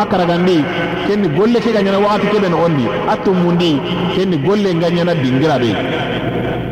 a 0.00 0.04
karagandi 0.06 0.56
kenni 1.06 1.28
golle 1.36 1.58
ke 1.64 1.70
ga 1.74 1.80
ɲana 1.82 1.98
wagati 1.98 2.26
kebe 2.32 2.48
nogondi 2.48 2.84
a 3.12 3.16
tummundi 3.24 3.70
kenni 4.14 4.36
golle 4.46 4.70
nga 4.74 4.88
ɲana 4.90 5.14
dingira 5.22 5.58
be. 5.58 5.70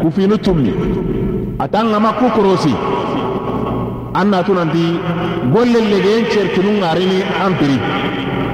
Kufinu 0.00 0.38
tummi 0.38 0.72
a 1.58 1.66
tan 1.68 1.86
ŋama 1.90 2.10
ku 2.18 2.26
korosi. 2.36 2.72
An 4.14 4.26
natu 4.30 4.52
nanti 4.54 4.84
golle 5.52 5.78
legeyen 5.90 6.24
cerkinu 6.30 6.70
ŋarini 6.80 7.18
an 7.44 7.52
piri 7.58 7.78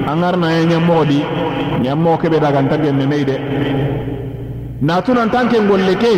an 0.09 0.15
ŋarinaye 0.21 0.65
ɲammogo 0.71 1.05
di 1.05 1.19
ɲammogo 1.83 2.17
kebe 2.21 2.37
daganta 2.39 2.77
genneneyi 2.81 3.25
de. 3.25 3.35
Natu 4.81 5.13
nan 5.13 5.29
tan 5.29 5.47
ke 5.49 5.57
golle 5.69 5.93
ke 6.01 6.11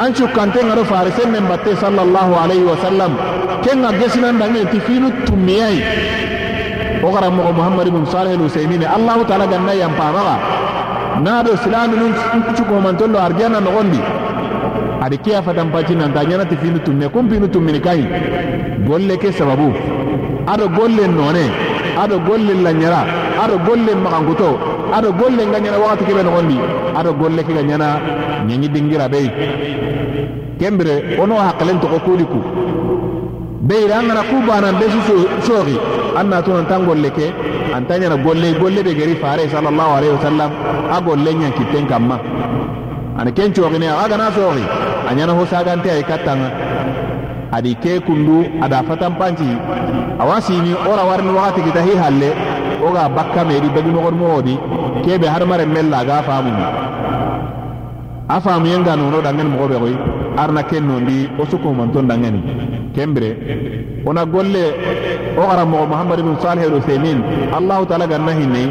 an 0.00 0.10
cukkanten 0.14 0.66
ŋado 0.68 0.84
farisen 0.84 1.32
nen 1.32 1.44
batte 1.50 1.76
sallallahu 1.76 2.32
alaihi 2.42 2.64
wasallam. 2.64 3.12
Ken 3.62 3.78
ŋa 3.82 3.90
gesinan 4.00 4.38
daŋeti 4.40 4.80
finu 4.80 5.08
tummiyayi 5.26 5.80
wo 7.02 7.10
karanmogo 7.10 7.52
muhammad 7.52 7.86
ibn 7.88 8.04
salih 8.06 8.32
al 8.38 8.42
usaimine 8.46 8.86
allahu 8.96 9.24
taala 9.28 9.46
ganna 9.46 9.72
yampamaga 9.74 10.34
na 11.24 11.42
do 11.42 11.56
silami 11.62 11.96
nun 11.98 12.12
cukohomantollo 12.56 13.18
arjana 13.26 13.60
nogondi 13.60 14.00
adi 15.04 15.18
ke 15.18 15.34
a 15.38 15.42
fatanpaci 15.42 15.94
nanta 15.96 16.22
ñanati 16.24 16.56
finu 16.62 16.78
tumme 16.86 17.06
kun 17.14 17.28
finu 17.30 17.48
tummini 17.48 17.80
kayi 17.80 18.06
golle 18.86 19.16
ke 19.18 19.32
sababu? 19.32 19.68
Ado 20.46 20.68
golle 20.68 21.06
none 21.08 21.44
ado 22.02 22.18
golle 22.26 22.54
lanyara 22.64 23.00
ado 23.42 23.58
golle 23.66 23.94
magankuto 24.04 24.58
ado 24.94 25.12
golle 25.12 25.42
nga 25.46 25.58
ñana 25.60 25.78
wakati 25.78 26.04
kebe 26.04 26.22
nogondi 26.22 26.56
ado 26.98 27.12
golle 27.14 27.42
ke 27.46 27.52
ga 27.52 27.62
ñana 27.62 27.86
ñeñi 28.46 28.68
dingira 28.68 29.08
bey 29.08 29.28
kembire 30.58 31.18
ono 31.22 31.34
hakkelen 31.46 31.78
togo 31.80 31.98
kuliku 32.06 32.38
beyre 33.68 33.92
an 33.92 34.06
gana 34.08 34.22
ku 34.30 34.36
banan 34.46 34.74
be 34.78 34.86
su 34.90 35.00
sooxi 35.46 35.76
an 36.18 36.26
na 36.30 36.42
tunan 36.42 36.66
tan 36.70 36.84
golle 36.86 37.10
ke 37.10 37.26
an 37.74 37.82
ta 37.88 37.94
ñana 37.98 38.16
golle 38.24 38.48
golle 38.60 38.80
be 38.86 38.92
geri 38.94 39.14
fare 39.22 39.44
sallallahu 39.48 39.92
alaihi 39.98 40.14
wasallam 40.18 40.50
a 40.94 41.00
golle 41.00 41.30
ñan 41.40 41.52
kitten 41.58 41.86
kamma. 41.86 42.16
Ani 43.18 43.32
ken 43.32 43.52
cooxine 43.54 43.88
a 44.02 44.08
gana 44.10 44.30
sooxi 44.36 44.64
a 45.08 45.10
ñana 45.14 45.32
ho 45.38 45.44
sagante 45.46 45.88
ay 45.90 46.02
kattanga 46.10 46.48
adi 47.52 47.74
ke 47.82 48.00
kundu 48.06 48.36
ada 48.64 48.82
fatan 48.88 49.12
panci 49.20 49.48
awasini 50.22 50.72
ora 50.90 51.02
warni 51.08 51.30
wakati 51.36 51.60
kita 51.66 51.80
hi 51.86 51.92
halle 52.02 52.30
oga 52.86 53.08
bakka 53.16 53.44
medi 53.44 53.68
bagi 53.74 53.90
nogor 53.94 54.12
modi 54.22 54.54
kebe 55.04 55.26
har 55.32 55.44
mare 55.46 55.66
mella 55.66 56.04
ga 56.04 56.22
famu. 56.28 56.52
A 58.28 58.40
faamu 58.40 58.66
yenga 58.66 58.96
nono 58.96 59.20
dangen 59.20 59.48
mogo 59.52 59.68
be 59.68 59.76
koy 59.82 59.94
arna 60.38 60.62
ken 60.62 60.84
nondi 60.88 61.28
o 61.38 61.44
suko 61.50 61.72
man 61.76 61.92
ton 61.92 62.06
dangeni 62.08 62.40
kembire 62.94 63.30
ona 64.06 64.24
golle 64.24 64.64
o 65.36 65.42
karanmogo 65.48 65.86
mohamadu 65.86 66.22
bin 66.22 66.36
salih 66.40 66.64
al 66.64 66.74
usaimin 66.80 67.18
allahu 67.58 67.86
taala 67.86 68.06
ganna 68.06 68.32
hinne 68.32 68.62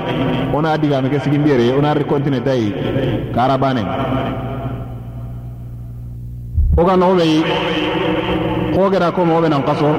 ona 0.54 0.78
digame 0.78 1.10
ke 1.10 1.20
siginbiyere 1.20 1.74
ona 1.78 1.94
ri 1.94 2.04
kontine 2.06 2.40
tayi 2.42 2.74
kara 3.34 3.58
banen. 3.58 3.86
Wo 6.78 6.86
ga 6.86 6.96
nogo 6.98 7.16
beyi 7.16 7.44
ko 8.76 8.90
gera 8.92 9.12
ko 9.12 9.26
mogo 9.26 9.42
be 9.42 9.50
nan 9.50 9.64
kaso 9.64 9.90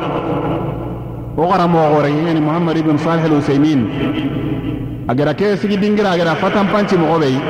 wo 1.36 1.44
karanmogo 1.50 1.94
gorengengeni 1.96 2.40
mohamadu 2.40 2.82
bin 2.82 2.98
salih 2.98 3.24
al 3.24 3.32
usaimin 3.40 3.80
a 5.08 5.14
gera 5.14 5.34
ke 5.34 5.56
sigi 5.56 5.76
dingira 5.76 6.12
a 6.12 6.16
gera 6.16 6.34
fatanpanci 6.36 6.96
mogo 6.96 7.18
beyi 7.18 7.40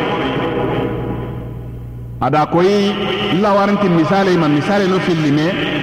ada 2.21 2.47
koyi 2.47 2.95
lawarinti 3.43 3.89
misale 3.89 4.37
ma 4.39 4.47
misale 4.49 4.87
no 4.87 4.99
fillime. 5.01 5.82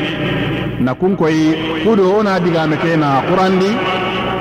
na 0.79 0.93
kunkoyi 0.95 1.83
kudo 1.83 2.03
wo 2.13 2.23
na 2.23 2.39
digame 2.39 2.77
ke 2.77 2.95
na 2.97 3.21
qurandi 3.27 3.71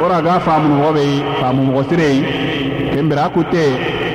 wo 0.01 0.07
ra 0.09 0.21
ga 0.23 0.41
faamunumogo 0.41 0.95
faamu 0.95 1.35
faamumɔgɔ 1.41 1.83
sireyi 1.89 2.21
kenbira 2.95 3.29
kutte 3.35 3.63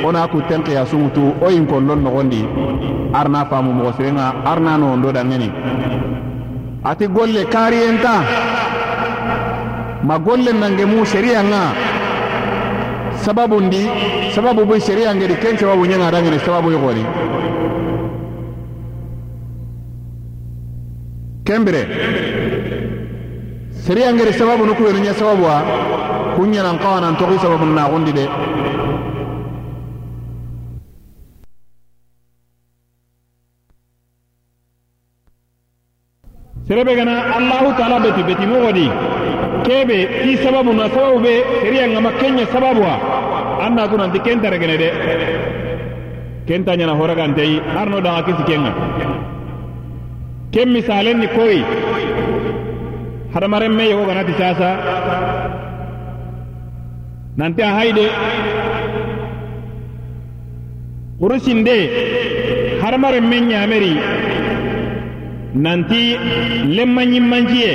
wo 0.04 0.12
na 0.12 0.28
kutten 0.28 0.64
qiyasuŋutu 0.64 1.24
wo 1.42 1.50
yin 1.50 1.66
kollon 1.66 2.04
nogondi. 2.04 2.44
Ar 3.14 3.30
na 3.30 3.46
faamumɔgɔ 3.46 3.92
sirenŋa 3.98 4.26
ar 4.46 4.60
na 4.60 4.78
noondo 4.78 5.12
dangeni 5.12 5.50
ati 6.84 7.08
golle 7.08 7.46
kariyenta 7.46 8.14
ma 10.04 10.18
golle 10.20 10.52
nangemu 10.52 11.06
seriyanŋa 11.06 11.62
sababundi 13.24 13.88
sababu 14.36 14.66
be 14.66 14.80
seriyangedi 14.80 15.36
ken 15.40 15.58
sababu 15.58 15.86
ɲeŋa 15.86 16.12
danŋeni 16.12 16.40
sababu 16.40 16.72
i 16.72 16.76
goni 16.76 17.06
kembire 21.54 21.86
seri 23.86 24.02
angeri 24.04 24.34
sababu 24.34 24.66
nu 24.66 24.74
kuwenu 24.76 25.00
ɲe 25.06 25.14
sababu 25.14 25.44
wa 25.46 25.62
kunye 26.36 26.62
na 26.66 26.74
nkawa 26.74 27.02
na 27.02 27.12
ntoki 27.12 27.38
sababu 27.40 27.66
naxundi 27.66 28.12
de 28.12 28.26
serebe 36.68 36.96
gana 36.96 37.14
allahu 37.38 37.70
taala 37.78 38.00
beti 38.00 38.24
beti 38.24 38.46
mogo 38.50 38.72
di 38.72 38.90
kebe 39.64 39.98
ki 40.24 40.38
sababu 40.44 40.74
na 40.74 40.90
sababu 40.90 41.20
be 41.20 41.34
seri 41.62 41.78
seriya 41.78 41.88
ŋama 41.94 42.12
kenɲa 42.20 42.46
sababuwa 42.54 42.94
an 43.62 43.76
natu 43.76 43.96
nanti 43.98 44.20
kentaregene 44.26 44.78
de 44.78 44.90
kenta 46.48 46.76
nyana 46.76 46.94
horaga 46.98 47.28
ntei 47.28 47.62
arno 47.82 48.02
daŋa 48.02 48.24
kisi 48.26 48.44
kenga 48.50 48.72
ken 50.54 50.70
misalen 50.76 51.18
ni 51.22 51.28
koyi 51.36 51.62
hadamaren 53.34 53.74
me 53.78 53.84
yogo 53.92 54.06
ganati 54.10 54.34
sasa 54.42 54.70
nanti 57.40 57.62
a 57.68 57.72
hayde 57.78 58.06
kurusinde 61.20 61.78
hadamaren 62.84 63.26
men 63.32 63.44
ñameri 63.52 63.94
nanti 65.66 66.02
lemma 66.76 67.02
ñimmanciye 67.14 67.72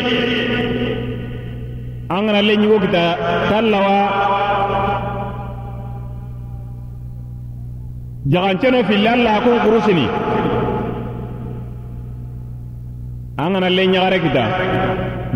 an 2.15 2.23
gana 2.27 2.41
le 2.49 2.55
ñigo 2.57 2.77
kita 2.85 3.03
tallawa. 3.51 3.99
Jaganceno 8.33 8.85
fille 8.89 9.09
allah 9.09 9.33
hakun 9.41 9.59
kurusini 9.65 10.07
an 13.39 13.53
gana 13.53 13.69
le 13.71 13.87
ɲagare 13.87 14.19
kita 14.21 14.45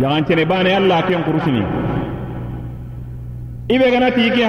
jagancene 0.00 0.44
bane 0.44 0.70
allah 0.74 1.02
ken 1.06 1.22
kurusini. 1.22 1.62
Ibe 3.68 3.90
gana 3.92 4.10
ti 4.10 4.28
ke 4.30 4.42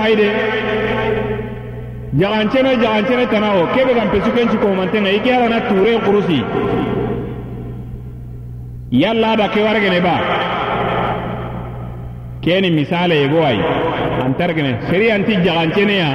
jagancene 2.17 2.71
jagancene 2.81 3.25
tanawo 3.29 3.67
kebe 3.75 3.93
gan 3.93 4.09
pesu 4.09 4.31
ken 4.35 4.47
cikomantenga 4.49 5.11
ike 5.17 5.29
arana 5.31 5.59
ture 5.69 5.99
kurusi. 6.05 6.39
Yalla 8.89 9.35
da 9.35 9.47
ke 9.49 9.59
wargene 9.61 10.01
ba. 10.01 10.15
Keni 12.41 12.71
misale 12.71 13.15
yego 13.21 13.39
ay 13.45 13.59
antargene 14.25 14.81
seri 14.89 15.11
anti 15.11 15.33
jagancene 15.45 15.95
ya. 16.03 16.09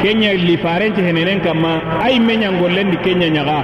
Kenya 0.00 0.32
li 0.34 0.56
farence 0.56 1.00
henenen 1.02 1.40
kamma 1.42 1.98
ay 2.02 2.18
menya 2.20 2.50
ngollendi 2.52 2.96
kenya 3.02 3.28
nyaga 3.30 3.58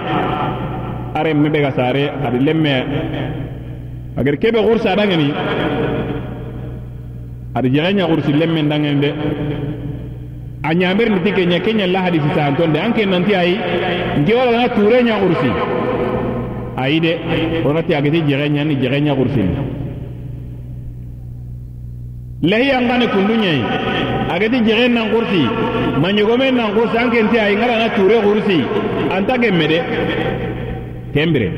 are 1.14 1.34
mebe 1.34 1.60
ga 1.60 1.70
sare 1.72 2.10
adi 2.26 2.38
lemme. 2.38 2.74
Agar 4.16 4.36
kebe 4.36 4.58
gursa 4.66 4.96
dangani 4.96 5.30
adi 7.54 7.68
jaganya 7.70 8.06
gursi 8.06 8.32
lemme 8.32 8.62
dangani 8.68 9.00
de 9.00 9.10
a 10.62 10.74
ñamer 10.74 11.08
ni 11.10 11.20
tike 11.24 11.46
ña 11.46 11.60
kenya 11.60 11.86
la 11.86 12.00
hadisi 12.02 12.28
sa 12.34 12.46
antonde 12.46 12.76
anke 12.78 13.06
nanti 13.06 13.34
ay 13.34 13.52
nke 14.20 14.32
wala 14.34 14.50
na 14.58 14.68
ture 14.68 15.02
nya 15.02 15.18
gursi 15.22 15.50
ayi 16.76 17.00
de 17.00 17.12
onati 17.64 17.94
agati 17.94 18.22
jaganya 18.28 18.64
ni 18.64 18.74
jaganya 18.82 19.14
gursi 19.14 19.42
lahi 22.42 22.70
angane 22.70 23.06
kundu 23.14 23.34
ñayi 23.34 23.62
agati 24.34 24.58
jegen 24.66 24.92
nan 24.94 25.10
gursi 25.10 25.42
mañogomen 26.02 26.54
nan 26.54 26.74
gursi 26.74 26.96
anke 26.98 27.22
nti 27.22 27.38
ay 27.38 27.54
ngara 27.56 27.78
na 27.78 27.88
ture 27.94 28.18
gursi 28.26 28.58
anta 29.14 29.38
gemme 29.38 29.66
de 29.68 29.78
kembire. 31.18 31.48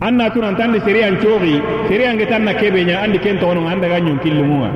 An 0.00 0.12
na 0.16 0.30
tuna 0.30 0.50
ntandi 0.52 0.78
sereyan 0.86 1.16
coxi 1.22 1.54
sereyange 1.88 2.26
tan 2.30 2.44
na 2.44 2.54
kebe 2.54 2.80
ɲa 2.88 3.02
andi 3.04 3.18
ken 3.18 3.36
toxononga 3.38 3.70
an 3.72 3.80
daga 3.82 3.98
ɲonkillungunga 4.06 4.70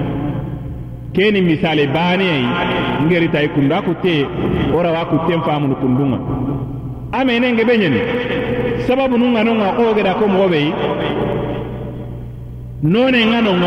keni 1.15 1.41
misale 1.41 1.87
baaneyai 1.95 2.45
ngerita 3.07 3.39
kundu 3.55 3.75
a 3.75 3.81
kutte 3.87 4.15
wo 4.73 4.83
rawa 4.83 5.03
kutten 5.11 5.41
faamunu 5.47 5.77
kundunga. 5.81 6.19
A 7.13 7.25
menenge 7.25 7.65
be 7.65 7.75
ɲeni 7.83 8.01
sababu 8.87 9.17
nun 9.17 9.33
ŋa 9.35 9.43
non 9.45 9.57
ŋa 9.63 9.69
xo 9.77 9.95
geda 9.97 10.13
ko 10.19 10.27
moxo 10.27 10.49
bei 10.53 10.69
none 12.83 13.21
nga 13.31 13.41
non 13.41 13.63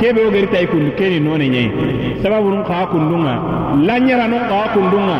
kebe 0.00 0.20
wo 0.24 0.30
gerita 0.34 0.58
i 0.58 0.66
kundu 0.66 0.90
keni 0.98 1.20
none 1.20 1.46
ɲei 1.54 1.68
sababu 2.22 2.48
nun 2.48 2.64
xaa 2.64 2.86
kundunga 2.90 3.34
lanɲera 3.86 4.26
nun 4.26 4.42
xaa 4.50 4.66
kundunga 4.74 5.18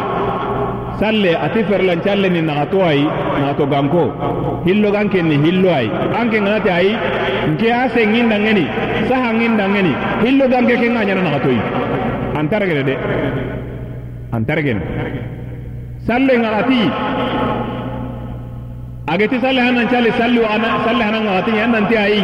salle 0.99 1.33
ati 1.37 1.61
ferlan 1.69 2.01
challe 2.05 2.29
ni 2.31 2.41
nagato 2.43 2.83
ay 2.83 3.01
nagato 3.41 3.65
ganko 3.73 4.05
hillo 4.67 4.89
ganke 4.91 5.23
ni 5.23 5.37
hillo 5.45 5.71
ay 5.71 5.87
anke 6.21 6.39
ngati 6.41 6.71
ay 6.79 6.89
nke 7.53 7.69
ase 7.83 8.03
nginda 8.07 8.37
ngeni 8.41 8.65
saha 9.09 9.31
nginda 9.39 9.65
ngeni 9.69 9.93
hillo 10.25 10.45
ganke 10.49 10.75
ke 10.81 10.87
nganya 10.91 11.15
na 11.15 11.23
nagato 11.29 11.51
yi 11.51 11.61
antargene 12.41 12.83
de. 12.89 12.95
Antargene 14.33 14.81
salle 16.07 16.35
ngati 16.39 16.81
agati 19.11 19.37
salli 19.43 19.59
hanan 19.67 19.87
cali 19.93 20.11
sallu 20.19 20.43
ana 20.55 20.69
salli 20.87 21.03
hanan 21.07 21.23
ngati 21.27 21.51
yan 21.61 21.71
nanti 21.75 21.97
ai. 22.05 22.23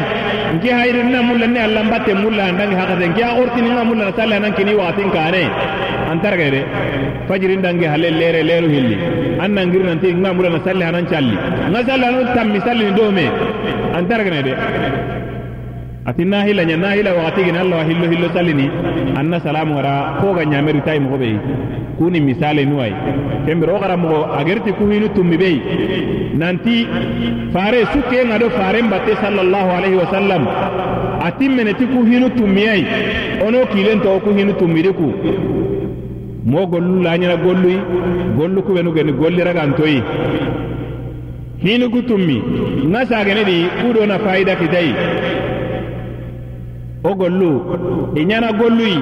Ngi 0.56 0.70
hayri 0.78 1.02
na 1.12 1.20
mulla 1.28 1.46
ne 1.54 1.58
allah 1.66 1.82
batte 1.92 2.12
mulla 2.22 2.44
ndang 2.54 2.72
haka 2.78 2.94
den 3.00 3.10
ngi 3.12 3.22
orti 3.42 3.60
ni 3.64 3.70
mulla 3.90 4.12
salli 4.18 4.34
hanan 4.38 4.52
kini 4.54 4.72
watin 4.80 5.10
kare 5.10 5.42
antar 6.12 6.34
gere 6.40 6.60
fajiri 7.28 7.56
ndangi 7.58 7.86
halle 7.92 8.08
lere 8.20 8.40
leru 8.48 8.68
hilli. 8.74 8.96
Annan 9.44 9.66
ngir 9.68 9.82
nanti 9.88 10.14
ngi 10.14 10.30
mulla 10.36 10.58
salli 10.66 10.84
hanan 10.88 11.06
cali 11.10 11.34
ngi 11.70 11.80
salli 11.88 12.04
hanan 12.08 12.26
tammi 12.36 12.58
salli 12.66 12.86
do 12.98 13.10
me. 13.16 13.26
Antar 13.98 14.20
gere 14.26 14.40
de 14.46 14.52
ati 16.06 16.24
nahila 16.24 16.64
nya 16.64 16.76
nahila 16.76 17.14
wakati 17.14 17.44
gina 17.44 17.60
Allah 17.60 17.86
hillo 17.88 18.06
hillo 18.10 18.28
salini. 18.34 18.70
Anna 19.16 19.40
salamu 19.40 19.76
wara 19.76 20.18
ko 20.20 20.34
ga 20.34 20.44
nyameru 20.44 20.80
tay 20.84 20.98
mo 21.00 21.18
kuni 21.98 22.20
misale 22.20 22.64
nuwai. 22.64 22.92
Kembiro 23.46 23.78
gara 23.80 23.96
mo 23.96 24.26
agerti 24.38 24.72
ku 24.78 24.86
hinu 24.90 25.08
tummi 25.14 25.36
be 25.36 25.50
nanti 26.38 26.86
fare 27.52 27.80
suke 27.92 28.18
ngado 28.26 28.50
fare 28.50 28.82
mbatte 28.82 29.12
sallallahu 29.22 29.70
alaihi 29.78 29.96
wasallam. 29.96 30.46
Ati 31.26 31.48
meneti 31.48 31.86
ku 31.86 32.04
hinu 32.04 32.30
tummi 32.38 32.68
ay 32.68 32.82
ono 33.46 33.66
kilen 33.72 34.00
to 34.00 34.20
ku 34.24 34.30
hinu 34.30 34.52
tummi 34.60 34.82
de 34.82 34.92
ku 34.92 35.08
mo 36.46 36.66
gollu 36.66 37.02
lañana 37.02 37.36
golluyi 37.36 37.78
gollu 38.38 38.62
ku 38.62 38.72
wenu 38.76 38.92
geni 38.94 39.12
golliragantoyi 39.12 39.98
hinu 41.64 41.86
ku 41.90 42.00
tummi 42.08 42.38
nga 42.90 43.00
sagene 43.10 43.42
di 43.50 43.56
kudo 43.82 44.06
na 44.06 44.18
fayida 44.24 44.54
o 47.08 47.14
gollu. 47.14 47.52
I 48.16 48.24
ɲana 48.24 48.52
golluyi 48.58 48.98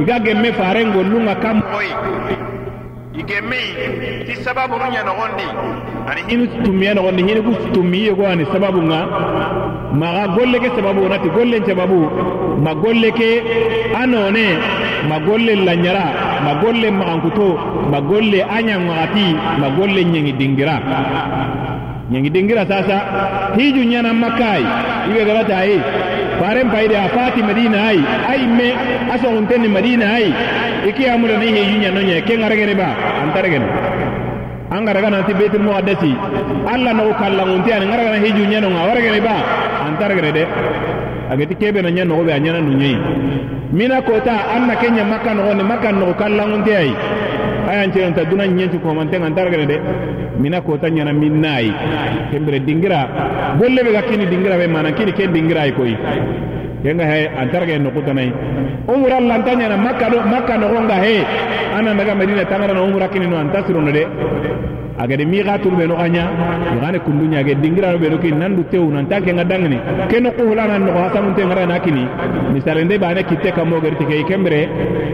i 0.00 0.04
ga 0.04 0.18
gemme 0.24 0.48
faren 0.58 0.92
gollun 0.94 1.24
ŋa 1.28 1.34
kan 1.42 1.56
moyi 1.72 1.92
i 3.14 3.22
gemmei 3.28 3.68
ti 4.26 4.34
sababunu 4.44 4.84
ɲa 4.94 5.00
ani 6.10 6.20
ɲinu 6.28 6.44
tummiya 6.64 6.94
nogondi 6.94 7.22
ɲiniku 7.22 7.52
tummiyi 7.74 8.06
yego 8.08 8.24
ani 8.26 8.44
sababu 8.52 8.80
ŋa 8.90 8.98
maga 10.00 10.24
golle 10.36 10.58
ke 10.60 10.68
sababu 10.76 11.08
nati 11.08 11.28
gollen 11.28 11.64
sababu. 11.66 12.00
Ma 12.64 12.74
golle 12.74 13.10
ke 13.12 13.30
a 13.94 14.06
none 14.06 14.46
ma 15.08 15.18
golle 15.26 15.52
laɲara 15.66 16.06
ma 16.44 16.52
golle 16.62 16.90
magankuto 16.90 17.48
ma 17.90 18.00
golle 18.00 18.40
a 18.42 18.58
ɲanwagati 18.62 19.26
ma 19.60 19.68
golle 19.76 20.00
ɲeŋi 20.04 20.32
dingira. 20.38 20.76
Ɲeŋi 22.10 22.30
dingira 22.30 22.66
sasa 22.66 22.96
hiju 23.56 23.82
ɲana 23.90 24.12
makkai 24.12 24.62
i 25.08 25.12
be 25.14 25.24
garata 25.24 25.64
ye 25.66 25.78
faren 26.40 26.68
payde 26.74 26.96
a 26.96 27.08
fati 27.16 27.40
medina 27.42 27.78
ay 27.90 27.98
ay 28.32 28.40
me 28.58 28.68
a 29.12 29.14
soxuntenni 29.22 29.68
medina 29.68 30.06
ay 30.18 30.26
i 30.88 30.92
ke 30.92 31.02
yamuda 31.08 31.36
na 31.38 31.44
ihe 31.44 31.62
yuñano 31.72 32.00
ñe 32.08 32.22
ke 32.26 32.34
ŋaregene 32.36 32.74
ba 32.74 32.88
antaregene 33.22 33.66
an 34.70 34.82
garagananti 34.84 35.32
betul 35.38 35.62
muqaddasi 35.62 36.12
alla 36.66 36.92
nogu 36.92 37.12
kallanŋunti 37.20 37.70
ani 37.72 37.86
ŋaragana 37.86 38.18
hiju 38.24 38.42
ñenonŋa 38.50 38.80
waregene 38.88 39.20
ba. 39.20 39.36
Antaregene 39.86 40.32
de. 40.32 40.44
Ageti 41.30 41.54
kebe 41.56 41.80
na 41.82 41.90
ñen 41.90 42.08
nogobe 42.08 42.32
a 42.32 42.38
ñana 42.38 42.60
nu 42.60 42.72
ñeyi 42.76 42.98
mina 43.72 44.00
kota 44.02 44.34
an 44.54 44.66
na 44.66 44.74
ke 44.76 44.88
ña 44.90 45.04
makka 45.04 45.34
nogoni 45.34 45.62
makka 45.62 45.92
nogu 45.92 46.14
kallanŋunti 46.14 46.70
ay 46.74 46.90
ayancinanta 47.70 48.24
duna 48.24 48.46
ñencu 48.46 48.78
komantenŋa 48.80 49.26
antaregene 49.26 49.66
de. 49.66 49.76
Mina 50.38 50.60
ko 50.60 50.76
tanya 50.78 51.04
na 51.04 51.12
minnai 51.12 51.70
kembere 52.30 52.60
dingira. 52.64 53.08
Golle 53.58 53.82
be 53.84 53.92
gakini 53.92 54.26
dingira 54.26 54.58
be 54.58 54.66
mana 54.66 54.92
kini 54.92 55.12
ken 55.12 55.32
dingira 55.32 55.62
ay 55.62 55.72
koy 55.72 55.94
kenga 56.82 57.04
he 57.04 57.28
antarga 57.28 57.78
no 57.80 57.90
kutanai 57.90 58.30
umra 58.88 59.16
Allah 59.16 59.42
tanya 59.44 59.68
na 59.68 59.76
makka 59.76 60.10
do 60.10 60.18
makka 60.20 60.58
no 60.58 60.68
gonga 60.68 60.98
he. 61.02 61.24
Ana 61.74 61.94
daga 61.94 62.14
medina 62.14 62.44
tangara 62.44 62.74
no 62.74 62.84
umra 62.86 63.08
kini 63.08 63.26
no 63.26 63.36
antasiru 63.36 63.80
no 63.82 63.90
de 63.90 64.04
aga 64.98 65.16
de 65.16 65.24
miga 65.24 65.58
tur 65.62 65.74
be 65.74 65.86
no 65.86 65.96
anya 65.96 66.28
igane 66.76 66.98
kundunya 67.00 67.42
ge 67.42 67.54
dingira 67.56 67.96
be 67.98 68.08
no 68.10 68.18
kin 68.18 68.38
nandu 68.38 68.64
tew 68.70 68.90
nan 68.90 69.06
tanke 69.08 69.32
ngadangni 69.32 69.78
keno 70.10 70.30
ko 70.32 70.42
hulana 70.44 70.78
no 70.78 70.92
ngara 70.92 71.66
na 71.66 71.78
kini. 71.80 72.04
Misale 72.52 72.84
nde 72.84 72.98
bane 72.98 73.22
kitte 73.24 73.50
kamo 73.52 73.80
gerti 73.80 74.04
ke 74.04 74.24
kembere 74.28 74.68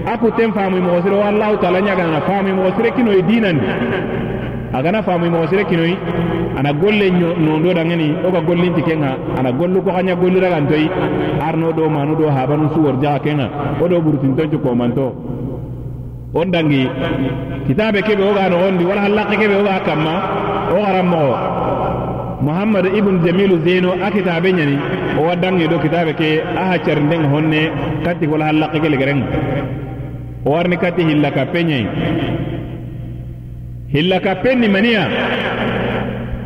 aku 0.06 0.30
tem 0.36 0.52
famu 0.52 0.80
mo 0.82 1.00
sire 1.02 1.14
wallahu 1.16 1.56
taala 1.62 1.80
nya 1.80 1.94
ga 1.94 2.06
na 2.06 2.20
famu 2.20 2.54
mo 2.56 2.70
kino 2.72 3.12
dinan 3.22 3.56
agana 4.72 5.02
famuy 5.02 5.28
mogo 5.30 5.46
sire 5.50 5.64
kinoyi 5.64 5.96
ana 6.58 6.72
golle 6.72 7.10
nondo 7.10 7.74
dangani 7.74 8.14
wo 8.24 8.30
ga 8.30 8.40
gollinti 8.40 8.82
kenga 8.82 9.10
ana 9.38 9.50
gollu 9.52 9.80
koxaɲa 9.82 10.14
golliragantoyi 10.20 10.86
arno 11.48 11.72
do 11.72 11.88
manu 11.90 12.14
do 12.16 12.26
habanu 12.30 12.70
suwor 12.74 12.94
jaxa 13.02 13.18
kenga 13.24 13.46
wo 13.80 13.88
do 13.88 14.00
burutintoncu 14.00 14.58
komanto. 14.62 15.06
Won 16.32 16.50
dangi 16.54 16.86
kitabe 17.66 18.02
kebe 18.06 18.22
wo 18.22 18.32
ga 18.34 18.48
noxondi 18.48 18.84
wala 18.84 19.00
hallaxe 19.02 19.36
kebe 19.40 19.54
wo 19.58 19.64
ga 19.66 19.80
kanma 19.86 20.14
wo 20.70 20.78
xaran 20.84 21.06
moxo 21.12 21.36
muhammad 22.46 22.86
ibn 22.98 23.18
jamilu 23.24 23.56
zeno 23.66 23.90
a 24.06 24.08
kitabe 24.14 24.50
ɲani 24.54 24.76
wo 25.18 25.26
wa 25.28 25.34
dangi 25.36 25.66
do 25.68 25.78
kitabe 25.82 26.12
ke 26.14 26.28
a 26.60 26.62
haccarindenga 26.70 27.28
honne 27.34 27.60
kati 28.04 28.26
wala 28.30 28.44
hallaxe 28.50 28.78
ke 28.82 28.88
legerenga 28.94 29.26
wo 30.44 30.52
warini 30.54 30.76
kati 30.78 31.02
hilla 31.08 31.30
kappe 31.34 31.58
ɲayi 31.68 31.86
hillaka 33.92 34.34
penni 34.42 34.68
mania. 34.68 35.04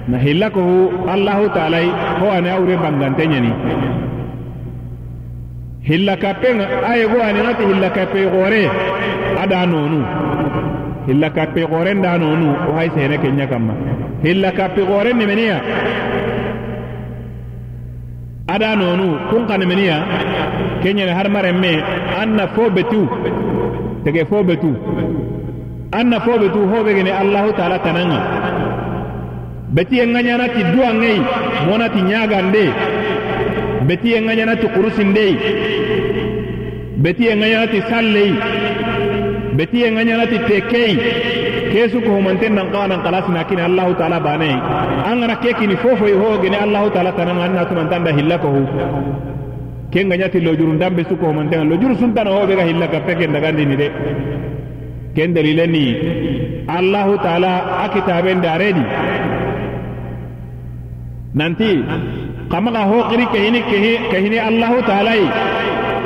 Na 0.09 0.19
hilla 0.19 0.51
kohu 0.53 1.09
allahu 1.09 1.49
taalay 1.57 1.87
ho 2.21 2.27
ani 2.37 2.49
awure 2.53 2.77
bangante 2.77 3.25
ɲani 3.25 3.51
aye 6.91 7.05
go 7.09 7.19
ani 7.23 7.41
ŋati 7.47 7.65
hillakape 7.71 8.21
gore 8.33 8.63
a 9.43 9.47
da 9.47 9.67
nonu 9.67 10.01
hillakape 11.07 11.61
goren 11.71 12.03
da 12.03 12.19
nonu 12.19 12.49
o 12.69 12.73
hay 12.77 12.89
sene 12.95 13.17
ke 13.19 13.29
kanma 13.51 13.75
hillaka 14.25 14.69
pe 14.75 14.83
goren 14.85 15.17
nimeniya 15.19 15.59
a 18.49 18.59
da 18.59 18.75
nonu 18.77 19.07
kun 19.31 19.47
ka 19.49 19.57
nemeniya 19.59 19.97
ke 20.83 20.89
ɲene 20.93 21.13
hadamaren 21.17 21.59
me 21.61 21.73
an 22.21 22.29
na 22.37 22.47
fo 22.55 22.69
betu 22.71 23.09
tege 24.05 24.25
fo 24.31 24.43
betu 24.45 24.71
anna 25.99 26.21
fobe 26.21 26.49
tu 26.55 26.61
hobegene 26.71 27.13
allahu 27.23 27.51
taala 27.59 27.79
tananga. 27.79 28.21
Betiye 29.75 30.05
ŋaɲanati 30.07 30.61
duwanŋei 30.73 31.19
monati 31.67 32.01
ɲagande 32.11 32.65
betiye 33.87 34.19
ŋaɲanati 34.27 34.67
kurusindei 34.75 35.35
betiye 37.03 37.33
ŋaɲanati 37.41 37.79
sallei. 37.91 38.33
Betiye 39.57 39.87
ŋaɲanati 39.97 40.37
tekei. 40.49 40.95
Kesu 41.73 41.99
kohomanten 42.07 42.55
nan 42.55 42.71
kawa 42.73 42.87
nan 42.89 43.03
kalasina 43.03 43.43
kini 43.49 43.63
allahu 43.63 43.95
taala 43.99 44.21
banei 44.21 44.55
an 45.11 45.19
gana 45.21 45.35
ke 45.43 45.51
kini 45.59 45.75
fofoyi 45.83 46.15
ho 46.21 46.39
gene 46.43 46.55
allahu 46.65 46.89
taala 46.95 47.11
tananga 47.19 47.43
an 47.47 47.53
natunantanda 47.59 48.11
hilla 48.17 48.39
kohu. 48.39 48.63
Ke 49.93 50.01
ŋaɲati 50.11 50.39
lojurundan 50.47 50.91
be 50.97 51.03
su 51.09 51.15
kohomantenga 51.17 51.65
lojuru 51.71 51.95
suntana 51.99 52.31
ho 52.31 52.47
ga 52.47 52.63
hilla 52.71 52.87
gappe 52.87 53.13
ke 53.19 53.27
ndagandini 53.27 53.77
de. 53.77 53.89
Ken 55.17 55.35
dalilen 55.35 55.71
ni 55.77 55.87
allah 56.79 57.07
taala 57.27 57.53
akitaben 57.87 58.39
daredi 58.45 58.85
nanti 61.39 61.71
kamaga 62.53 62.83
ho 62.91 62.99
kiri 63.11 63.27
kehini 63.35 63.61
kehini 64.13 64.39
allahu 64.49 64.79
taala 64.91 65.15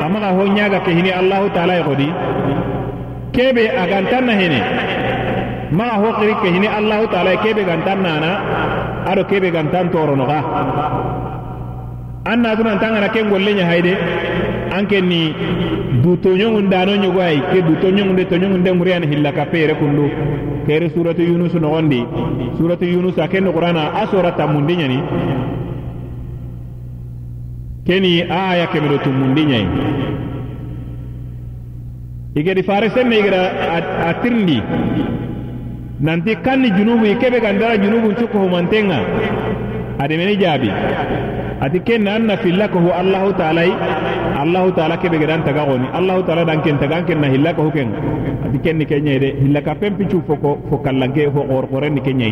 kamaga 0.01 0.29
ho 0.37 0.43
nyaga 0.57 0.79
kehini 0.87 1.11
allahu 1.21 1.47
taala 1.57 1.83
godi 1.89 2.09
kebe 3.37 3.65
agantan 3.83 4.25
na 4.27 4.33
hene. 4.41 4.61
Maga 5.71 6.01
ho 6.01 6.09
kiri 6.17 6.35
kehini 6.41 6.67
allahu 6.67 7.07
taala 7.13 7.37
kebe 7.45 7.61
gantan 7.69 8.01
nana 8.01 8.31
ado 9.05 9.25
kebe 9.29 9.53
gantan 9.53 9.93
toro 9.93 10.17
noga 10.17 10.41
anna 12.25 12.57
tunan 12.57 12.81
tangana 12.81 13.09
ken 13.13 13.29
golle 13.29 13.53
nya 13.53 13.67
hayde 13.69 13.93
anke 14.73 15.01
ni 15.01 15.33
du 16.03 16.17
toñongun 16.19 16.69
dano 16.71 16.95
ñogo 16.97 17.21
ay 17.21 17.41
ke 17.53 17.63
du 17.63 17.75
toñongunde 17.81 18.25
toñongunde 18.27 18.71
muriyan 18.73 19.03
hilla 19.11 19.33
ka 19.33 19.47
pere 19.47 19.75
kundu. 19.75 20.09
Kere 20.67 20.91
suratu 20.91 21.23
yunus 21.23 21.55
nogondi. 21.55 22.05
Suratu 22.59 22.85
yunus 22.85 23.17
a 23.19 23.29
ken 23.29 23.45
qur'ana 23.53 23.93
a 23.95 24.07
sora 24.11 24.33
tammundi 24.33 24.77
ñani 24.77 24.99
keni 27.89 28.21
aya 28.29 28.67
kemedo 28.69 28.99
tummundi 29.01 29.43
ñayi 29.49 29.67
igedi 32.37 32.63
fare 32.63 32.91
senne 32.95 33.17
igeda 33.19 33.43
a 34.09 34.13
tirndi 34.23 34.61
nanti 36.01 36.37
kanni 36.45 36.69
junubu 36.77 37.05
i 37.07 37.17
kebe 37.17 37.41
gandara 37.41 37.79
junubu 37.81 38.13
cukko 38.15 38.39
humantenga 38.45 38.99
ademeni 39.99 40.37
jaabi 40.37 40.69
ati 41.61 41.79
kenna 41.83 42.15
anna 42.19 42.37
filla 42.39 42.69
ko 42.69 42.79
hu 42.85 42.91
allahu 42.95 43.33
taala 43.41 43.63
allahu 44.43 44.71
taala 44.79 44.97
kebe 45.03 45.19
gedan 45.19 45.43
taga 45.43 45.67
goni 45.67 45.87
allahu 45.99 46.23
taala 46.27 46.45
dan 46.47 46.63
ken 46.63 46.79
taga 46.79 47.03
ken 47.07 47.19
na 47.21 47.29
hilla 47.35 47.51
ko 47.55 47.71
ken. 47.75 47.91
Ati 48.47 48.59
kenni 48.65 48.85
kenya 48.87 49.19
de. 49.19 49.31
Hilla 49.43 49.61
ka 49.67 49.75
pempi 49.75 50.07
chu 50.11 50.23
foko 50.27 50.51
fo 50.71 50.77
kallange 50.85 51.25
fo 51.35 51.43
gor 51.51 51.67
gore 51.71 51.91
ni 51.91 52.01
kenya 52.01 52.31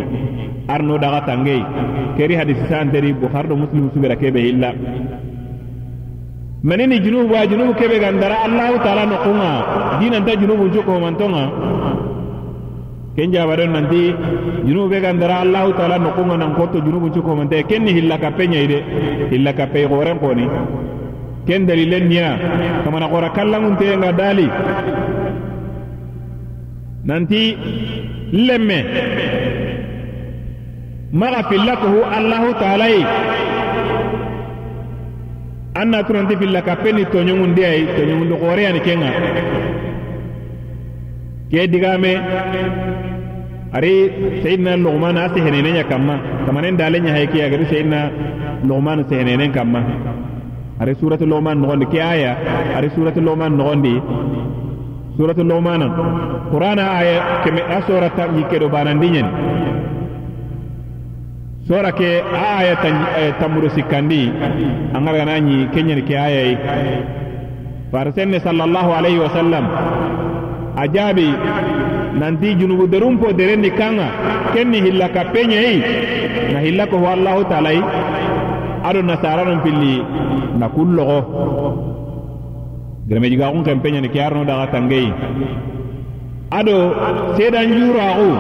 arno 0.75 0.95
daga 0.99 1.21
tange 1.27 1.57
keri 2.17 2.35
hadisi 2.39 2.65
san 2.71 2.91
deri 2.95 3.13
bukhari 3.13 3.55
muslim 3.63 3.91
subira 3.93 4.17
kebe 4.17 4.41
hilla. 4.47 4.71
Manini 6.63 6.99
junubu 7.05 7.35
wa 7.35 7.47
junubu 7.47 7.75
kebe 7.75 7.99
gandara 7.99 8.37
allahu 8.47 8.79
taala 8.85 9.07
no 9.11 9.17
kunga 9.27 9.51
dinan 10.01 10.23
ta 10.27 10.33
junubu 10.39 10.71
chu 10.75 10.83
ko 10.87 10.99
mantonga 11.03 11.45
ken 13.17 13.33
jabaden 13.33 13.73
nanti 13.73 14.13
junubu 14.69 14.89
be 14.93 15.01
gandara 15.01 15.41
allahu 15.41 15.73
taala 15.73 15.97
no 15.99 16.13
kunga 16.13 16.37
nan 16.37 16.53
koto 16.55 16.81
junubu 16.85 17.09
chu 17.15 17.23
ko 17.25 17.35
mante 17.35 17.63
kenni 17.65 17.93
hilla 17.97 18.19
ka 18.21 18.31
penya 18.37 18.61
ide 18.61 18.79
hilla 19.33 19.53
ka 19.57 19.67
pe 19.73 19.87
goren 19.89 20.19
koni. 20.21 20.45
Ken 21.47 21.65
dalilen 21.67 22.09
niya 22.11 22.29
kamana 22.85 23.09
gora 23.09 23.31
kallangun 23.33 23.77
te 23.81 23.87
nga 23.97 24.13
dali. 24.13 24.47
Nanti 27.09 27.43
lemme. 28.33 28.81
Maga 31.13 31.41
fillakahu 31.49 31.99
allahu 32.05 32.49
taala 32.61 32.87
yi 32.93 33.03
anna 35.81 36.03
tunanti 36.05 36.37
filla 36.37 36.61
ka 36.63 36.77
penni 36.83 37.05
toñongundi 37.13 37.63
ay 37.65 37.81
toñongundi 37.97 38.35
xooreyani 38.43 38.81
kenga 38.87 39.11
ke 41.51 41.63
digame 41.71 42.13
ari 43.73 43.95
sayidina 44.43 44.75
lugman 44.75 45.17
a 45.19 45.29
sehenenenya 45.31 45.85
kamma. 45.87 46.45
Kamanen 46.47 46.77
dalenya 46.79 47.13
hayke 47.15 47.39
agari 47.39 47.67
sayidina 47.71 48.11
lugman 48.67 49.07
sehenenen 49.09 49.53
kamma. 49.55 49.81
Ari 50.81 50.95
suratu 50.99 51.25
lugman 51.27 51.59
nogondi. 51.63 51.87
Ke 51.87 52.01
aya? 52.03 52.33
Ari 52.77 52.89
suratu 52.91 53.21
lugman 53.23 53.55
nogondi. 53.57 53.95
Suratu 55.17 55.43
lugman 55.47 55.83
qur'ana 56.51 56.85
aya 56.99 57.17
keme 57.45 57.63
a 57.63 57.79
sora 57.87 58.11
ta 58.11 58.27
banandi 58.29 59.09
ñani 59.11 59.31
sora 61.67 61.91
ke 61.93 62.23
aya 62.23 62.75
tammudo 63.39 63.69
sikkandi. 63.71 64.31
A 64.95 64.99
ngaraganañi 65.01 65.69
keñani 65.75 66.03
ke 66.03 66.15
ayayi 66.19 66.55
fara 67.91 68.11
senne 68.13 68.39
sallallahu 68.43 68.91
alayhi 68.99 69.19
wa 69.19 69.31
sallam 69.31 69.65
a 70.77 70.85
jaabi 70.95 71.29
nanti 72.21 72.55
junubuderun 72.61 73.19
po 73.21 73.33
derendi 73.33 73.71
kanga 73.79 74.09
ken 74.55 74.69
ni 74.71 74.81
hilla 74.87 75.09
kappeɲei 75.09 75.77
na 76.53 76.59
hilla 76.65 76.85
ko 76.91 76.97
ho 77.03 77.07
allahu 77.17 77.43
taalai 77.51 77.81
ado 78.89 79.01
nasaranon 79.03 79.61
pilli 79.65 79.95
na 80.61 80.67
kun 80.75 80.91
logo 80.97 81.19
geremejigaxun 83.09 83.65
kenpeɲeni 83.65 84.09
ke 84.11 84.19
arno 84.21 84.45
daxa 84.45 84.67
tangei. 84.73 85.09
Ado 86.51 86.77
sedan 87.39 87.71
juraxu 87.75 88.31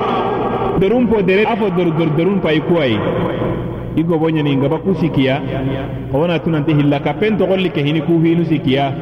derun 0.81 1.07
po 1.11 1.23
dere 1.23 1.43
a 1.47 1.57
fo 1.57 1.71
dordor 1.71 2.11
derun 2.17 2.39
payi 2.41 2.61
kuwayi 2.61 2.99
i 3.97 4.03
gobo 4.05 4.29
ɲeni 4.31 4.57
ngaba 4.57 4.79
ku 4.79 4.95
sikiya 5.01 5.41
xowona 6.13 6.39
tunanti 6.39 6.73
hilla 6.75 7.01
kappen 7.01 7.37
toxolli 7.39 7.71
ke 7.71 7.81
hini 7.83 8.01
ku 8.07 8.21
hinu 8.23 8.45
sikiya 8.45 8.93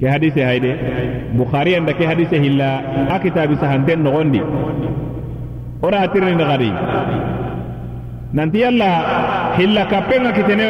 ke 0.00 0.06
hadise 0.06 0.40
hayde 0.44 0.72
bukhari 1.32 1.76
anda 1.76 1.92
ke 1.96 2.04
hadise 2.04 2.36
hilla. 2.36 2.70
A 3.08 3.16
kitabi 3.18 3.56
sahanten 3.56 4.04
nogondi. 4.04 4.40
Ora 5.82 6.08
tirninde 6.12 6.44
xadi 6.44 6.70
nanti 8.36 8.58
yalla 8.60 8.90
hilla 9.56 9.82
kappenga 9.86 10.32
kitene 10.36 10.66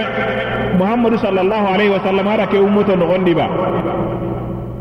muhammadu 0.78 1.16
sallallahu 1.18 1.66
alaihi 1.74 1.90
wasallam 1.96 2.26
ara 2.28 2.46
ke 2.46 2.58
ummoto 2.58 2.94
nogondi 2.96 3.34
ba. 3.34 3.46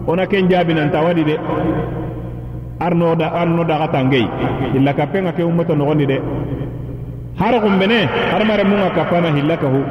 Ona 0.07 0.27
ken 0.27 0.49
jaabi 0.49 0.73
nanta 0.73 1.01
wadi 1.01 1.23
de. 1.23 1.35
Arno 2.79 3.15
da 3.15 3.31
arno 3.41 3.63
daga 3.63 3.87
tangei 3.93 4.27
hilla 4.73 4.93
kappenga 4.93 5.31
ke 5.33 5.41
ummoto 5.41 5.73
nogondi 5.75 6.05
de. 6.05 6.17
Har 7.39 7.53
gumbene 7.63 8.05
har 8.31 8.43
mare 8.45 8.63
munga 8.63 8.89
kapana 8.93 9.29
hilla 9.35 9.57
kahu. 9.57 9.81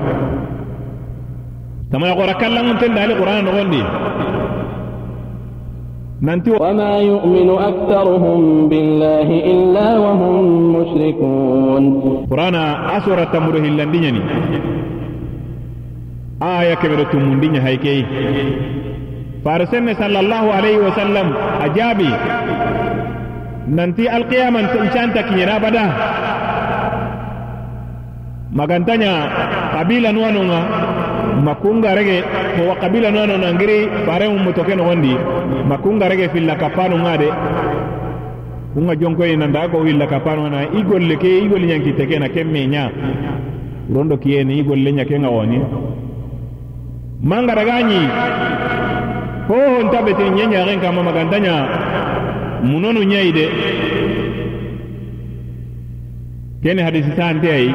Tamaya 1.90 2.14
qora 2.14 2.34
kallangun 2.42 2.78
ten 2.80 2.94
dali 2.94 3.14
qur'ana 3.14 3.42
nogondi 3.42 3.82
وما 6.60 6.98
يؤمن 6.98 7.48
أكثرهم 7.50 8.68
بالله 8.68 9.28
إلا 9.52 9.98
وهم 9.98 10.36
مشركون. 10.76 11.82
قرآن 12.30 12.54
أسورة 12.96 13.24
تمره 13.24 13.64
اللنديني 13.72 14.20
آية 16.42 16.74
كبيرة 16.74 17.02
تمندين 17.02 17.54
هيكي 17.56 18.04
فارسن 19.44 19.94
صلى 19.94 20.20
الله 20.20 20.44
عليه 20.52 20.76
وسلم. 20.78 21.26
أجابي. 21.64 22.12
nanti 23.64 24.04
alqiyaman 24.04 24.68
tncanta 24.76 25.24
kinyera 25.24 25.56
bada 25.56 25.84
magantanya 28.52 29.12
kabila 29.72 30.12
nuwanonga 30.12 30.60
makunga 31.42 31.94
rege 31.94 32.22
mo 32.58 32.68
wakabila 32.68 33.10
nono 33.10 33.36
nangiri 33.38 33.88
faremu 34.06 34.38
motoke 34.38 34.74
wandi. 34.74 35.16
Makunga 35.68 36.08
rege 36.08 36.28
filla 36.28 36.54
kappano 36.56 36.96
ŋa 36.96 37.16
de 37.18 37.28
kunga 38.74 38.94
jonkoye 38.96 39.36
nanda 39.36 39.68
ko 39.68 39.82
filla 39.84 40.06
kappano 40.06 40.48
na 40.48 40.62
i 40.70 40.82
golle 40.82 41.16
ke 41.16 41.28
i 41.42 41.48
golle 41.48 41.66
ñankite 41.66 42.06
ke 42.06 42.18
na 42.18 42.28
kemme 42.28 42.66
nya. 42.66 42.90
Ña 42.90 43.44
rondo 43.92 44.16
kiyeni 44.16 44.58
igol 44.60 44.78
le 44.78 44.90
ña 44.92 45.04
ke 45.04 45.18
ŋa 45.18 45.28
woni 45.28 45.58
mangaragañi 47.22 48.00
hohonta 49.48 50.02
betini 50.02 50.30
ñeñaxen 50.36 50.80
kama 50.80 51.02
magantaña 51.02 51.54
munonu 52.62 53.02
ñayi 53.04 53.32
de 53.32 53.46
kene 56.62 56.80
hadisi 56.82 57.12
sante 57.16 57.48
ayi 57.52 57.70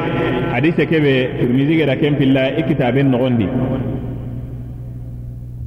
hadise 0.52 0.86
kebe 0.86 1.12
tirmisi 1.38 1.76
geda 1.76 1.96
ken 1.96 2.14
pilla 2.16 2.42
i 2.58 2.62
kitaben 2.68 3.10
nogondi. 3.10 3.46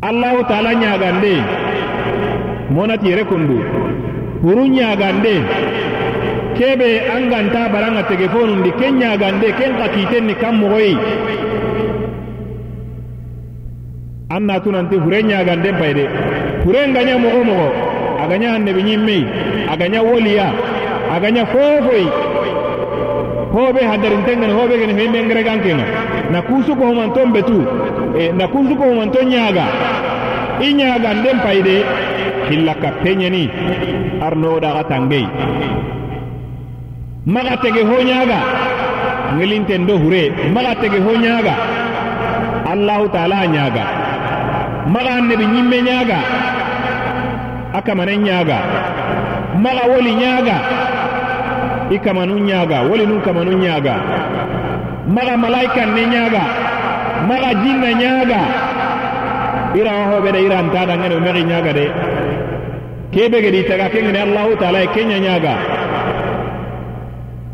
Allahu 0.01 0.43
taala 0.49 0.71
ɲagande 0.81 1.33
monati 2.75 3.07
yere 3.09 3.23
kundu. 3.25 3.57
Huru 4.43 4.63
ɲagande 4.75 5.33
kebe 6.57 6.89
an 7.15 7.29
ganta 7.31 7.69
baranga 7.73 8.03
tege 8.09 8.27
fonundi 8.29 8.71
ken 8.79 8.99
ɲagande 8.99 9.47
ken 9.59 9.71
ka 9.79 9.87
kitenni 9.95 10.33
kan 10.41 10.55
mogoyi 10.59 10.97
an 14.29 14.41
natunanti 14.47 14.95
hure 14.97 15.19
ñaganden 15.23 15.75
payde 15.79 16.05
hure 16.65 16.81
ngaña 16.87 17.17
mogo 17.17 17.43
mogo. 17.43 17.93
Agaña 18.23 18.55
annabi 18.55 19.27
a 19.67 19.73
agaña 19.73 20.01
woliya 20.01 20.47
a 21.11 21.15
agaña 21.17 21.45
fofoyi 21.45 22.07
hoɓe 23.53 23.81
haddarintengen 23.91 24.51
hoɓe 24.57 24.73
gene 24.79 24.93
fe 24.97 25.05
kena 25.63 25.83
na 26.31 26.41
kusuko 26.41 26.83
humanton 26.89 27.31
betu 27.33 27.59
e 28.21 28.31
na 28.37 28.47
kusuko 28.47 28.83
humanton 28.89 29.25
ñaaga 29.33 29.65
i 30.61 30.73
ñaagan 30.73 31.17
den 31.23 31.37
payde 31.45 31.75
hilla 32.49 32.73
ka 32.81 32.89
peñeni 33.03 33.49
arnoɗaxa 34.25 34.83
tangey 34.89 35.25
maxa 37.25 37.55
tege 37.63 37.81
ho 37.89 37.95
ñaaga 38.09 38.39
ngelinten 39.35 39.85
do 39.87 39.97
hure 39.97 40.23
maxa 40.53 40.73
tege 40.81 40.99
ho 41.05 41.11
ñaaga 41.25 41.53
allahu 42.73 43.05
taala 43.15 43.35
a 43.43 43.47
ñaaga 43.55 43.83
maxa 44.93 45.11
annebi 45.19 45.45
ñimme 45.53 45.77
ñaaga 45.87 46.19
a 47.77 47.79
kamanen 47.81 48.21
ñaaga 48.27 48.57
maxa 49.63 49.83
woli 49.91 50.13
ñaaga 50.21 50.55
i 51.90 51.98
kamanu 52.04 52.34
ñaaga 52.48 52.78
woli 52.88 53.04
nun 53.06 53.20
kamanu 53.26 53.52
ñaaga 53.64 53.94
maga 55.14 55.34
malaikan 55.36 55.90
ne 55.96 56.02
ñaaga 56.14 56.42
maga 57.28 57.50
jinna 57.62 57.90
ñaaga 58.02 58.40
irawa 59.78 60.04
hoɓe 60.12 60.30
de 60.34 60.40
irantaɗa 60.46 60.94
ngene 60.98 61.14
o 61.16 61.20
mexi 61.20 61.42
ñaaga 61.50 61.72
de 61.78 61.86
kebe 63.12 63.38
gedi 63.44 63.60
taga 63.68 63.86
kengene 63.92 64.20
allahu 64.26 64.52
taala 64.60 64.78
e 64.84 64.88
kenya 64.94 65.18
ñaaga 65.26 65.54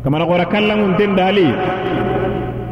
kamana 0.03 0.25
xora 0.29 0.45
kallangun 0.53 0.93
ten 0.99 1.11
dali 1.19 1.47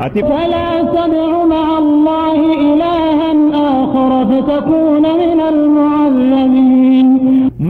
ati 0.06 0.20
ولا 0.24 0.70
تدع 0.96 1.32
مع 1.56 1.68
الله 1.84 2.40
إلها 2.70 3.32
آخر 3.80 4.12
فتكون 4.32 5.04
من 5.22 5.40
المعذبين 5.54 7.08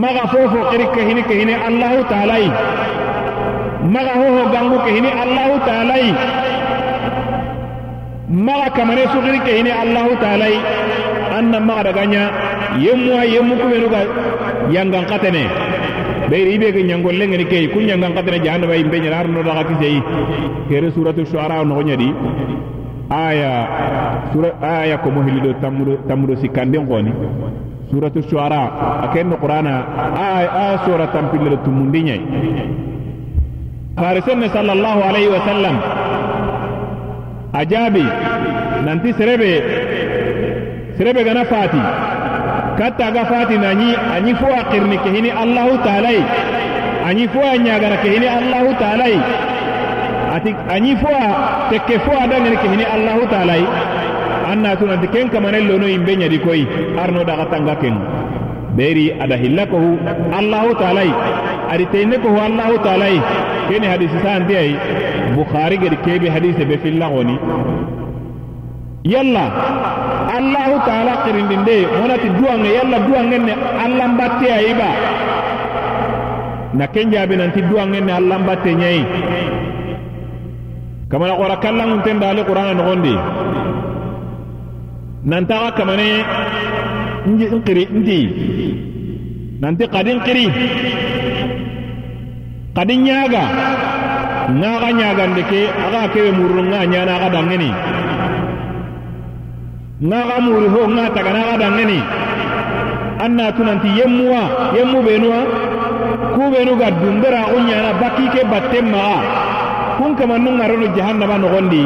maga 0.03 0.23
fofo 0.33 0.59
xiri 0.71 0.85
kahini 0.95 1.21
kahini 1.29 1.53
allahu 1.67 1.99
taala 2.11 2.35
maga 3.94 4.12
hoho 4.20 4.42
gangu 4.54 4.78
ke 4.84 4.90
hini 4.96 5.10
allahu 5.22 5.54
taalai. 5.68 6.06
Maga 8.46 8.68
kamane 8.76 9.04
sugiri 9.12 9.40
ke 9.46 9.52
hini 9.58 9.70
allahu 9.82 10.12
taalai. 10.22 10.54
Anna 11.38 11.60
maga 11.60 11.82
daganya 11.92 12.22
yemmuwa 12.84 13.22
yemmu 13.34 13.54
kubenuga 13.60 14.00
yangan 14.76 15.04
katene. 15.10 15.44
Beyri 16.30 16.54
ibe 16.60 16.72
ke 16.76 16.80
ñangolle 16.84 17.24
ngeni 17.28 17.46
key 17.48 17.68
ku 17.72 17.80
ñangan 17.80 18.12
katene 18.14 18.44
jahannama 18.44 18.76
yimbe 18.76 19.00
ñara 19.00 19.16
harno 19.24 19.40
daga 19.42 19.64
kiseyi 19.64 20.02
kere 20.68 20.90
suratu 20.92 21.24
shuara 21.24 21.64
nogo 21.64 21.82
ñadi 21.82 22.12
aya 23.08 23.50
sura 24.32 24.52
aya 24.60 24.98
ko 25.00 25.08
mo 25.10 25.22
hilido 25.24 25.54
tammudo 25.64 25.96
tammudo 26.08 26.36
sikkanden 26.36 26.84
koni 26.86 27.08
suratu 27.90 28.20
shuara 28.28 28.60
akenno 29.08 29.36
qur'ana 29.40 29.72
aya 30.12 30.48
aya 30.52 30.76
sura 30.84 31.06
tampille 31.08 31.56
tumundi 31.64 32.00
ñay 32.04 32.20
farisonni 34.00 34.48
sallallahu 34.56 35.00
alayhi 35.08 35.28
wa 35.36 35.40
sallam 35.48 35.76
ajaabi 37.62 38.04
nanti 38.86 39.12
sirebe 39.18 39.52
sirebe 40.98 41.24
gana 41.24 41.44
faati 41.52 41.82
katta 42.78 43.10
ga 43.16 43.24
faati 43.32 43.58
nanyi 43.58 43.90
anyi 44.16 44.34
fuwa 44.40 44.60
qirni 44.72 44.98
kehini 45.04 45.30
allahu 45.42 45.78
taalai 45.86 46.20
anyi 47.08 47.28
fuwa 47.28 47.58
nyaagana 47.58 47.96
kehini 48.04 48.28
allahu 48.38 48.74
taalai 48.82 49.16
ati 50.36 50.54
anyi 50.74 50.96
fuwa 50.96 51.22
tekke 51.70 51.98
fuwa 51.98 52.26
dangani 52.26 52.56
kehini 52.56 52.84
allahu 52.96 53.26
taalai 53.34 53.64
anna 54.52 54.76
tunanti 54.76 55.08
ken 55.14 55.28
kamanen 55.34 55.68
lono 55.68 55.88
imbe 55.96 56.16
nyadi 56.16 56.38
koyi 56.38 56.64
arno 57.02 57.24
daga 57.24 57.44
tanga 57.52 57.74
kenu 57.82 58.00
beri 58.78 59.06
ada 59.24 59.36
hilla 59.42 59.66
kohu 59.72 59.90
allahu 60.40 60.70
taalai 60.82 61.10
adi 61.72 61.86
teyinne 61.94 62.18
kohu 62.24 62.38
allahu 62.48 62.76
taalai 62.86 63.16
kene 63.68 63.86
hadisi 63.92 64.18
sante 64.24 64.54
ay 64.58 64.70
bukhari 65.36 65.76
gedi 65.78 65.96
kebe 66.04 66.28
hadise 66.30 66.64
be 66.68 66.76
fillagoni 66.82 67.36
yalla 69.04 69.44
allahu 70.38 70.76
taala 70.88 71.12
kirindinde 71.24 71.76
wonati 72.00 72.28
duwange 72.38 72.70
yalla 72.78 72.98
duwangen 73.06 73.42
ne 73.48 73.54
allah 73.84 74.06
mbatte 74.14 74.46
ayiba 74.58 74.90
na 76.74 76.86
ken 76.86 77.10
jaabi 77.12 77.36
nanti 77.36 77.60
duwangen 77.62 78.04
ne 78.04 78.12
allah 78.12 78.36
mbatte 78.40 78.70
ñayi 78.74 79.04
kamana 81.10 81.34
qora 81.40 81.56
kallangunten 81.64 82.20
dali 82.20 82.42
qur'ana 82.44 82.72
nogondi. 82.76 83.14
Nantaxa 85.30 85.70
kamane 85.78 86.08
nkiri 87.26 87.84
nti. 88.00 88.18
Nanti 89.60 89.84
kadin 89.94 90.20
kiri 90.26 90.46
kadi 92.78 92.94
ñaaga 93.02 93.44
ŋaxa 94.60 94.88
ñagande 95.00 95.42
ke 95.50 95.60
axa 95.84 96.02
kewe 96.14 96.30
murunu 96.38 96.62
ŋa 96.70 96.80
ñana 96.92 97.12
axa 97.18 97.28
dangeni. 97.34 97.70
Ŋaxa 100.10 100.36
muri 100.46 100.68
ho 100.72 100.80
ŋa 100.96 101.04
tagana 101.14 101.40
axa 101.42 101.56
dangeni. 101.62 101.98
An 103.24 103.30
na 103.34 103.50
tunanti 103.56 103.88
yemmuwa 103.98 104.42
yemmu 104.78 104.98
benuwa 105.06 105.40
kubenu 106.38 106.72
ga 106.80 106.88
dumbera 107.02 107.40
kunyana 107.50 107.90
baki 108.00 108.24
ke 108.34 108.40
batte 108.46 108.78
maga 108.92 109.18
kun 109.98 110.14
kama 110.14 110.38
nun 110.38 110.54
ngarono 110.62 110.86
jahannaba 110.96 111.34
nogondi. 111.42 111.82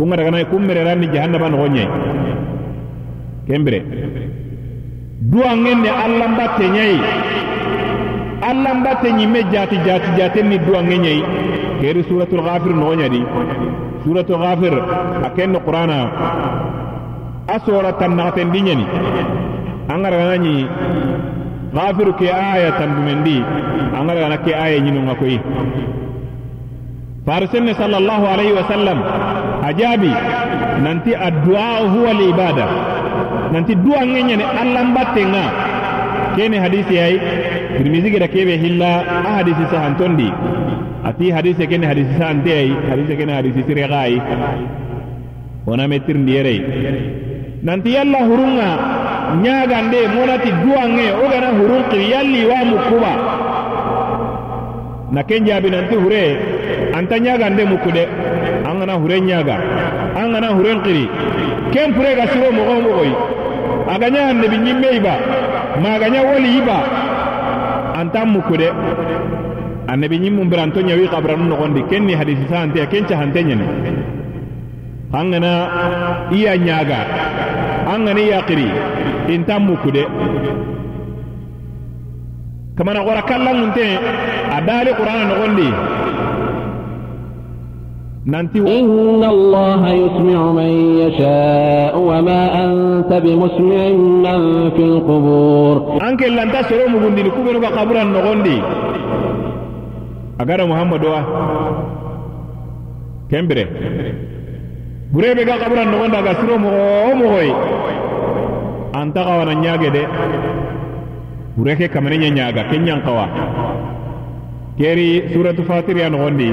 Kun 0.00 0.08
ga 0.10 0.16
daga 0.16 0.30
nay 0.32 0.44
kun 0.48 0.62
mere 0.64 0.82
ranni 0.88 1.06
jahannaba 1.12 1.48
nogonye. 1.52 1.84
Kembere. 3.46 3.80
Duwa 5.30 5.52
ngenne 5.56 5.90
allah 6.04 6.26
mbatte 6.32 6.64
nyai 6.74 6.96
allah 8.50 8.72
mbatte 8.74 9.08
nyimme 9.12 9.42
jati 9.52 9.76
jati 9.86 10.08
jati 10.18 10.42
ni 10.42 10.58
duwa 10.58 10.82
ngenyai 10.82 11.22
keri 11.80 12.04
suratul 12.08 12.42
ghafir 12.44 12.72
nogonyadi 12.76 13.22
suratul 14.04 14.38
ghafir 14.38 14.74
akenno 15.24 15.58
qur'ana. 15.64 15.98
Asora 17.44 17.92
tannaten 18.00 18.48
dinyani 18.52 18.86
angara 19.92 20.16
ganani 20.16 20.64
ghafir 21.76 22.08
ke 22.16 22.28
aya 22.32 22.72
tandumendi 22.80 23.36
gana 23.92 24.36
ke 24.40 24.52
aya 24.56 24.80
nyino 24.80 25.04
ngakoyi 25.04 25.38
farsenne 27.28 27.72
sallallahu 27.76 28.24
alaihi 28.24 28.56
wasallam 28.56 28.98
ajabi 29.64 30.12
nanti 30.84 31.12
addu'a 31.12 31.84
huwa 31.84 32.10
al-ibada 32.16 32.66
nanti 33.52 33.76
du'a 33.76 34.02
ngenya 34.08 34.36
ne 34.40 34.44
allah 34.44 34.82
mbatte 34.88 35.22
nga. 35.28 35.46
Kene 36.34 36.58
hadisi 36.58 36.94
yayi 36.98 37.20
tirmizi 37.76 38.10
gida 38.10 38.28
kebe 38.28 38.56
hilla 38.64 38.90
a 39.26 39.30
hadisi 39.38 39.64
sahantondi 39.72 40.28
ati 41.08 41.30
hadise 41.36 41.66
kene 41.66 41.86
hadisi 41.86 42.12
sahante 42.18 42.50
yayi 42.50 42.72
hadise 42.90 43.14
kene 43.16 43.32
hadisi 43.38 43.60
sire 43.66 43.84
gayi 43.88 44.18
wona 45.66 45.88
me 45.88 45.98
tirndi 46.06 46.32
yerey 46.36 46.60
nanti 47.62 47.94
yalla 47.96 48.18
hurunga 48.28 48.68
ñagande 49.44 50.00
monati 50.14 50.50
du'a 50.62 50.84
nge 50.94 51.06
o 51.22 51.24
gana 51.32 51.48
hurun 51.58 51.82
kiri 51.90 52.06
yalli 52.12 52.40
wa 52.50 52.58
mukkuba 52.70 53.12
na 55.14 55.22
ken 55.22 55.44
jaabi 55.46 55.70
nanti 55.70 55.94
hure 55.96 56.22
anta 56.96 57.16
ñagande 57.18 57.62
mukku 57.64 57.90
de 57.92 58.04
an 58.68 58.90
hure 59.02 59.16
ñaga 59.20 59.56
an 60.16 60.32
gana 60.32 60.48
huren 60.56 60.82
kiri 60.82 61.08
ken 61.72 61.92
pure 61.94 62.14
ga 62.16 62.26
siro 62.32 62.50
mogo 62.52 62.74
mogoy 62.84 63.10
agaña 63.94 64.28
annabi 64.30 64.56
ñimme 64.58 64.88
iba 64.98 65.14
magaña 65.82 66.20
woli 66.22 66.50
iba 66.58 66.78
antan 68.04 68.28
mukku 68.36 68.54
de 68.60 68.68
annabi 69.88 70.18
ñimmum 70.20 70.48
bira 70.50 70.62
anto 70.68 70.80
ñawi 70.80 71.08
xabranu 71.08 71.44
nogondi 71.48 71.82
ken 71.88 72.04
ni 72.06 72.12
hadisi 72.14 72.44
saanteya 72.52 72.86
ken 72.92 73.04
cahante 73.08 73.40
ñene 73.48 73.64
an 75.12 75.30
gana 75.32 75.50
iya 76.30 76.52
ñaga 76.56 77.00
an 77.92 78.04
gana 78.04 78.20
iya 78.20 78.40
xiri 78.46 78.68
intan 79.34 79.62
mukku 79.66 79.90
de 79.90 80.04
kamana 82.76 83.00
xora 83.06 83.22
kallanŋunte 83.30 83.86
a 84.56 84.58
daali 84.68 84.90
qur'ana 84.98 85.24
nogondi 85.30 85.68
nanti 88.24 88.56
Inna 88.56 89.28
Allah 89.28 89.82
yusmi'u 89.92 90.48
wa 92.08 92.18
ma 92.24 92.40
anta 92.56 93.20
bimusmi'in 93.20 93.96
man 94.24 94.72
fil 94.72 95.00
qubur. 95.04 96.00
Anke 96.00 96.28
lanta 96.32 96.64
soro 96.64 96.88
mugundini 96.88 97.30
kubenu 97.30 97.60
ba 97.60 97.70
kaburan 97.76 98.12
nogondi. 98.16 98.56
Agara 100.40 100.64
muhammadu 100.66 101.06
wa? 101.12 101.20
Kembire. 103.28 103.64
Gurebe 105.12 105.44
ga 105.44 105.60
kaburan 105.60 105.88
nogonda 105.92 106.22
ga 106.24 106.34
soro 106.40 106.56
mogo 106.58 107.40
anta 108.96 109.20
kawana 109.20 109.54
nyage 109.54 109.90
de. 109.92 110.04
Gureke 111.56 111.88
kamene 111.92 112.30
nyaga 112.32 112.64
Kenyang 112.72 113.04
kawa 113.04 113.28
keri 114.80 115.28
suratu 115.30 115.62
fatir 115.68 115.96
ya 115.96 116.08
nogondi. 116.10 116.50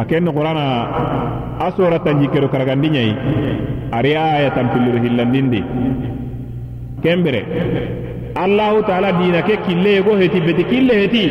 A 0.00 0.04
ken 0.08 0.24
no 0.24 0.32
qur'ana 0.32 0.64
a 1.64 1.68
sorata 1.76 2.10
jikero 2.20 2.48
karagandi 2.52 2.88
ñayi 2.96 3.12
ari 3.92 4.12
aya 4.16 4.50
tampilliru 4.56 4.98
hillandindi. 5.04 5.60
Kembere 7.02 7.40
allahu 8.36 8.82
taala 8.88 9.10
dina 9.18 9.42
ke 9.42 9.56
kille 9.66 10.02
go 10.06 10.14
heti 10.20 10.40
beti 10.46 10.64
kille 10.70 10.94
heti 11.02 11.24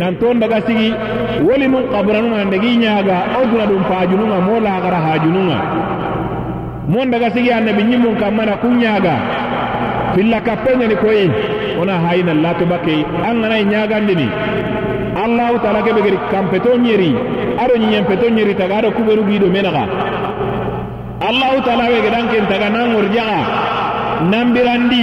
nan 0.00 0.16
ton 0.20 0.38
daga 0.42 0.58
sigi 0.66 0.88
woli 1.46 1.66
nun 1.72 1.84
qabranunga 1.92 2.44
ndegi 2.48 2.72
ñaga 2.84 3.16
o 3.38 3.46
duna 3.50 3.66
dun 3.70 3.82
pajununga 3.90 4.38
mo 4.46 4.54
lagara 4.66 4.98
hajununga 5.06 5.58
mon 6.92 7.08
daga 7.10 7.28
sigi 7.34 7.50
annabi 7.58 7.82
ɲimun 7.88 8.14
kammana 8.20 8.56
kun 8.62 8.74
ñaga 8.82 9.14
filla 10.14 10.38
kappeɲani 10.46 10.96
koyi 11.02 11.24
wona 11.78 11.94
hayina 12.04 12.34
latu 12.44 12.64
bakke 12.72 12.94
an 13.28 13.36
ganayi 13.42 13.64
ñagandini 13.72 14.28
allahu 15.24 15.56
taala 15.62 15.80
ke 15.86 15.90
begeri 15.96 16.18
kampeto 16.30 16.76
ñeri 16.84 17.10
aɗo 17.62 17.74
ñiñempeto 17.78 18.26
ñeri 18.30 18.54
taga 18.54 18.74
aɗo 18.78 18.90
kuɓeru 18.96 19.22
giɗo 19.30 19.46
menaga. 19.50 19.84
Allahu 21.28 21.58
taala 21.64 21.84
ɓe 21.90 21.98
geɗan 22.04 22.26
ken 22.32 22.44
taga 22.50 22.68
nangor 22.70 23.06
jaga 23.14 23.38
nambirandi 24.30 25.02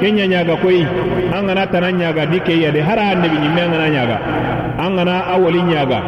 kenya 0.00 0.26
ñaga 0.26 0.56
koyi 0.62 0.82
an 1.34 1.46
gana 1.46 1.66
tana 1.66 1.90
ñaga 1.92 2.26
di 2.26 2.38
ke 2.40 2.52
yade 2.62 2.80
hara 2.82 3.02
annabi 3.14 3.36
ñimme 3.42 3.60
an 3.62 3.70
gana 3.72 3.88
ñaga 3.96 4.16
an 4.78 4.90
gana 4.96 5.14
awali 5.34 5.62
ñaga. 5.62 5.98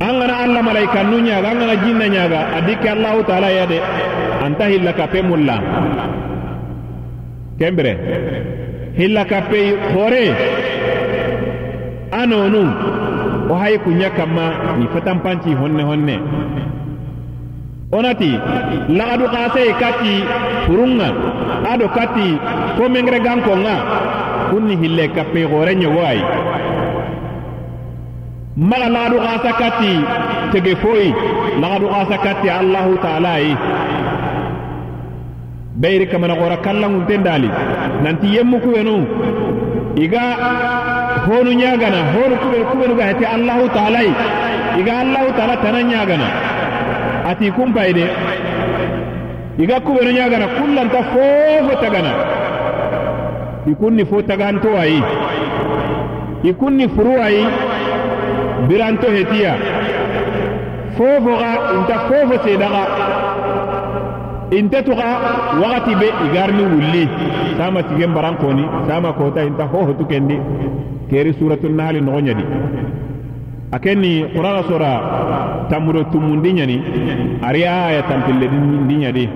An 0.00 0.14
gana 0.20 0.34
allah 0.44 0.62
malaikan 0.62 1.06
nu 1.10 1.18
ñaga 1.20 1.48
an 1.52 1.58
gana 1.60 1.74
jinna 1.84 2.06
ñaga 2.08 2.40
a 2.56 2.60
dikke 2.66 2.88
allahu 2.88 3.20
taala 3.28 3.48
yade 3.52 3.78
anta 4.44 4.64
hilla 4.68 4.92
kappe 4.92 5.20
mulla. 5.22 5.56
Kembere 7.58 7.92
hilla 8.96 9.24
kappe 9.24 9.60
hore. 9.94 10.24
Anonu 12.12 12.62
o 13.50 13.54
haye 13.54 13.78
kunya 13.78 14.10
kamma 14.10 14.76
ni 14.78 14.86
fatampanci 14.94 15.54
honne 15.54 15.82
honne. 15.82 16.16
Onati 17.92 18.30
lagadu 18.88 19.28
kase 19.28 19.72
kati 19.80 20.14
furunga 20.66 21.08
ado 21.72 21.88
kati 21.88 22.28
fo 22.76 22.88
mengre 22.88 23.20
gankonga 23.20 23.76
kunni 24.50 24.76
hille 24.76 25.08
kappe 25.08 25.44
gore 25.50 25.74
ñogoay 25.74 26.18
maga 28.56 28.88
lagadu 28.88 29.18
kasa 29.26 29.52
kati 29.60 29.92
tege 30.52 30.76
foyi 30.76 31.14
lagadu 31.60 31.86
kasa 31.88 32.16
kati 32.18 32.48
allahu 32.50 32.96
taala 33.04 33.38
yi 33.38 33.56
beyiri 35.80 36.06
kamana 36.06 36.34
gora 36.36 36.56
kallangunten 36.56 37.22
dali 37.24 37.50
nanti 38.04 38.26
yemmukuwenu 38.36 38.96
iga 40.04 40.22
honu 41.26 41.50
ñagana 41.60 41.98
honu 42.14 42.34
kuɓenu 42.42 42.64
kuɓenu 42.70 42.94
ga 42.98 43.04
hete 43.10 43.24
allahu 43.26 43.68
taala 43.74 44.00
iga 44.80 44.92
allahu 45.02 45.28
taala 45.36 45.56
tana 45.62 45.82
ñagana 45.82 46.26
ati 47.30 47.50
kumpayde 47.50 48.04
iga 49.58 49.76
kuɓeno 49.80 50.10
ñagana 50.18 50.46
kullanta 50.56 50.98
fofo 51.12 51.74
tagana. 51.82 52.12
I 53.64 53.74
kunni 53.74 54.04
fo 54.04 54.22
taganto 54.22 54.76
ayi 54.76 55.00
i 56.42 56.52
kunni 56.52 56.88
furu 56.88 57.14
ayi 57.22 57.46
biranto 58.68 59.06
hetiya 59.06 59.54
fofo 60.96 61.32
ga 61.38 61.50
inta 61.78 61.96
fofo 62.08 62.42
sedaga. 62.44 63.21
Intetu 64.58 64.94
ga 64.94 65.08
wakati 65.62 65.94
be 66.00 66.08
igarni 66.28 66.62
wulli. 66.62 67.04
Sama 67.58 67.82
sigen 67.88 68.12
barankoni 68.14 68.64
sama 68.88 69.12
kota 69.12 69.42
inta 69.44 69.64
hohotu 69.64 70.04
kendi. 70.06 70.38
Keri 71.10 71.32
suratul 71.38 71.72
nahli 71.76 72.00
nogoñadi 72.00 72.44
akenni 73.72 74.28
qur'ana 74.36 74.62
sora 74.68 74.92
tamuro 75.70 76.04
tumundi 76.12 76.52
ñani 76.52 76.76
ari 77.42 77.64
aya 77.64 78.02
tampille 78.04 78.46
ñadi 79.00 79.28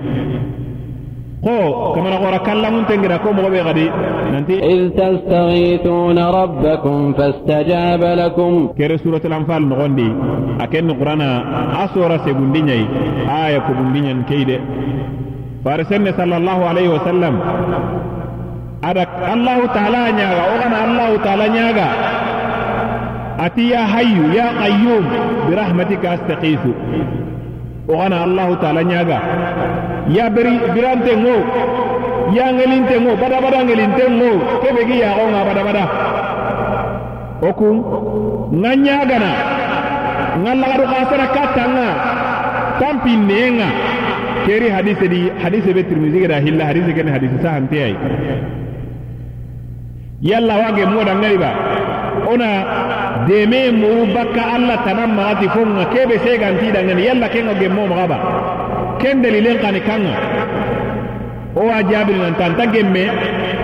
ko 1.45 1.53
kamana 1.97 2.17
qora 2.24 2.39
kallamuntengira 2.47 3.17
ko 3.24 3.34
mogoɓe 3.34 3.59
gadi 3.67 3.86
nanti 4.32 4.53
إذ 4.74 4.82
تستغيثون 4.95 6.17
ربكم 6.19 7.13
فاستجاب 7.13 8.01
لكم 8.03 8.51
kere 8.78 8.95
suratul 9.03 9.34
anfal 9.34 9.63
nogondi 9.65 10.07
akenni 10.63 10.93
qur'ana 10.99 11.30
a 11.84 11.89
sora 11.93 12.17
segundi 12.26 12.61
ñayi 12.61 12.86
aya 13.28 13.59
kobundi 13.67 13.99
ñan 14.05 14.19
keyde 14.30 14.57
fare 15.63 15.84
senne 15.89 16.11
sallallahu 16.19 16.61
alayhi 16.72 16.89
wa 16.95 17.01
sallam 17.07 17.34
ada 18.89 19.03
allahu 19.34 19.63
taala 19.76 20.01
ñaga 20.19 20.43
o 20.51 20.55
gana 20.61 20.78
allahu 20.88 21.15
taala 21.26 21.45
ñaga 21.57 21.88
ati 23.45 23.63
ya 23.74 23.82
hayyu 23.93 24.24
ya 24.38 24.47
qayyum 24.61 25.03
birahmatika 25.49 26.07
astaqisu 26.15 26.72
o 27.89 27.93
gana 27.97 28.16
allahu 28.26 28.55
taala 28.62 28.82
ñaga 28.82 29.18
ya 30.16 30.30
beri 30.30 30.55
birante 30.74 31.12
ngo 31.22 31.37
ya 32.37 32.47
ngelinte 32.53 32.95
ngo 33.01 33.12
bada 33.20 33.39
bada 33.45 33.59
ngelinte 33.64 34.05
ngo 34.11 34.30
kebe 34.62 34.82
gi 34.89 34.97
ya 35.03 35.11
nga 35.30 35.41
bada 35.49 35.62
bada 35.68 35.84
o 37.43 37.51
kun 37.59 37.76
nga 38.61 38.70
ñagana 38.87 39.30
nga 40.43 40.53
lagaru 40.61 40.84
kasara 40.93 41.26
kattanga 41.37 41.89
tampinenga 42.80 43.68
keri 44.47 44.68
hadise 44.70 45.07
di 45.09 45.20
hadise 45.43 45.70
be 45.74 45.82
tirmisi 45.89 46.18
geda 46.22 46.41
hilla 46.41 46.64
hadise 46.70 46.91
kene 46.97 47.11
hadise 47.11 47.37
sahante 47.43 47.76
ay 47.87 47.95
yalla 50.20 50.54
wage 50.62 50.84
moda 50.86 51.14
ngariba 51.14 51.50
ona 52.32 52.48
deme 53.28 53.70
muru 53.72 54.06
bakka 54.14 54.42
alla 54.54 54.76
tanamma 54.84 55.28
ati 55.36 55.48
fonga. 55.48 55.84
Kebe 55.92 56.18
segantiida 56.24 56.82
ngani. 56.82 57.02
Yalla 57.06 57.28
kenga 57.28 57.54
gemmo 57.54 57.86
kende 59.00 59.28
ken 59.30 59.44
lenka 59.44 59.62
kani 59.68 59.80
kanga. 59.80 60.14
O 61.56 61.60
wa 61.66 61.82
jaabiri 61.82 62.18
nan 62.18 62.34
tanta 62.36 62.66
gemme 62.66 63.04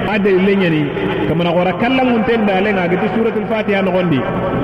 a 0.09 0.19
dalilen 0.19 0.59
ñani 0.61 0.83
kamana 1.29 1.51
xora 1.53 1.73
kallangunten 1.81 2.47
dalenga 2.47 2.89
gitu 2.89 3.07
suratul 3.15 3.47
fatiha 3.49 3.83
noxondi 3.83 4.21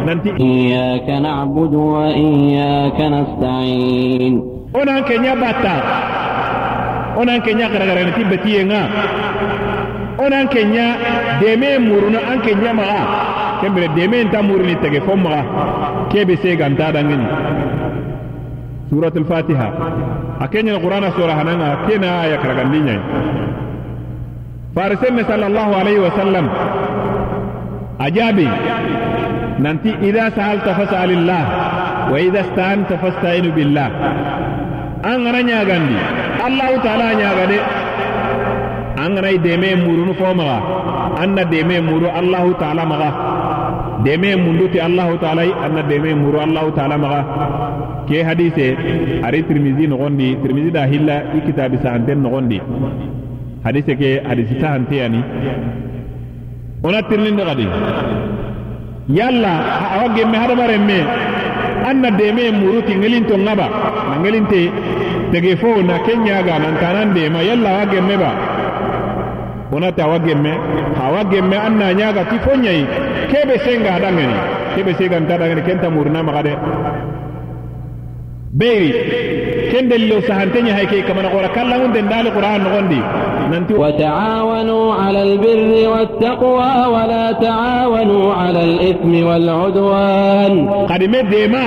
nanti 0.07 0.30
iyaka 0.41 1.20
nabudu 1.20 1.80
wa 1.93 2.07
iyaka 2.12 3.05
nastain. 3.12 4.34
Onan 4.72 5.05
ke 5.05 5.16
Ona 5.20 5.34
batta 5.36 5.74
onan 7.20 7.41
gara 7.45 7.53
ña 7.59 7.66
xaraxaraniti 7.72 8.22
nga 8.64 8.80
onan 10.19 10.47
kenya 10.51 10.87
deme 11.41 11.79
muruna 11.79 12.19
an 12.33 12.39
kenya 12.43 12.73
maga 12.75 13.03
kembere 13.61 13.89
deme 13.97 14.25
nta 14.27 14.43
muruni 14.43 14.75
tege 14.83 15.01
fo 15.07 15.14
kebe 16.11 16.35
se 16.43 16.57
ganta 16.57 16.93
dangini 16.93 17.27
suratul 18.91 19.25
fatiha 19.31 19.69
akenya 20.41 20.79
qur'ana 20.85 21.11
sura 21.16 21.35
hananga 21.39 21.69
kena 21.87 22.09
aya 22.25 22.37
karagandinya 22.43 22.97
farisenne 24.75 25.23
sallallahu 25.31 25.73
alaihi 25.81 26.01
wasallam 26.07 26.47
ajabi 28.07 28.49
nanti 29.64 29.91
idha 30.09 30.31
sa'alta 30.39 30.71
fas'alillah 30.79 31.43
wa 32.11 32.16
idha 32.27 32.41
ista'anta 32.47 32.95
fasta'inu 33.03 33.51
billah 33.59 33.89
an 35.11 35.16
gana 35.27 35.41
ñagandi 35.51 35.97
allahu 36.47 36.75
taala 36.87 37.07
ñagade 37.23 37.59
an 38.99 39.15
ganay 39.15 39.39
deme 39.47 39.71
murunu 39.85 40.15
fo 40.19 40.35
maga. 40.35 40.59
An 41.23 41.35
na 41.37 41.45
deme 41.45 41.77
muru 41.89 42.07
allahu 42.21 42.51
taala 42.63 42.83
maga. 42.93 43.11
Deme 44.05 44.31
munduti 44.45 44.79
allahu 44.87 45.19
taala 45.23 45.43
an 45.65 45.71
na 45.77 45.83
deme 45.91 46.11
muru 46.23 46.39
allahu 46.47 46.71
taala 46.79 46.97
maga. 47.05 47.21
Ke 48.09 48.25
hadise 48.29 48.67
ari 49.27 49.43
tirmisi 49.49 49.87
nogondi 49.93 50.29
tirmisi 50.43 50.71
da 50.77 50.83
hilla 50.93 51.17
i 51.37 51.41
kitabi 51.47 51.79
sahanten 51.85 52.19
nogondi. 52.27 52.59
Hadise 53.65 53.93
ke 54.01 54.11
hadisi 54.29 54.55
sahanteyani 54.63 55.21
ona 56.83 57.03
tirninde 57.11 57.43
kadi 57.51 57.67
yalla 59.19 59.53
awa 59.95 60.07
gemme 60.17 60.37
hadamaren 60.43 60.85
me. 60.91 60.99
An 61.89 61.97
na 62.03 62.11
deme 62.11 62.45
muruti 62.61 62.93
ngelinto 62.99 63.39
ngaba. 63.39 63.67
Na 64.11 64.15
ngelinte 64.21 64.61
tege 65.33 65.53
fo 65.63 65.71
na 65.89 65.99
kenyaga 66.07 66.55
nan 66.65 66.75
tanan 66.83 67.09
dema 67.15 67.41
yalla 67.49 67.69
awa 67.79 67.87
gemme 67.93 68.17
ba 68.25 68.31
bonata 69.71 70.03
awa 70.05 70.19
gemme 70.27 70.53
awa 71.07 71.25
gemme 71.31 71.57
anna 71.66 71.93
ñaga 72.01 72.23
ti 72.31 72.37
fo 72.45 72.53
ñayi 72.57 72.85
keɓe 73.31 73.55
senga 73.64 73.91
haɗangeni 73.97 74.37
keɓe 74.75 74.91
seganta 74.99 75.35
ɗangeni 75.41 75.62
kenta 75.66 75.91
murna 75.91 76.23
maxa 76.23 76.43
de 76.43 76.53
beyri 78.59 78.91
ken 79.71 79.89
delilo 79.89 80.21
sahanteñi 80.29 80.71
hay 80.73 80.87
key 80.91 81.03
kamana 81.05 81.29
xora 81.33 81.49
kallangunten 81.57 82.05
ndaali 82.09 82.31
qur'an 82.37 82.61
noxondi 82.64 83.01
nanti 83.51 83.73
وتعاونوا 83.75 84.87
على 84.95 85.21
البر 85.23 85.71
والتقوى 85.93 86.73
ولا 86.95 87.27
تعاونوا 87.33 88.27
على 88.35 88.61
الإثم 88.64 89.12
والعدوان 89.27 90.53
قد 90.91 91.03
مدما 91.05 91.64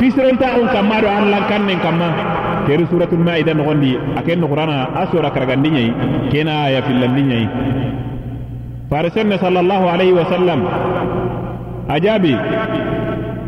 في 0.00 0.10
سرنتا 0.10 0.46
أن 0.56 0.66
كما 0.74 0.96
دو 1.00 1.08
أن 1.08 1.24
لأن 1.30 1.44
كان 1.50 1.62
نين 1.66 1.78
كما 1.78 2.08
keri 2.66 2.84
suratul 2.90 3.22
maida 3.22 3.54
nogondi 3.54 3.96
aken 4.18 4.38
nogurana 4.40 4.88
asora 5.02 5.30
karagandi 5.30 5.68
nyai 5.70 5.88
kena 6.32 6.52
aya 6.66 6.82
fillandi 6.82 7.22
nyai 7.22 7.46
farisen 8.90 9.30
ne 9.30 9.38
sallallahu 9.38 9.86
alaihi 9.86 10.12
wasallam. 10.18 10.60
Ajabi. 11.88 12.34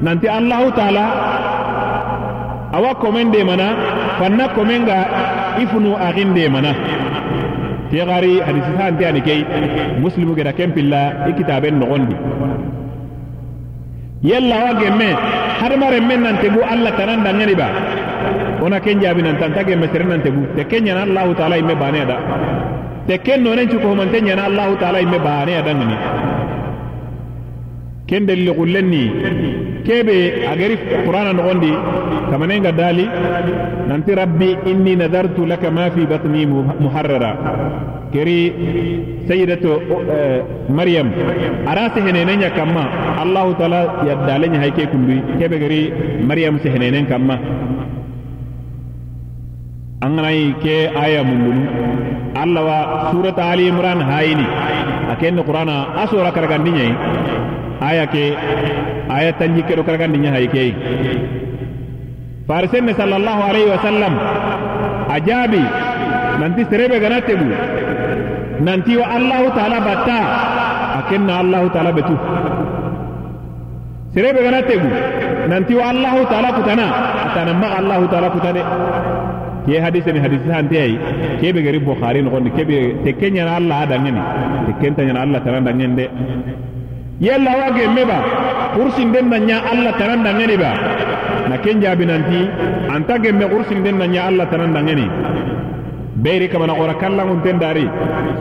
Nanti 0.02 0.26
allahu 0.30 0.70
taala 0.78 1.04
awa 2.72 2.94
komende 3.02 3.42
mana 3.44 3.68
fanna 4.18 4.46
komenga 4.54 4.98
ifunu 5.62 5.98
aginde 5.98 6.46
mana. 6.48 6.72
Tiyagari 7.90 8.40
hadisi 8.40 8.70
saan 8.78 8.96
tiyani 8.96 9.20
kei 9.20 9.42
muslimu 10.00 10.32
gira 10.38 10.52
kempilla 10.56 11.28
kitaben 11.36 11.76
nogondi 11.76 12.16
yalla 14.24 14.56
wa 14.64 14.72
gemme 14.80 15.08
harmare 15.60 16.00
men 16.00 16.20
nante 16.24 16.48
bu 16.54 16.60
alla 16.64 16.90
tanan 16.96 17.20
dangani 17.26 17.54
ba. 17.58 17.68
wona 18.62 18.78
ken 18.80 19.00
jaabinan 19.02 19.36
tan 19.42 19.52
tage 19.56 19.74
mesirenan 19.76 20.22
tegu 20.22 20.42
te 20.56 20.62
ken 20.70 20.84
ñana 20.86 21.02
allahu 21.08 21.34
taala 21.34 21.56
imme 21.58 21.74
baane 21.82 22.02
da 22.10 22.16
te 23.06 23.18
ken 23.26 23.42
nonen 23.42 23.68
cukohomante 23.68 24.18
ñana 24.22 24.44
allahu 24.50 24.76
taala 24.82 25.00
imme 25.02 25.18
baane 25.26 25.52
adangani 25.60 25.96
ken 28.06 28.22
delili 28.28 28.52
xullen 28.58 28.86
ni 28.92 29.02
kebe 29.86 30.16
agari 30.52 30.76
qur'ana 31.06 31.32
noxondi 31.38 31.72
kamanenga 32.30 32.72
dali 32.80 33.04
nanti 33.88 34.12
rabbi 34.20 34.48
inni 34.70 34.94
nadartu 35.02 35.42
laka 35.50 35.68
ma 35.70 35.90
fi 35.94 36.02
batni 36.12 36.46
muharrara 36.84 37.30
keri 38.12 38.38
sayidato 39.28 39.72
maryam 40.78 41.08
ara 41.72 41.84
sehenenen 41.94 42.40
ya 42.46 42.50
kamma 42.58 42.84
allahu 43.24 43.50
taala 43.60 43.80
ya 44.08 44.14
dalenya 44.28 44.58
hayke 44.64 44.86
kunduyi 44.92 45.20
kebe 45.40 45.56
gari 45.64 45.82
maryam 46.30 46.60
sehenenen 46.64 47.06
kamma 47.12 47.36
anganai 50.02 50.58
ke 50.58 50.90
aya 50.90 51.22
mundunu. 51.22 51.62
Allah 52.34 52.62
wa 52.64 52.78
surat 53.14 53.38
ali 53.38 53.68
imran 53.70 54.00
hayini 54.02 54.46
aken 55.14 55.38
qur'ana 55.46 56.02
asura 56.02 56.32
karagandinya 56.34 56.86
aya 57.78 58.04
ke 58.10 58.24
aya 59.06 59.30
tanji 59.38 59.62
ke 59.62 59.76
do 59.76 59.84
karagandinya 59.86 60.32
hayke 60.34 60.74
farisenne 62.48 62.92
sallallahu 62.96 63.40
alaihi 63.50 63.68
wasallam 63.70 64.12
ajabi 65.12 65.62
nanti 66.40 66.62
serebe 66.72 66.96
gana 66.98 67.20
tegu 67.22 67.48
nanti 68.66 68.92
wa 68.96 69.06
allahu 69.16 69.46
taala 69.56 69.78
batta. 69.80 70.20
Akenna 70.92 71.40
allahu 71.40 71.66
taala 71.72 71.90
betu. 71.96 72.16
Serebe 74.14 74.40
gana 74.44 74.60
tegu 74.68 74.90
nanti 75.48 75.72
wa 75.74 75.84
allahu 75.92 76.20
taala 76.30 76.48
kutana 76.56 76.86
atana 77.28 77.52
ma 77.56 77.68
allahu 77.80 78.04
taala 78.12 78.28
kutane 78.34 78.62
ke 79.66 79.78
hadise 79.84 80.10
ni 80.14 80.20
hadise 80.24 80.48
hante 80.56 80.76
ay 80.84 80.92
kebe 81.40 81.60
gari 81.66 81.78
bukhari 81.78 82.22
no 82.22 82.30
gondi 82.30 82.50
kebe 82.58 82.76
te 83.04 83.10
kenya 83.20 83.44
na 83.48 83.52
allah 83.60 83.76
adangeni 83.86 84.22
te 84.66 84.72
kenta 84.82 85.02
na 85.16 85.20
allah 85.24 85.40
taala 85.44 85.60
dangende 85.68 86.04
yalla 87.20 87.50
wage 87.60 87.84
meba 87.96 88.18
kursin 88.74 89.12
den 89.14 89.26
nya 89.48 89.56
allah 89.72 89.92
taala 89.98 90.16
dangeni 90.26 90.56
ba 90.62 90.72
na 91.50 91.56
ken 91.64 91.80
jaabi 91.82 92.04
nanti 92.10 92.40
anta 92.94 93.14
gemme 93.24 93.46
kursin 93.52 93.82
den 93.84 93.96
na 94.02 94.06
nya 94.14 94.22
allah 94.30 94.46
taala 94.50 94.66
dangeni 94.76 95.06
beyri 96.24 96.48
kamana 96.52 96.74
qora 96.80 96.94
kallangun 97.02 97.40
ten 97.44 97.58
dari 97.64 97.86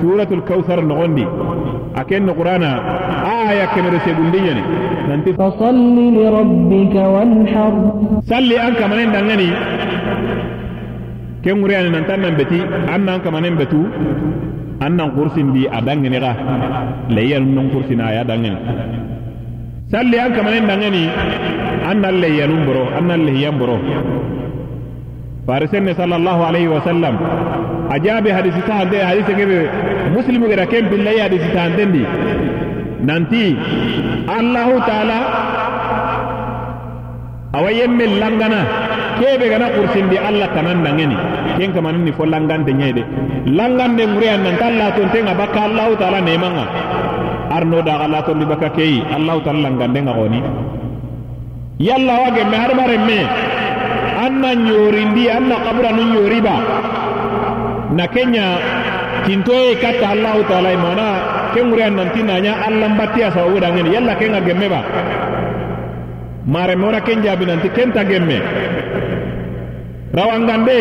suratul 0.02 0.42
kautsar 0.50 0.80
nogondi 0.90 1.26
aken 2.02 2.24
no 2.26 2.34
qur'ana 2.40 2.72
aya 3.50 3.66
kemere 3.74 4.00
segundiyani 4.06 4.64
nanti 5.10 5.32
فصل 5.34 5.98
لربك 6.18 6.96
وانحر 7.14 7.74
salli 8.30 8.56
an 8.66 8.74
kamanen 8.80 9.10
dangani 9.16 9.50
ken 11.44 11.56
ŋuriyani 11.62 11.90
nantan 11.90 12.20
nan 12.22 12.34
beti 12.40 12.60
an 12.94 13.02
nan 13.06 13.20
kamanen 13.24 13.56
betu 13.60 13.82
an 14.86 14.92
nan 14.98 15.10
kursindi 15.16 15.64
a 15.78 15.80
dangani 15.88 16.20
ga 16.26 16.32
leyyanu 17.16 17.50
nan 17.58 17.68
kursina 17.74 18.04
aya 18.12 18.24
dangani 18.30 18.58
salli 19.92 20.18
an 20.24 20.32
kamanen 20.38 20.66
dangani 20.70 21.04
an 21.90 21.98
nan 22.04 22.16
leyyanun 22.24 22.62
boro 22.68 22.84
an 22.98 23.04
nan 23.10 23.22
lehyan 23.28 23.56
boro 23.62 23.78
farisenne 25.48 25.94
sallallahu 26.00 26.42
alaihi 26.50 26.70
wa 26.76 26.82
sallam 26.88 27.16
a 27.94 27.96
jaabi 28.06 28.30
hadisi 28.38 28.62
sahante 28.70 28.98
hadise 29.10 29.34
gebe 29.40 29.58
muslimu 30.16 30.46
geda 30.52 30.66
ken 30.74 30.86
pillayi 30.92 31.20
hadisi 31.26 31.48
sahantendi 31.56 32.04
nanti 33.10 33.44
allahu 34.40 34.76
taala 34.90 35.18
awa 37.58 37.70
yemme 37.80 38.06
langana 38.22 38.62
kebe 39.22 39.46
gana 39.54 39.70
kursindi 39.78 40.18
allah 40.18 40.50
tanan 40.50 40.82
dangeni 40.82 41.14
ken 41.62 41.70
kamanini 41.78 42.10
fo 42.18 42.26
langante 42.26 42.74
ñayde 42.74 43.04
langande 43.46 44.04
ŋuriyan 44.10 44.42
nanta 44.42 44.66
allah 44.74 44.88
tontenga 44.98 45.34
bakka 45.38 45.62
allahu 45.70 45.94
taala 46.02 46.20
nemanga. 46.26 46.66
Arno 47.54 47.80
daga 47.86 48.10
allah 48.10 48.22
tondi 48.26 48.46
bakka 48.50 48.74
keyi 48.74 49.06
allahu 49.16 49.40
taala 49.46 49.70
langandenga 49.70 50.12
xoni 50.18 50.40
yalla 51.78 52.14
wa 52.26 52.30
gemme 52.34 52.56
hadamaren 52.58 53.04
me 53.06 53.20
an 54.26 54.34
na 54.42 54.50
ñorindi 54.58 55.24
an 55.30 55.44
na 55.50 55.56
kabura 55.66 55.92
nu 55.94 56.04
ñoriba 56.18 56.56
na 57.94 58.06
kenya 58.10 58.46
tintoye 59.30 59.78
katta 59.78 60.18
allahu 60.18 60.42
taala 60.50 60.74
mana 60.82 61.08
ke 61.54 61.62
ŋuriyan 61.62 61.94
nanti 61.94 62.22
naña 62.26 62.58
allah 62.68 62.90
mbattiya 62.90 63.30
sababu 63.38 63.60
dangeni 63.62 63.94
yalla 63.94 64.16
kenga 64.18 64.42
gemme 64.42 64.66
ba. 64.74 64.82
Mare 66.48 66.74
mona 66.76 67.02
ken 67.06 67.22
jaabi 67.22 67.46
nanti 67.46 67.70
kenta 67.70 68.02
gemme 68.04 68.42
rawangande 70.14 70.80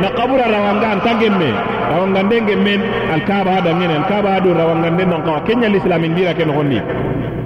na 0.00 0.08
kabura 0.12 0.44
rawanga 0.48 0.86
anta 0.92 1.12
gemme 1.20 1.48
rawangande 1.90 2.36
gemmen 2.48 2.80
alkaba 3.14 3.50
hada 3.56 3.74
ngene 3.74 3.94
alkaba 4.04 4.30
hadu 4.36 4.54
rawangande 4.54 5.04
non 5.08 5.22
kawa 5.24 5.40
kenya 5.48 5.68
lislamin 5.68 6.14
dira 6.14 6.34
ken 6.36 6.52
gonni 6.52 6.80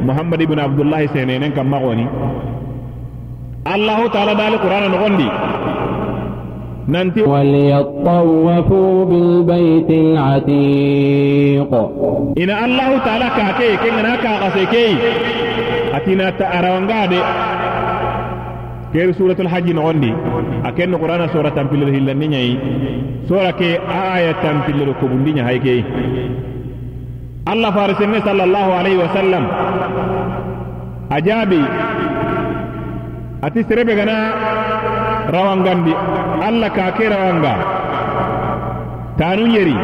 muhammad 0.02 0.40
ibn 0.42 0.58
abdullah 0.58 1.00
senenen 1.14 1.52
kam 1.54 1.68
magoni 1.70 2.06
allah 3.64 3.98
ta'ala 4.12 4.34
dal 4.34 4.58
qur'ana 4.58 4.88
no 4.90 4.98
gondi 4.98 5.28
nanti 6.84 7.22
وليطوفوا 7.24 8.92
بالبيت 9.08 9.90
العتيق 9.90 11.70
ina 12.36 12.54
allah 12.66 12.90
ta'ala 13.06 13.28
ka 13.32 13.46
ke 13.56 13.68
kengana 13.80 14.20
ka 14.20 14.32
kase 14.52 14.66
keri 18.94 19.12
suratul 19.18 19.48
hajji 19.52 19.74
nogondi 19.74 20.10
a 20.68 20.70
kenno 20.76 20.96
qur'ana 21.02 21.26
sura 21.34 21.50
tampilero 21.50 21.90
hillandi 21.96 22.26
ñayi 22.34 22.52
sura 23.28 23.50
ke 23.58 23.68
aya 24.00 24.32
tampilero 24.42 24.94
kobundi 25.02 25.32
ña 25.36 25.42
hay 25.48 25.58
key 25.66 25.80
allah 27.52 27.70
farisenne 27.76 28.18
sallallahu 28.28 28.70
alayhi 28.80 28.98
wa 29.04 29.10
sallam 29.16 29.44
a 31.16 31.18
jaabi 31.26 31.60
ati 33.46 33.60
serebe 33.68 33.92
gana 33.98 34.16
rawangandi 35.34 35.92
allah 36.48 36.70
ka 36.76 36.92
ke 36.96 37.04
rawanga. 37.08 37.54
Tanu 39.18 39.46
yeri 39.56 39.76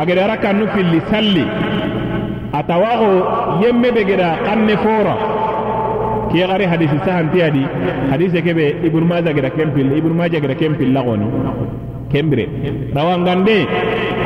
ageda 0.00 0.26
rakkannu 0.32 0.66
filli 0.74 1.00
salli. 1.10 1.44
Atawaxo 2.58 3.10
yemme 3.62 3.88
be 3.94 4.02
geda 4.08 4.28
xanne 4.46 4.74
fora 4.84 5.14
kiyagari 6.30 6.64
hadisi 6.66 6.96
sahanti 7.04 7.42
adi. 7.42 7.62
Hadise 8.10 8.42
kebe 8.42 8.76
ibnu 8.86 9.04
maja 9.06 9.32
gida 9.32 9.50
kempil 9.50 9.92
ibnu 9.98 10.14
maja 10.14 10.40
gida 10.40 10.54
kempil 10.54 10.92
lagoni. 10.92 11.26
Kembire. 12.12 12.46
Rawangande 12.94 13.66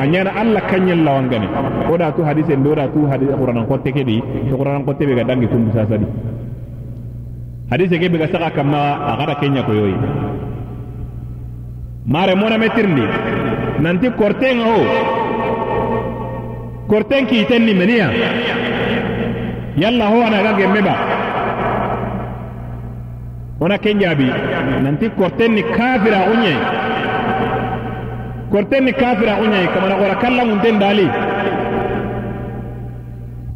anyana 0.01 0.31
alla 0.41 0.61
kanyen 0.71 1.05
lawangani. 1.05 1.49
Oda 1.93 2.13
tu 2.13 2.23
hadise 2.23 2.57
ndo 2.57 2.75
da 2.75 2.89
tu 2.89 3.07
hadise 3.11 3.35
qur'an 3.37 3.67
ko 3.67 3.79
teke 3.79 4.05
di 4.05 4.23
qur'an 4.51 4.85
ko 4.85 4.93
ga 4.95 5.25
dangi 5.25 5.47
tumbu 5.49 5.71
sasadi 5.75 6.07
hadise 7.73 7.97
kebe 7.99 8.19
ga 8.21 8.29
saka 8.29 8.51
kama 8.53 9.01
agara 9.17 9.35
kenya 9.41 9.65
ko 9.65 9.73
yoyi 9.73 9.97
mare 12.05 12.35
mona 12.37 12.59
metirni 12.61 13.05
nanti 13.81 14.13
korten 14.13 14.61
ho 14.61 14.77
korten 16.93 17.25
ki 17.25 17.49
tenni 17.49 17.73
meniya 17.73 18.09
yalla 19.83 20.05
ho 20.13 20.19
ana 20.21 20.39
ga 20.45 20.53
gemeba 20.61 20.95
wona 23.63 23.79
ken 23.79 23.99
jaabi 24.03 24.27
nanti 24.85 25.07
kortenni 25.19 25.63
kafira 25.77 26.21
uñe 26.33 26.55
kortenni 28.53 28.93
kafira 28.93 29.35
uñe 29.45 29.61
kamana 29.75 29.95
gora 30.01 30.15
kallamunten 30.23 30.79
daali 30.83 31.07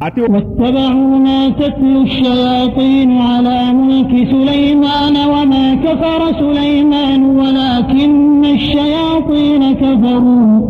ati 0.05 0.21
واتبعوا 0.21 1.17
ما 1.27 1.49
تتلو 1.49 2.01
الشياطين 2.01 3.11
على 3.21 3.73
ملك 3.73 4.11
سليمان 4.33 5.15
وما 5.33 5.65
كفر 5.85 6.21
سليمان 6.43 7.21
ولكن 7.39 8.45
الشياطين 8.45 9.63
كفروا. 9.73 10.61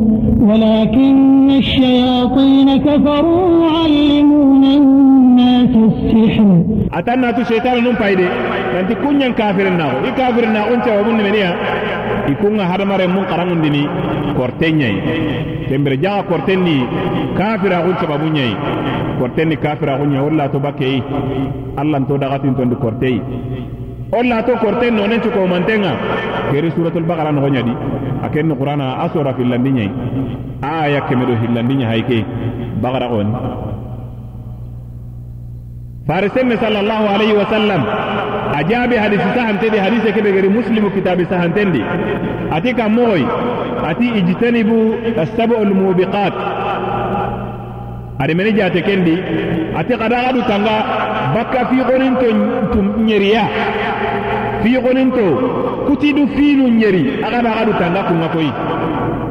ولكن 0.49 1.49
الشياطين 1.51 2.77
كفروا 2.77 3.47
يعلمون 3.65 4.63
الناس 5.66 5.74
السحر 5.90 6.48
atanna 6.98 7.32
tu 7.36 7.42
shaytan 7.50 7.80
num 7.84 7.96
payde 7.96 8.26
nanti 8.74 8.94
kunyan 9.02 9.32
kafirin 9.40 9.76
nago 9.80 9.98
i 10.08 10.10
kafirin 10.20 10.52
na 10.56 10.60
unce 10.72 10.90
wa 10.96 11.02
munni 11.06 11.22
meniya 11.26 11.50
i 12.32 12.34
kunga 12.42 12.64
hadamare 12.70 13.06
mun 13.14 13.24
qarangundini 13.30 13.82
kortenyai 14.38 14.96
tembere 15.68 15.96
jaga 16.04 16.22
kortenni 16.30 16.76
kafira 17.38 17.78
unce 17.88 18.04
babunyai 18.10 18.52
kortenni 19.20 19.56
kafira 19.64 19.96
unya 20.04 20.20
walla 20.26 20.44
to 20.52 20.58
bakkei 20.66 20.98
allah 21.80 22.00
to 22.08 22.14
dagatin 22.22 22.52
to 22.58 22.62
ndi 22.68 22.76
kortei 22.84 23.16
olla 24.18 24.36
to 24.46 24.52
korten 24.64 24.92
no 24.96 25.06
nen 25.10 25.20
ko 25.34 25.40
mantenga 25.52 25.92
keri 26.52 26.68
suratul 26.76 27.04
baqara 27.10 27.32
no 27.32 27.48
nyadi 27.48 27.72
aken 28.26 28.52
qur'ana 28.60 28.86
asura 29.04 29.32
fillandinyai 29.38 29.90
aya 30.74 31.00
kemedo 31.08 31.34
hillandinya 31.42 31.86
hayke 31.92 32.18
baqara 32.84 33.08
on 33.18 33.28
فارسن 36.07 36.57
صلى 36.57 36.79
الله 36.79 37.09
عليه 37.09 37.33
وسلم 37.33 37.83
أجاب 38.53 38.93
حديث 38.95 39.21
سهن 39.35 39.59
تدي 39.59 39.81
حديث 39.81 40.07
كده 40.15 40.29
غير 40.29 40.49
مسلم 40.49 40.89
كتاب 40.95 41.23
سهن 41.29 41.53
تدي 41.53 41.83
أتيك 42.51 42.79
موي 42.81 43.25
أتي 43.83 44.07
اجتنبوا 44.19 44.93
السبع 45.17 45.57
الموبقات 45.61 46.33
أري 48.21 48.51
جاتي 48.51 48.81
تكندي 48.81 49.17
أتي 49.75 49.93
قد 49.93 50.13
أغادو 50.13 50.41
تنغا 50.41 50.77
بكا 51.35 51.63
في 51.63 51.81
قرنتو 51.81 52.81
نيريا 52.97 53.43
في 54.63 54.77
قرنتو 54.77 55.27
كتيدو 55.89 56.25
فينو 56.25 56.67
نيري 56.67 57.25
أغاد 57.25 57.45
أغادو 57.45 57.71
تنغا 57.71 58.01
كنغا 58.01 58.27
كوي 58.27 58.51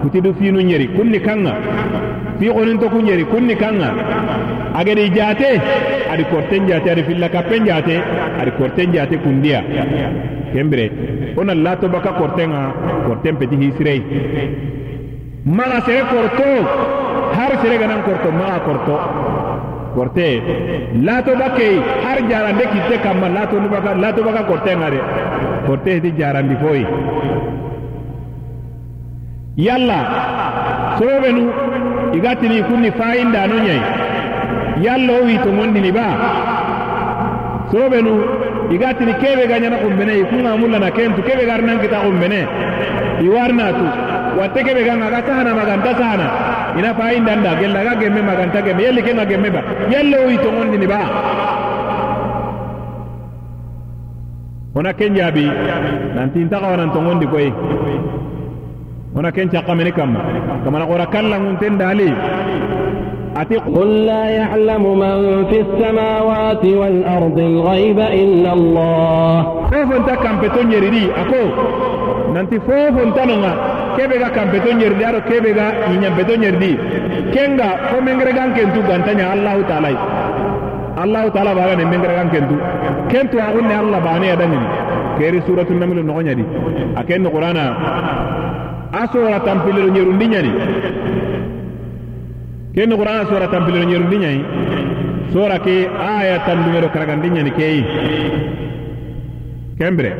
kutidu 0.06 0.34
fiinu 0.38 0.60
ñeri 0.62 0.86
kunni 0.96 1.18
kanga. 1.20 1.52
Fiigoninto 2.38 2.86
ku 2.88 2.98
ñeri 3.02 3.24
kunni 3.24 3.56
kanga. 3.56 3.90
Agedi 4.78 5.10
jate 5.10 5.50
adi 6.12 6.24
korten 6.30 6.66
jate 6.68 6.88
adi 6.90 7.02
filla 7.02 7.28
kappen 7.28 7.64
jate 7.66 7.96
adi 8.40 8.50
korten 8.58 8.92
jate 8.94 9.16
kundiya. 9.24 9.60
Kembire 10.52 10.86
ona 11.36 11.54
lato 11.54 11.88
baka 11.88 12.12
kortenga 12.20 12.60
korten 13.06 13.34
peti 13.36 13.56
hisirei. 13.56 14.02
Maga 15.44 15.80
sere 15.86 16.02
korto 16.12 16.46
har 17.36 17.52
sere 17.62 17.76
ganan 17.82 18.02
korto 18.06 18.30
maga 18.30 18.58
korto. 18.66 18.96
Korte 19.96 20.28
lato 21.02 21.32
bakke 21.40 21.68
har 22.04 22.18
jarande 22.30 22.64
kitte 22.72 22.96
kamma 23.02 23.28
lato 23.28 23.58
nu 23.58 23.68
baka 23.68 23.94
lato 24.02 24.22
baka 24.22 24.42
kortenga 24.50 24.88
de. 24.90 25.00
Korte 25.66 25.90
hedi 25.98 26.12
jarandi 26.18 26.54
foyi 26.62 26.86
yalla 29.56 29.98
soobenu 30.98 31.42
igatini 32.16 32.62
kunni 32.62 32.90
faayindano 32.92 33.54
ɲayi 33.66 33.80
yalla 34.84 35.12
wo 35.12 35.24
wii 35.26 35.38
tomondini 35.44 35.92
baa 35.92 36.14
soobenu 37.72 38.12
i 38.70 38.76
gatini 38.78 39.14
kebe 39.14 39.46
gaɲana 39.50 39.76
xunbene 39.82 40.12
i 40.20 40.24
kun 40.28 40.42
ŋamunlana 40.44 40.90
kentu 40.90 41.22
kebe 41.22 41.44
garinan 41.46 41.78
kita 41.80 41.98
xunbene 42.04 42.40
i 43.24 43.28
warinatu 43.28 43.84
watte 44.38 44.60
kebe 44.66 44.82
gan 44.84 45.02
aga 45.02 45.20
sahana 45.26 45.54
maganta 45.54 45.90
sahana 45.98 46.26
ina 46.78 46.94
faayindanda 46.94 47.50
gella 47.60 47.80
ga 47.86 47.94
gemme 48.00 48.20
maganta 48.22 48.60
gemme 48.62 48.82
yelli 48.82 49.02
ken 49.02 49.16
ga 49.16 49.24
gemme 49.24 49.50
ba. 49.50 49.60
Yalla 49.92 50.16
wo 50.20 50.26
wii 50.28 50.38
tomondini 50.44 50.86
baa 50.86 51.08
wona 54.74 54.92
kenjaabi 54.92 55.44
nantintaxawa 56.14 56.76
nan 56.76 56.90
koyi 57.32 57.50
intaka 59.15 59.15
wanan 59.15 59.31
to 59.31 59.31
gondi 59.31 59.31
koy 59.31 59.31
ona 59.31 59.31
ken 59.31 59.49
cakkamene 59.49 59.91
kamma 59.91 60.19
kamana 60.63 60.85
kora 60.85 61.05
kallangunten 61.07 61.77
daali 61.77 62.09
ati 63.35 63.55
قل 63.57 64.05
لا 64.05 64.23
يعلم 64.29 64.83
من 64.99 65.45
في 65.49 65.59
السماوات 65.63 66.65
والأرض 66.65 67.37
الغيب 67.39 67.99
إلا 67.99 68.51
الله 68.53 69.37
fofonta 69.71 70.15
kampeto 70.19 70.59
ñeridi 70.67 71.07
ako 71.21 71.41
nanti 72.35 72.59
fofontanonga 72.59 73.51
kebe 73.95 74.19
ga 74.19 74.29
kampeto 74.35 74.69
ñeridi 74.75 75.03
aɗo 75.07 75.19
kebe 75.31 75.49
ga 75.55 75.65
ñiñampeto 75.91 76.33
ñeridi 76.35 76.71
kenga 77.33 77.67
fo 77.89 78.01
mengere 78.03 78.33
gan 78.35 78.51
kentu 78.53 78.79
gantaña 78.83 79.31
allahu 79.31 79.63
taala 79.69 79.89
allahu 81.03 81.27
taala 81.31 81.55
bagane 81.55 81.83
mengere 81.87 82.13
gan 82.19 82.29
kentu 82.35 82.55
kentu 83.11 83.35
axunne 83.39 83.71
allah 83.81 83.99
bane 84.03 84.27
adanini 84.35 84.67
keri 85.17 85.39
suratu 85.47 85.71
namilu 85.73 86.03
noxoñadi 86.03 86.43
a 86.99 87.01
kenni 87.07 87.29
qur'ana 87.31 87.63
a 89.00 89.02
sora 89.12 89.38
tampilero 89.46 89.88
ñerundi 89.96 90.26
ñani 90.32 90.52
kenni 92.74 92.94
qur'ana 93.00 93.22
sora 93.30 93.46
tampilero 93.54 93.84
ñerundi 93.90 94.16
ñayi 94.24 94.40
sora 95.32 95.56
ke 95.64 95.74
aya 96.16 96.36
tandumero 96.46 96.88
karagandi 96.94 97.28
ñani 97.30 97.50
keyi 97.58 97.82
kembre. 99.78 100.10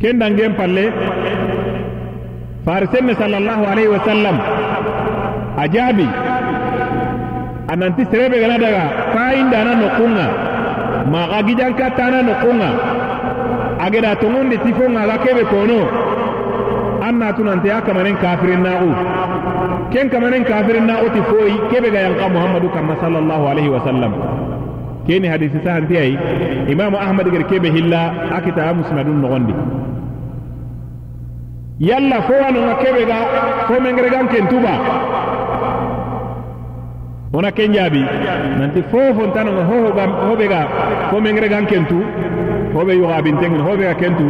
Ken 0.00 0.18
dangen 0.18 0.54
palle. 0.56 0.84
Farisenne 2.64 3.14
sallallahu 3.14 3.64
alaihi 3.72 3.88
wa 3.88 4.00
sallam 4.08 4.36
a 5.62 5.64
jaabi 5.68 6.08
a 7.68 7.76
nanti 7.76 8.04
serebe 8.10 8.40
gana 8.40 8.56
daga 8.58 8.84
fayindana 9.14 9.72
nokunga 9.82 10.26
maxa 11.12 11.42
gijankattana 11.46 12.18
nokunga 12.28 12.70
a 13.84 13.90
geda 13.92 14.16
togondi 14.16 14.56
tifonga 14.64 15.00
aga 15.04 15.16
kebe 15.24 15.44
kono 15.52 15.78
an 17.06 17.14
natu 17.22 17.42
nante 17.48 17.68
a 17.76 17.78
kamanen 17.86 18.16
kafirin 18.24 18.62
naxu 18.66 18.90
ken 19.92 20.06
kamanen 20.12 20.44
kafirin 20.50 20.86
naxu 20.90 21.08
ti 21.14 21.20
foyi 21.30 21.54
kebe 21.70 21.88
ga 21.94 22.00
yanka 22.06 22.26
muhammadu 22.36 22.68
kamma 22.74 22.94
sallallahu 23.02 23.44
alaihi 23.52 23.70
wa 23.76 23.80
sallam. 23.86 24.12
Keni 25.06 25.28
hadisi 25.28 25.58
sahanti 25.64 25.94
ay 26.02 26.12
imamu 26.72 26.96
ahmad 27.06 27.26
gar 27.34 27.44
kebe 27.50 27.68
hilla 27.76 28.02
a 28.36 28.40
kita 28.44 28.72
musnadun 28.78 29.18
nogondi. 29.24 29.54
Yalla 31.78 32.22
fo 32.22 32.32
wanonga 32.44 32.74
keɓe 32.82 33.02
ga 33.10 33.18
fo 33.66 33.74
mengere 33.82 34.08
gan 34.10 34.26
kentuba 34.28 34.74
wona 37.32 37.50
ken 37.50 37.72
jaabi 37.74 38.00
nanti 38.58 38.80
fofon 38.90 39.32
tanonga 39.34 39.64
hoɓe 39.66 40.46
ga 40.48 40.60
fo 41.10 41.20
mengere 41.20 41.48
gan 41.48 41.66
kentu 41.66 41.98
hoɓe 42.74 42.92
yuxabintengin 42.94 43.60
hoɓe 43.66 43.82
ga 43.90 43.94
kentu 43.94 44.24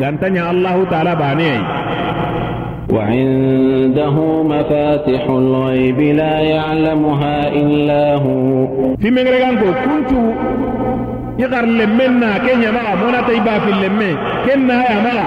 gantaña 0.00 0.42
allahu 0.52 0.84
taala 0.92 1.16
baneyayi 1.16 1.64
وعنده 2.92 4.42
مفاتح 4.42 5.22
الغيب 5.28 6.00
لا 6.00 6.38
يعلمها 6.40 7.48
إلا 7.48 8.14
هو. 8.14 8.66
في 8.96 9.10
من 9.10 9.24
رغانكو 9.34 9.66
كنت 9.84 10.10
يقر 11.38 11.64
لمنا 11.64 12.38
كن 12.38 12.58
يمغا 12.62 12.94
مونا 13.04 13.20
تيبا 13.28 13.58
في 13.58 13.70
اللمي 13.70 14.12
كنا 14.46 14.74
يا 14.74 14.96
مغا 15.06 15.26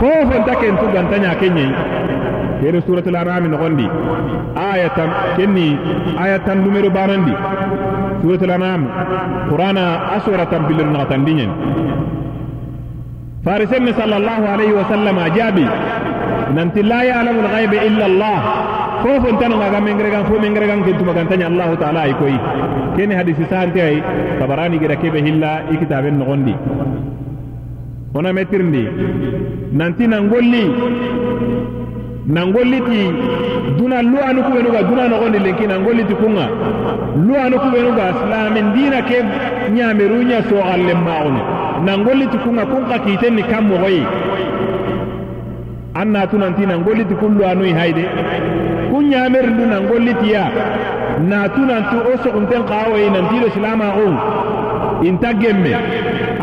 فوف 0.00 0.28
انت 0.36 0.50
كن 0.50 0.74
تغن 0.76 1.10
تنيا 1.10 1.34
كني 1.40 1.66
كير 2.60 2.80
سورة 2.80 3.04
الأنعام 3.06 3.46
نغندي 3.46 3.88
آية 4.74 4.96
كني 5.36 5.76
آية 6.24 6.46
نمر 6.54 6.88
بارندي 6.88 7.32
سورة 8.22 8.40
الأنعام 8.46 8.82
قرآن 9.50 9.78
أسورة 10.16 10.52
بالنغتن 10.68 11.24
دينين 11.24 11.50
فارسن 13.46 13.92
صلى 13.92 14.16
الله 14.16 14.40
عليه 14.52 14.72
وسلم 14.72 15.18
أجابي 15.18 15.66
nanti 16.54 16.82
la 16.82 17.00
ya'lamu 17.04 17.40
al-ghaiba 17.44 17.76
illa 17.88 18.04
Allah. 18.10 18.38
Fofo 19.02 19.32
tan 19.40 19.52
ga 19.56 19.80
mengre 19.80 20.10
gan 20.10 20.24
fo 20.28 20.36
mengre 20.38 20.66
gan 20.68 20.82
ke 20.84 20.92
tuma 20.98 21.12
gantanya 21.16 21.46
Allah 21.48 21.72
ta'ala 21.80 22.00
ay 22.04 22.12
koy 22.20 22.36
kene 22.96 23.14
hadisi 23.16 23.44
sante 23.48 23.80
ay 23.80 23.96
tabarani 24.38 24.76
gira 24.78 24.96
kebe 25.00 25.24
hilla 25.24 25.64
ikitaben 25.72 26.18
no 26.20 26.24
gondi 26.28 26.52
ona 28.12 28.32
metirndi 28.36 28.84
nanti 29.72 30.04
nangolli 30.06 30.64
nangolli 32.28 32.78
ti 32.88 33.00
duna 33.80 34.02
lu 34.02 34.18
anu 34.28 34.40
ku 34.44 34.50
wenuga 34.52 34.82
duna 34.84 35.08
no 35.08 35.16
gondi 35.22 35.38
lenki 35.38 35.64
nangolli 35.66 36.04
ti 36.04 36.14
kunga. 36.20 36.46
Lu 37.26 37.34
anu 37.44 37.56
ku 37.56 37.68
wenuga 37.72 38.04
islamin 38.12 38.66
dina 38.76 39.00
ke 39.08 39.18
nyamerunya 39.72 40.44
so 40.50 40.60
galle 40.60 40.94
maune 41.06 41.40
nangolli 41.88 42.28
ti 42.28 42.36
kunga 42.44 42.66
kun 42.68 42.84
ka 42.84 42.98
kitenni 43.00 43.42
kam 43.48 43.64
mo 43.72 43.80
goyi 43.80 44.04
an 45.94 46.06
na 46.12 46.26
tunanti 46.26 46.66
nan 46.66 46.82
golliti 46.84 47.14
kullu 47.14 47.44
anuyi 47.44 47.72
hayde. 47.72 48.04
Kun 48.90 49.04
ñamerindu 49.10 49.64
nan 49.66 49.86
gollitiya 49.88 50.44
na 51.28 51.48
tunanti 51.48 51.96
o 51.96 52.16
sogunten 52.22 52.62
xawoyi 52.68 53.10
nantiɗo 53.10 53.50
silama 53.54 53.86
xun 53.96 54.14
inta 55.08 55.30
gemme 55.40 55.72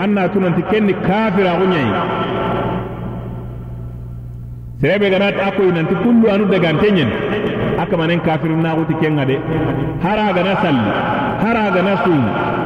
an 0.02 0.08
na 0.14 0.28
tunanti 0.30 0.62
kenni 0.70 0.94
kafira 0.94 1.52
xuñayi 1.60 1.92
serebe 4.82 5.10
ganat 5.10 5.36
a 5.46 5.52
koyi 5.56 5.72
nanti 5.72 5.96
kullu 6.04 6.28
anu 6.34 6.46
dagante 6.46 6.88
ñen 6.92 7.10
a 7.82 7.86
kamanen 7.86 8.20
kafirin 8.22 8.62
naxuti 8.62 8.94
kenga 9.02 9.26
de. 9.26 9.38
Hara 10.04 10.34
gana 10.34 10.54
salli 10.62 10.90
hara 11.44 11.72
gana 11.76 11.94
suum 12.04 12.24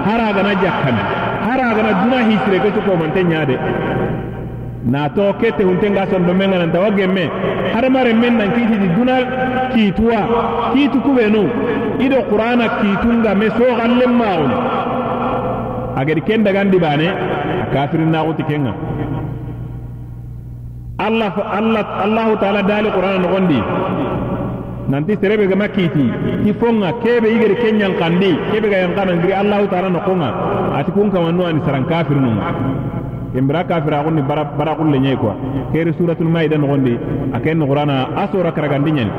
hara 0.08 0.28
gana 0.36 0.52
jakkandi 0.64 1.04
hara 1.48 1.68
gana 1.78 1.92
duna 2.02 2.20
hisire 2.30 2.58
ke 2.64 2.70
sukomante 2.76 3.22
ñade 3.24 3.56
na 3.56 4.41
nato 4.86 5.34
kete 5.40 5.64
huntenga 5.64 6.08
son 6.10 6.26
do 6.26 6.34
menga 6.34 6.58
me. 6.66 6.80
Wagemme 6.80 7.24
hadamaren 7.74 8.18
men 8.20 8.38
nan 8.38 8.52
kiititi 8.56 8.88
duna 8.96 9.16
kiituwa 9.74 10.20
kiitu 10.74 11.00
kubenu. 11.02 11.50
Ido 12.00 12.22
qur'ana 12.30 12.66
kiitunga 12.80 13.36
me 13.36 13.50
so 13.58 13.66
gallen 13.80 14.14
maun. 14.22 14.52
Agadi 15.96 16.22
ken 16.22 16.44
dagandi 16.44 16.78
bane 16.80 17.08
a 17.64 17.66
kafirin 17.74 18.12
naxuti 18.12 18.44
kenga. 18.44 18.74
Allah 21.00 21.34
allah 21.58 21.86
allah 22.06 22.28
taala 22.42 22.62
dali 22.64 22.90
qur'ana 22.90 23.18
nogondi. 23.20 23.60
Nanti 24.90 25.16
serebe 25.22 25.48
gama 25.48 25.68
kiiti 25.70 26.06
ti 26.44 26.52
fonga 26.60 26.92
kebe 27.04 27.28
igere 27.30 27.56
ken 27.62 27.80
yankandi 27.80 28.32
kebe 28.52 28.68
ga 28.70 28.78
yankanangiri 28.84 29.34
allah 29.34 29.62
taala 29.70 29.90
no 29.90 30.00
konga 30.08 30.30
ati 30.76 30.92
kun 30.92 31.12
kamannu 31.14 31.46
ani 31.46 31.62
saran 31.66 31.86
kafirnunga 31.86 32.44
imbira 33.36 33.64
kafira 33.64 34.04
kunni 34.04 34.22
bara 34.22 34.44
bara 34.44 34.76
kulle 34.76 35.00
nyai 35.00 35.18
kwa. 35.18 35.36
Kere 35.72 35.94
suratul 35.94 36.28
maida 36.28 36.58
no 36.58 36.68
gondi 36.68 36.98
aken 37.34 37.66
qur'ana 37.68 37.96
asura 38.24 38.52
karagandi 38.52 38.92
nyani 38.92 39.12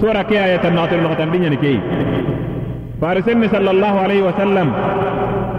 sura 0.00 0.24
ke 0.24 0.36
ayatan 0.38 0.74
na 0.74 0.86
no 0.86 1.14
tan 1.14 1.30
nyani 1.30 1.56
ke 1.56 1.72
farisen 3.00 3.42
sallallahu 3.48 3.98
alaihi 4.04 4.22
wasallam 4.22 4.68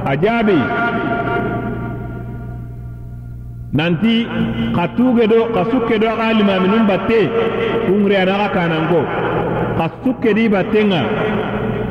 ajabi. 0.05 0.59
Nanti 3.73 4.27
katuge 4.75 5.25
do 5.27 5.49
kasuke 5.49 5.97
do 5.99 6.07
alima 6.07 6.59
minum 6.61 6.85
batte 6.85 7.25
kungre 7.87 8.15
ana 8.21 8.49
kanango. 8.53 9.01
Kasuke 9.77 10.33
di 10.33 10.47
battenga. 10.47 11.01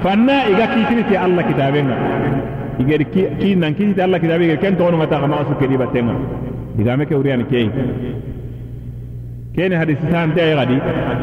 Fanna 0.03 0.51
iga 0.51 0.67
kitini 0.67 1.05
ti 1.07 1.15
allah 1.15 1.47
kitabenga 1.47 1.97
igeri 2.79 3.05
ki, 3.11 3.23
ki 3.41 3.57
nan 3.57 3.75
kiti 3.75 4.01
Allah 4.01 4.19
kitabe 4.19 4.47
ge 4.51 4.57
ken 4.59 4.77
tono 4.77 4.97
mata 4.97 5.19
kama 5.21 5.45
su 5.49 5.55
kedi 5.61 5.77
batenga 5.77 6.15
digame 6.77 7.05
ke 7.07 7.15
uriyan 7.15 7.45
ke 7.51 7.61
kene 9.55 9.75
hadisi 9.77 10.05
san 10.11 10.33
te 10.35 10.43
gadi. 10.57 10.77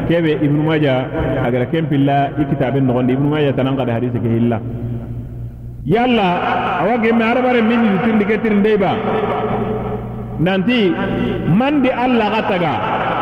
Kebe 0.08 0.38
ibnu 0.46 0.62
majah 0.62 0.98
agara 1.46 1.66
ken 1.66 1.86
pilla 1.90 2.30
ikitaben 2.38 2.86
no 2.86 3.02
ibnu 3.02 3.28
majah 3.28 3.52
tanan 3.52 3.76
kada 3.76 3.92
hadisi 3.98 4.18
ke 4.22 4.28
hilla. 4.36 4.58
Yalla 5.84 6.28
awage 6.82 7.10
me 7.18 7.24
arabare 7.30 7.60
min 7.70 7.82
tindi 8.04 8.24
ke 8.30 8.36
tirinde 8.42 8.78
ba. 8.78 8.92
Nanti 10.38 10.78
mandi 11.58 11.90
Allah 11.90 12.28
gataga. 12.34 12.72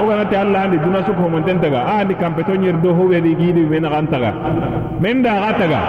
O 0.02 0.06
gana 0.08 0.24
te 0.30 0.36
Allah 0.36 0.60
andi 0.66 0.76
duna 0.84 1.00
su 1.06 1.12
ko 1.14 1.28
mon 1.28 1.42
tentaga 1.42 1.80
a 1.90 2.04
andi 2.04 2.14
kampeto 2.14 2.54
nyer 2.54 2.76
do 2.82 2.92
ho 2.92 3.08
wedi 3.08 3.34
gidi 3.34 3.64
men 3.72 3.84
gantaga 3.94 4.30
men 5.00 5.22
da 5.22 5.32
gataga. 5.44 5.80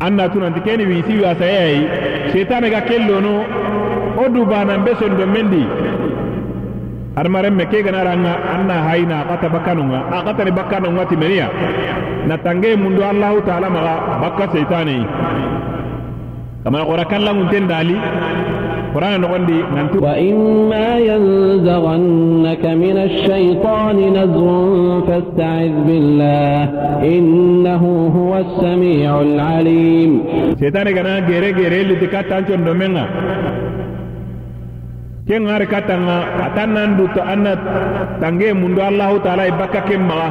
anna 0.00 0.28
tunanti 0.28 0.60
keni 0.60 0.84
wiisiyu 0.86 1.26
asayayi 1.26 1.80
setane 2.32 2.70
ga 2.70 2.80
kellono 2.88 3.34
wo 4.16 4.28
dubanan 4.28 4.84
be 4.84 4.92
sondo 5.00 5.26
mendi 5.26 5.62
hadamaren 7.16 7.54
me 7.56 7.64
ke 7.66 7.80
ganaranga 7.82 8.32
anna 8.54 8.74
hayina 8.88 9.16
akata 9.24 9.48
bakkanunga 9.48 9.98
akatani 10.18 10.50
bakkanunga 10.52 11.04
timeniya 11.08 11.48
na 12.28 12.36
tange 12.38 12.76
mundu 12.76 13.00
allahu 13.04 13.40
taala 13.48 13.70
maga 13.72 13.94
bakka 14.22 14.44
seitaneyi 14.52 15.04
kamana 16.64 16.84
kora 16.84 17.04
ten 17.50 17.64
dali 17.68 17.96
ننتو 19.76 20.04
وإما 20.04 20.98
ينزغنك 20.98 22.64
من 22.66 22.96
الشيطان 22.96 23.96
نزغ 23.96 24.46
فاستعذ 25.06 25.74
بالله 25.86 26.62
إنه 27.04 28.12
هو 28.16 28.38
السميع 28.38 29.20
العليم. 29.20 30.22
شيطان 30.60 30.86
ken 35.26 35.42
ngari 35.42 35.66
katanga 35.66 36.38
atannan 36.46 36.94
duto 36.94 37.18
anna 37.18 37.52
tange 38.22 38.54
mundu 38.54 38.78
allahu 38.78 39.18
taala 39.26 39.50
ibakka 39.50 39.82
ken 39.90 40.06
maga 40.06 40.30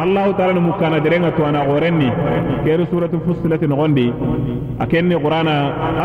allahu 0.00 0.32
taala 0.32 0.56
no 0.56 0.64
mukana 0.64 0.96
derenga 0.96 1.36
to 1.36 1.44
ana 1.44 1.60
gorenni 1.68 2.08
keru 2.64 2.88
suratul 2.88 3.20
fussilat 3.28 3.60
no 3.68 3.76
gondi 3.76 4.08
akenni 4.80 5.12
qur'ana 5.20 5.54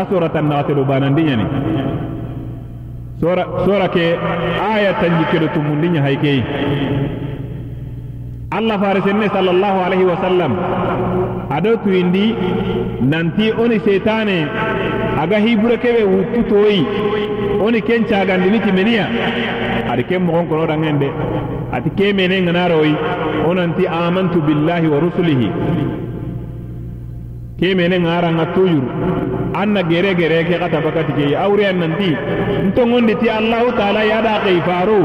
asuratan 0.04 0.44
na 0.52 0.60
do 0.68 0.84
banandinya 0.84 1.34
ni 1.40 1.46
sura 3.24 3.44
sura 3.64 3.88
ke 3.88 4.04
aya 4.60 4.92
tanji 5.00 5.24
tumundinya 5.56 6.04
haykei 6.04 6.44
allah 8.58 8.76
farisenne 8.82 9.26
sallallahu 9.36 9.78
alaihi 9.86 10.06
wasallam. 10.12 10.52
Ado 11.56 11.76
tuindi 11.84 12.34
nanti 13.12 13.52
oni 13.62 13.78
setane 13.86 14.38
aga 15.22 15.38
hibure 15.44 15.76
keɓe 15.82 16.02
wuttutoyi 16.14 16.80
oni 17.64 17.80
ken 17.88 18.02
cagandiniti 18.10 18.70
meniya 18.72 19.06
adi 19.90 20.02
ken 20.08 20.22
mogon 20.26 20.46
kono 20.50 20.64
ɗangende 20.70 21.08
ati 21.76 21.90
ke 21.98 22.12
mene 22.12 22.36
nganaroyi 22.42 22.94
onanti 23.48 23.84
amantu 23.86 24.38
billahi 24.46 24.86
wa 24.92 24.98
rusulihi. 25.04 25.48
Ke 27.60 27.74
mene 27.78 27.96
ngaranga 28.04 28.46
toujours 28.54 28.84
anna 29.54 29.82
gere 29.90 30.12
gere 30.14 30.44
ke 30.48 30.58
kata 30.60 30.78
bakati 30.84 31.12
ke. 31.16 31.26
Awriyan 31.44 31.76
nanti. 31.80 32.10
Ntongondi 32.68 33.14
ti 33.20 33.28
allahu 33.30 33.72
taala 33.78 34.02
yaɗa 34.04 34.34
kei 34.44 34.60
faro 34.68 35.00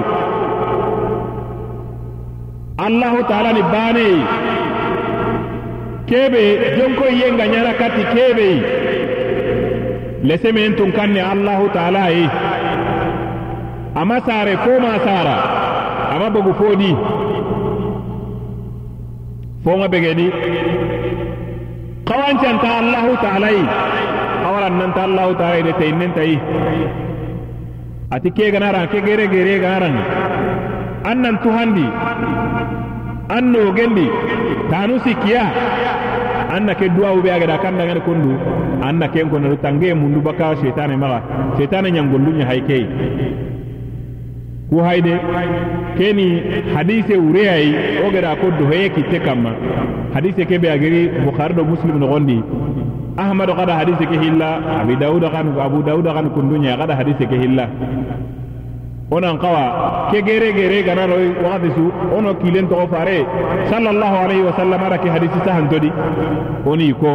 allahu 2.87 3.19
taala 3.29 3.49
ni 3.57 3.63
ba 3.73 3.85
ne 3.97 4.07
kebe 6.09 6.43
jonko 6.77 7.05
yenga 7.21 7.45
nyara 7.47 7.73
kati 7.81 8.03
kebe. 8.13 8.49
Lesemen 10.27 10.75
tun 10.77 10.91
kanne 10.97 11.21
allahu 11.33 11.65
taala 11.75 12.03
yi 12.15 12.25
ama 14.01 14.17
sare 14.27 14.53
ko 14.65 14.73
ma 14.83 14.93
sara? 15.05 15.37
Ama 16.13 16.27
bogu 16.35 16.53
fodi? 16.59 16.91
Fonga 19.63 19.87
begedi. 19.93 20.27
Kawancanta 22.09 22.69
allahu 22.81 23.11
taala 23.23 23.49
yi 23.57 23.63
awaran 24.47 24.75
nanta 24.81 25.01
allahu 25.09 25.33
taala 25.39 25.55
yi 25.57 25.63
de 25.69 25.73
teyinnen 25.79 26.11
tayi 26.17 26.35
ati 28.15 28.29
ke 28.37 28.51
ganaran 28.53 28.85
ke 28.91 28.99
gere 29.07 29.25
gere 29.33 29.55
ganaran. 29.63 29.95
An 31.03 31.17
nan 31.21 31.35
tuhandi 31.43 31.85
an 33.29 33.43
nogendi 33.53 34.07
tanu 34.69 34.99
sikiya 35.05 35.43
an 36.55 36.65
na 36.67 36.73
ke 36.75 36.89
duwawu 36.89 37.21
be 37.23 37.29
agada 37.31 37.57
kan 37.63 37.77
dangane 37.79 38.01
kundu 38.05 38.33
an 38.83 38.99
na 38.99 39.07
ken 39.07 39.29
kono 39.29 39.55
tange 39.63 39.93
mundu 39.93 40.21
baka 40.21 40.55
shaytane 40.61 40.95
maga 40.97 41.21
shaytane 41.57 41.91
nyangollu 41.91 42.31
nya 42.37 42.45
haykei 42.45 42.85
ku 44.69 44.77
hayde 44.83 45.13
keni 45.97 46.27
hadise 46.75 47.15
wureyayi 47.17 47.71
o 48.05 48.11
geda 48.11 48.35
ko 48.35 48.51
dohoye 48.59 48.89
kitte 48.95 49.19
kamma 49.25 49.51
hadise 50.13 50.45
ke 50.45 50.59
be 50.61 50.67
agiri 50.69 51.01
bukhari 51.25 51.53
do 51.55 51.63
muslim 51.63 51.99
no 51.99 52.07
gondi. 52.07 52.39
Ahmadu 53.17 53.51
kada 53.55 53.75
hadise 53.75 54.05
ke 54.07 54.15
hilla 54.23 54.79
abi 54.81 54.95
dauda 54.95 55.27
kan 55.29 55.51
abu 55.59 55.83
dauda 55.83 56.13
kan 56.15 56.29
kundunya 56.31 56.77
kada 56.79 56.95
hadise 56.95 57.27
ke 57.27 57.35
hilla 57.35 57.67
onan 59.11 59.37
kawa 59.43 60.07
ke 60.11 60.21
gere 60.23 60.53
gere 60.55 60.83
gana 60.87 61.05
ro 61.07 61.15
wakati 61.43 61.69
su 61.75 61.83
ono 62.17 62.31
kilen 62.41 62.67
to 62.71 62.87
fare 62.87 63.17
sallallahu 63.69 64.15
alaihi 64.25 64.43
wasallam 64.49 64.79
ara 64.87 64.97
ke 64.97 65.09
hadisi 65.11 65.39
sahan 65.45 65.67
todi. 65.69 65.91
Oni 66.65 66.93
ko 66.93 67.11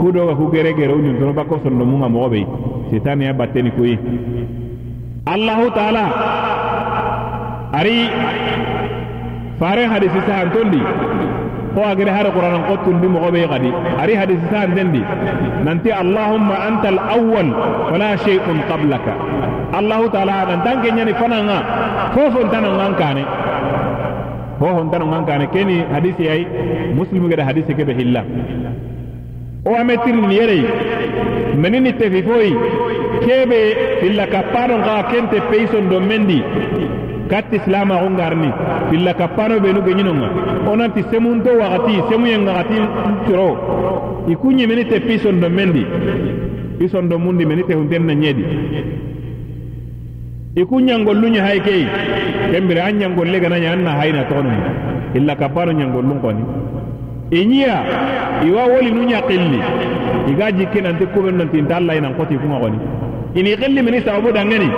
kudo 0.00 0.26
ga 0.28 0.34
ku 0.40 0.48
gere 0.50 0.72
gere 0.74 0.92
oni 0.92 1.12
to 1.20 1.32
bako 1.36 1.60
sondo 1.62 1.84
munga 1.84 2.08
mo 2.08 2.28
be 2.32 2.40
setan 2.90 3.20
ya 3.22 3.32
batteni 3.32 3.70
kuyi 3.76 3.98
allah 5.26 5.58
taala 5.76 6.04
ari 7.80 7.96
fare 9.60 9.84
hadisi 9.92 10.20
sahan 10.28 10.48
tondi 10.54 10.80
هو 11.78 11.92
أجري 11.92 12.10
هذا 12.10 12.28
القرآن 12.28 12.62
قط 12.62 12.88
دي 12.88 13.08
مغبي 13.08 13.44
غادي 13.44 13.72
أري 14.02 14.16
هذا 14.16 14.32
الإنسان 14.32 14.74
دندي 14.74 15.02
ننتي 15.64 16.00
اللهم 16.00 16.52
أنت 16.52 16.84
الأول 16.86 17.48
ولا 17.92 18.16
شيء 18.16 18.40
قبلك. 18.70 19.06
الله 19.78 20.06
تعالى 20.06 20.56
نتان 20.56 20.76
كني 20.82 21.14
فنا 21.14 21.36
عن 21.36 21.62
كوف 22.14 22.44
نتان 22.46 22.64
عن 22.64 22.94
كاني. 22.94 23.24
هو 24.62 24.84
نتان 24.84 25.02
عن 25.14 25.24
كاني. 25.26 25.46
كني 25.46 25.78
أي 26.32 26.46
مسلم 26.98 27.30
كده 27.30 27.44
حديث 27.44 27.70
كده 27.78 27.92
هلا. 27.92 28.22
هو 29.66 29.76
أمتير 29.76 30.14
نيري. 30.14 30.62
منين 31.62 31.98
تفي 31.98 32.22
فوي 32.22 32.50
كيف 33.26 33.50
هلا 34.04 34.24
كبارن 34.32 34.80
غا 34.86 35.02
كنت 35.10 35.32
بيسون 35.50 35.88
دومندي. 35.88 36.40
katti 37.30 37.58
silamaxu 37.64 38.10
ngarni 38.10 38.50
illa 38.92 39.14
kappano 39.14 39.60
benu 39.60 39.80
geñinonga 39.86 40.28
onanti 40.70 41.02
semunto 41.10 41.50
waxati 41.60 42.02
semu 42.10 42.26
ngaxati 42.42 42.76
coro 43.26 43.48
i 44.28 44.32
ikunye 44.32 44.64
ñemeni 44.66 44.84
te 44.88 45.00
pi 45.00 45.18
sondo 45.18 45.48
mendi. 45.50 45.84
Piso 46.78 47.00
ndo 47.02 47.18
mundi 47.18 47.46
meni 47.46 47.62
te 47.64 47.74
na 47.98 48.14
ñeedi 48.14 48.44
ikunya 50.56 50.98
ngolunya 50.98 51.42
ñangolluñe 51.42 51.60
kembere 51.60 51.80
anya 52.50 52.50
kembire 52.52 52.80
a 52.80 52.90
ñangolle 52.92 53.40
ganaña 53.40 53.72
an 53.72 53.82
na 53.82 53.90
hayna 53.98 54.22
toxononi 54.24 54.62
illa 55.14 55.34
kappano 55.36 55.72
ñangollun 55.72 56.20
koni 56.20 56.42
i 57.30 57.44
ñiya 57.46 57.82
woli 58.42 58.70
wolinu 58.70 59.02
ñaqilli 59.10 59.58
i 60.30 60.34
ga 60.34 60.50
jikkinanti 60.52 61.06
kuɓen 61.06 61.48
tin 61.50 61.64
nta 61.64 61.76
allayinan 61.76 62.14
koti 62.14 62.36
kunga 62.38 62.58
koni 62.58 62.78
ini 63.34 63.50
xilli 63.60 63.80
meni 63.82 64.00
sababu 64.06 64.32
dangeni. 64.32 64.68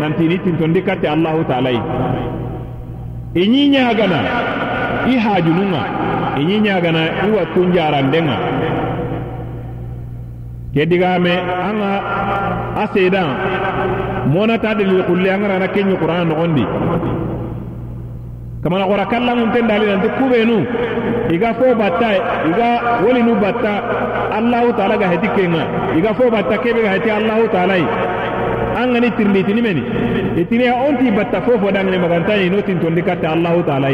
Nanti 0.00 0.24
ni 0.28 0.36
tintondi 0.38 0.82
katte 0.82 1.06
allahu 1.08 1.44
taala. 1.50 1.70
I 3.34 3.42
ñagana 3.46 4.20
i 5.06 5.16
hajununga 5.16 5.82
inyi 6.40 6.60
ñagana 6.60 7.00
i 7.26 7.30
wattun 7.30 7.72
jarandenga 7.72 8.36
ke 10.74 10.86
digame 10.86 11.34
anga 11.68 11.90
a 12.82 12.84
sedan 12.94 13.28
monata 14.32 14.74
delil 14.74 15.02
kulle 15.08 15.28
angarana 15.30 15.68
kenñu 15.68 15.96
qur'ana 15.98 16.24
nogondi 16.24 16.64
kamana 18.62 18.84
gora 18.86 19.04
kallamunten 19.06 19.64
dali 19.68 19.86
nanti 19.86 20.08
kubenu 20.18 20.56
iga 21.32 21.54
fo 21.54 21.74
batta 21.74 22.08
iga 22.50 22.68
wolinu 23.04 23.34
batta 23.40 23.72
allahu 24.38 24.72
taala 24.76 24.96
ga 25.00 25.08
heti 25.12 25.28
kenga. 25.36 25.62
Iga 25.98 26.14
fo 26.14 26.30
batta 26.30 26.58
kebe 26.62 26.82
ga 26.84 26.92
heti 26.96 27.10
allahu 27.10 27.48
taala 27.54 27.74
an 28.80 28.92
gani 28.94 29.10
tirlitini 29.16 29.62
meni. 29.62 29.82
Itini 30.40 30.66
a 30.68 30.74
onti 30.88 31.10
batta 31.10 31.40
fofo 31.42 31.70
dangane 31.72 31.98
magantani 31.98 32.50
no 32.50 32.60
tintondi 32.62 33.02
katte 33.02 33.26
allahu 33.26 33.62
taala 33.68 33.88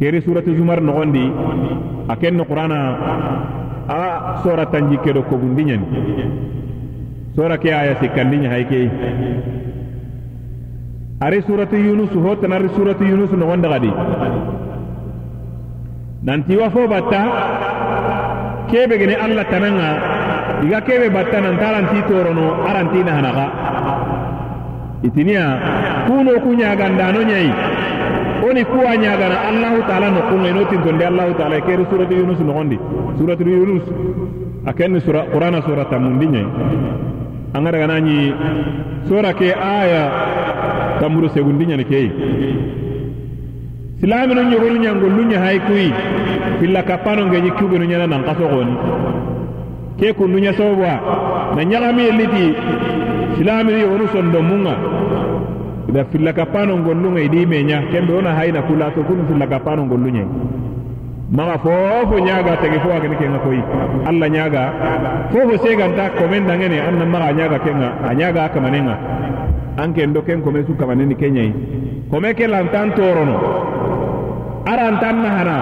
keri 0.00 0.24
suratu 0.24 0.56
zumar 0.56 0.80
nogondi 0.80 1.28
a 2.08 2.16
ken 2.16 2.34
no 2.40 2.44
qur'ana 2.48 2.78
a 3.86 4.40
sora 4.42 4.64
tanjikke 4.72 5.12
do 5.12 5.22
kogundi 5.28 5.64
ñani 5.68 5.86
sora 7.36 7.58
ke 7.60 7.68
aya 7.68 8.00
sikkandi 8.00 8.36
ña 8.40 8.48
hay 8.48 8.64
kei 8.64 8.88
ari 11.20 11.42
suratu 11.46 11.76
yunus 11.76 12.10
ho 12.16 12.32
tanari 12.40 12.68
suratu 12.76 13.04
yunus 13.04 13.30
nogonda 13.36 13.68
gadi 13.68 13.90
nanti 16.24 16.56
wa 16.56 16.70
fo 16.70 16.88
batta 16.88 17.22
kebe 18.72 18.96
gene 18.98 19.14
allah 19.20 19.44
tananga 19.52 19.88
iga 20.64 20.80
kebe 20.80 21.10
batta 21.12 21.40
nan 21.40 21.56
taranti 21.60 22.00
torono 22.08 22.64
aranti 22.68 23.00
na 23.04 23.20
itiniya 25.02 25.44
kuno 26.08 26.32
ku 26.44 26.50
ñagandano 26.56 27.20
ñayi 27.24 27.52
oni 28.44 28.64
kuwa 28.64 28.96
ñagana 28.96 29.36
allahu 29.48 29.78
taala 29.88 30.08
no 30.10 30.20
kunga 30.28 30.48
ino 30.52 30.64
tintonde 30.68 31.04
allahu 31.04 31.32
taala 31.36 31.60
keri 31.60 31.84
suratu 31.90 32.14
yunus 32.16 32.40
nogondi 32.40 32.76
suratu 33.18 33.44
yunus 33.48 33.84
a 34.64 34.72
kenni 34.72 35.00
sura 35.00 35.24
qur'ana 35.32 35.60
sura 35.68 35.84
tammundi 35.84 36.26
ñayi 36.32 36.48
an 37.54 37.64
ga 37.64 37.70
daga 37.72 37.86
nanyi 37.86 38.32
sora 39.08 39.32
ke 39.34 39.50
aya 39.54 40.02
tamburu 41.00 41.28
segundi 41.34 41.66
nyani 41.66 41.84
kei. 41.84 42.10
Silami 44.00 44.34
no 44.34 44.42
nyogolu 44.42 44.76
nyangollu 44.78 45.22
nya 45.28 45.40
haikui 45.40 45.92
filla 46.60 46.82
kapano 46.82 47.26
ngenyi 47.26 47.50
kubi 47.58 47.78
no 47.78 47.84
nyana 47.84 48.06
nan 48.06 48.24
kaso 48.24 48.48
goni 48.48 48.74
ke 49.98 50.12
kundu 50.14 50.38
nya 50.38 50.52
sobwa 50.54 50.94
na 51.56 51.64
nyagami 51.64 52.02
eliti 52.08 52.46
silami 53.36 53.72
no 53.72 53.78
yogonu 53.78 54.06
sondo 54.12 54.40
munga. 54.42 54.74
Ida 55.88 56.04
filla 56.04 56.32
kapano 56.32 56.78
ngollu 56.78 57.10
ngai 57.12 57.28
di 57.28 57.46
menya 57.46 57.82
kembe 57.90 58.14
ona 58.14 58.34
haina 58.38 58.62
kula 58.62 58.92
so 58.94 59.02
kunu 59.02 59.26
filla 59.26 59.46
kapano 59.46 59.84
ngollu 59.86 60.08
nyai 60.10 60.28
maga 61.30 61.58
fofo 61.58 62.16
ñaga 62.18 62.56
tege 62.62 62.78
fo 62.82 62.88
agani 62.92 63.16
kenga 63.16 63.38
koyi 63.38 63.62
alla 64.08 64.26
ñaga 64.28 64.62
fofo 65.32 65.54
seganta 65.64 66.10
komen 66.18 66.46
dangene 66.46 66.78
anna 66.80 67.04
maga 67.04 67.32
ñaga 67.32 67.58
kenga 67.64 67.88
a 68.08 68.14
ñaga 68.14 68.48
kamanenga 68.54 68.94
an 69.76 69.92
ken 69.94 70.12
do 70.12 70.22
ken 70.22 70.42
kome 70.42 70.64
su 70.66 70.74
kamaneni 70.76 71.14
keñayi 71.14 71.52
kome 72.10 72.34
ke 72.34 72.46
lantan 72.46 72.92
torono 72.94 73.36
arantan 74.66 75.16
nahana. 75.22 75.58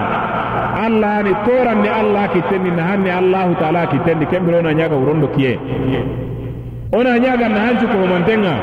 Alla 0.79 1.21
ni 1.23 1.33
toran 1.45 1.81
ni 1.83 1.89
alla 1.89 2.27
kittendi 2.31 2.71
nahan 2.71 3.03
ni 3.03 3.09
allahu 3.11 3.51
taala 3.59 3.87
kittendi 3.91 4.25
kembere 4.31 4.57
ona 4.63 4.71
ñaga 4.73 4.95
wurondo 4.95 5.27
kiye 5.35 5.59
ona 6.93 7.19
ñaga 7.19 7.49
nahan 7.49 7.75
cukomantenga 7.81 8.53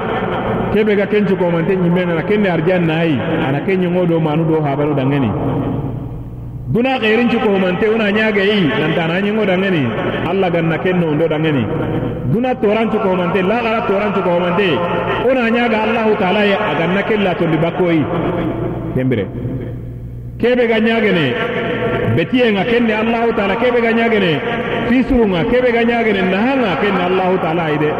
kebe 0.73 0.97
ga 0.97 1.07
ken 1.07 1.27
cukomante 1.27 1.77
ñimmena 1.77 2.15
na 2.15 2.23
kenne 2.23 2.49
arjan 2.49 2.87
nayi 2.87 3.19
ana 3.47 3.61
ke 3.67 3.77
do 3.77 4.21
manu 4.21 4.45
do 4.49 4.63
habano 4.65 4.95
dangeni 4.95 5.31
duna 6.69 6.99
xeerin 6.99 7.29
cukomante 7.31 7.87
ona 7.89 8.11
ñaga 8.11 8.43
yi 8.43 8.67
nanta 8.81 9.07
na 9.07 9.21
ñongo 9.21 9.45
dangeni. 9.47 9.83
Allah 10.31 10.51
ganna 10.51 10.79
ken 10.79 10.99
no 11.01 11.15
ndo 11.15 11.29
dangeni 11.29 11.65
duna 12.33 12.55
toran 12.57 12.91
cukomante 12.91 13.41
laxara 13.43 13.81
toran 13.89 14.13
cukomante 14.13 14.69
ona 15.31 15.49
ñaga 15.51 15.79
allahu 15.87 16.13
taala 16.19 16.45
ye 16.45 16.55
a 16.55 16.73
ganna 16.79 17.03
ken 17.09 17.23
latondi 17.23 17.57
bakkoyi 17.57 18.03
kembire. 18.95 19.27
Kebe 20.39 20.67
ga 20.67 20.79
ñagene 20.81 21.27
betiyenga 22.17 22.65
kenne 22.65 22.93
allahu 23.03 23.31
taala 23.37 23.55
kebe 23.63 23.79
ga 23.81 23.93
ñagene 23.93 24.33
fisurunga 24.89 25.45
kebe 25.51 25.71
ga 25.73 25.83
ñagene 25.85 26.21
nahanga 26.33 26.77
kenne 26.83 27.03
allahu 27.09 27.37
taala 27.45 27.63
ay 27.71 27.79
de. 27.79 27.91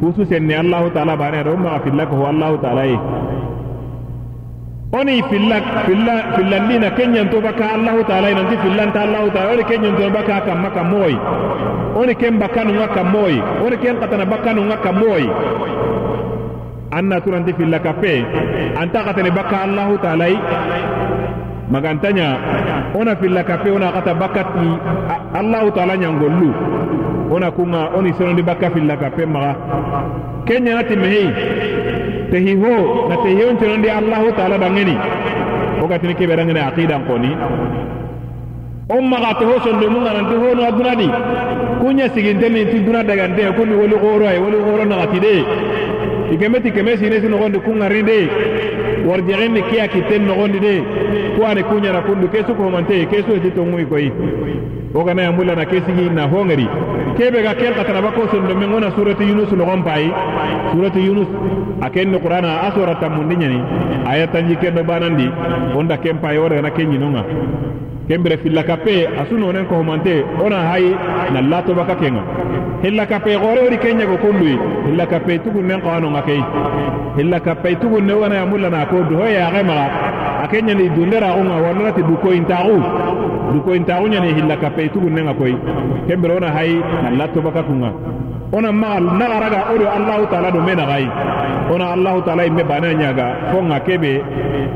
Kusu 0.00 0.24
senne 0.24 0.54
allahu 0.56 0.88
taala 0.90 1.16
bane 1.16 1.36
aɗa 1.44 1.52
ummaga 1.52 1.80
filla 1.84 2.04
allahu 2.32 2.56
taala 2.64 2.84
ye 2.86 2.96
oni 4.92 5.22
filla 5.30 5.56
filla 5.86 6.14
fillandina 6.36 6.90
kenñanto 6.94 7.40
baka 7.42 7.74
allahu 7.74 8.04
taala 8.06 8.30
nanti 8.30 8.56
fillanta 8.62 9.02
allahu 9.02 9.30
taala 9.34 9.52
oni 9.58 9.64
kenñanto 9.66 10.10
baka 10.14 10.40
kamma 10.46 10.70
kammoyi 10.70 11.16
oni 11.98 12.14
ken 12.14 12.38
bakkanunga 12.38 12.88
kammoyi 12.94 13.42
oni 13.66 13.76
ken 13.82 13.96
katana 14.00 14.24
bakkanunga 14.26 14.76
kammoyi 14.84 15.26
anna 16.94 17.20
turanti 17.20 17.52
filla 17.58 17.78
kappe 17.82 18.24
anta 18.80 19.02
katane 19.04 19.30
bakka 19.30 19.56
allahu 19.66 19.98
taala 19.98 20.26
magantanya 21.70 22.38
ona 22.94 23.16
filla 23.16 23.42
kappe 23.42 23.70
ona 23.70 23.90
kata 23.92 24.14
bakati 24.14 24.68
allahu 25.34 25.70
taala 25.74 25.96
ñangollu 25.98 26.50
ona 27.34 27.50
kunga 27.50 27.90
oni 27.98 28.14
sonondi 28.14 28.42
bakka 28.42 28.70
filla 28.70 28.94
kappe 28.96 29.26
maga 29.26 29.52
kenñanati 30.46 30.94
mehei 30.96 31.28
tehi 32.36 32.54
ho 32.54 33.08
na 33.08 33.16
tehi 33.24 33.42
on 33.48 33.56
conondi 33.56 33.88
allahu 33.88 34.28
taala 34.36 34.58
dangeni 34.58 34.94
wo 35.80 35.86
gatini 35.88 36.14
keɓe 36.14 36.36
dangene 36.36 36.60
aqidan 36.68 37.02
koni 37.08 37.30
on 38.90 39.02
maga 39.08 39.32
to 39.40 39.44
hoson 39.48 39.80
do 39.80 39.88
munga 39.90 40.12
nan 40.12 40.26
to 40.28 40.36
aduna 40.68 40.94
di 41.00 41.08
kunya 41.80 42.08
siginte 42.14 42.48
ni 42.50 42.66
ti 42.70 42.80
duna 42.84 43.02
daga 43.02 43.26
nde 43.28 43.52
ko 43.56 43.64
ni 43.64 43.74
woli 43.74 43.96
goro 43.96 44.26
ay 44.28 44.38
woli 44.38 44.58
goro 44.60 44.84
na 44.84 45.00
ati 45.04 45.18
de 45.18 45.34
ikeme 46.34 46.60
ti 46.60 46.70
keme 46.70 46.96
sine 46.98 47.20
sino 47.20 47.38
gonde 47.38 47.58
kunga 47.58 47.88
rinde 47.88 48.28
warjegen 49.08 49.52
ni 49.52 49.62
kiya 49.62 49.88
kiten 49.88 50.26
no 50.26 50.34
gonde 50.34 50.58
de 50.60 50.74
ko 51.36 51.46
ane 51.46 51.62
kunya 51.64 51.92
na 51.92 52.00
kundu 52.02 52.28
kesu 52.28 52.54
ko 52.54 52.68
mante 52.70 53.06
kesu 53.08 53.40
ti 53.40 53.50
to 53.50 53.64
ngui 53.64 53.86
koyi 53.86 54.12
o 54.94 55.00
ya 55.08 55.14
na 55.56 55.64
kesi 55.64 55.92
na 56.14 56.26
hongari 56.28 56.68
kebe 57.16 57.42
ga 57.42 57.54
kel 57.54 57.74
kataraba 57.74 58.12
ko 58.12 58.28
sondo 58.30 58.54
men 58.54 58.70
gona 58.70 58.90
surati 58.92 59.24
yunus 59.24 59.50
nogon 59.52 59.82
bay 59.82 60.04
surati 60.72 61.00
yunus 61.00 61.28
a 61.80 61.88
ken 61.90 62.12
qur'ana 62.20 62.60
a 62.68 62.72
sora 62.74 62.94
ni 63.28 63.36
ñani 63.36 63.60
a 64.06 64.16
ye 64.18 64.26
tanji 64.28 64.56
banandi 64.86 65.26
onda 65.74 65.96
ken 65.98 66.18
payi 66.20 66.38
na 66.62 66.70
kenyi 66.70 66.98
nonga. 66.98 67.22
ñinonga 67.24 67.95
kembere 68.08 68.36
fillakape 68.38 69.08
asuno 69.20 69.52
nen 69.52 69.66
kohomante 69.66 70.24
ona 70.44 70.56
hayi 70.70 70.90
na 71.32 71.40
latoba 71.42 71.84
ka 71.84 71.94
kenga. 71.96 72.22
Hillakape 72.82 73.34
xoreori 73.42 73.78
ke 73.78 73.94
ñago 73.94 74.16
kulluyi 74.22 74.58
hillakape 74.86 75.38
tugun 75.44 75.66
nen 75.66 75.80
xoanonga 75.80 76.22
keyi 76.22 76.44
hillakape 77.18 77.74
tugun 77.80 78.04
ne 78.06 78.12
wona 78.12 78.34
yamullana 78.36 78.86
ko 78.86 79.02
doho 79.10 79.26
yaxe 79.26 79.62
maxa 79.68 79.90
a 80.44 80.46
ke 80.48 80.58
ñani 80.62 80.88
dunderaxunga 80.94 81.56
wallanati 81.64 82.02
dukoyintaxu 82.02 82.76
dukoyintaxu 83.54 84.06
ñani 84.12 84.34
hillakape 84.38 84.88
tugun 84.92 85.14
nen 85.14 85.28
akoi 85.28 85.56
kembere 86.06 86.34
ona 86.36 86.50
hayi 86.56 86.76
na 87.02 87.10
latoba 87.10 87.50
ka 87.50 87.62
kunga 87.62 87.90
ona 88.52 88.70
magal 88.72 89.04
nagaraga 89.18 89.60
odo 89.74 89.86
allahu 89.90 90.24
taala 90.30 90.50
do 90.52 90.60
mena 90.62 90.84
gai 90.86 91.06
ona 91.74 91.92
allahu 91.94 92.22
taala 92.22 92.46
imme 92.46 92.62
bana 92.64 92.94
nyaga 92.94 93.50
fo 93.50 93.58
nga 93.62 93.80
kebe 93.80 94.22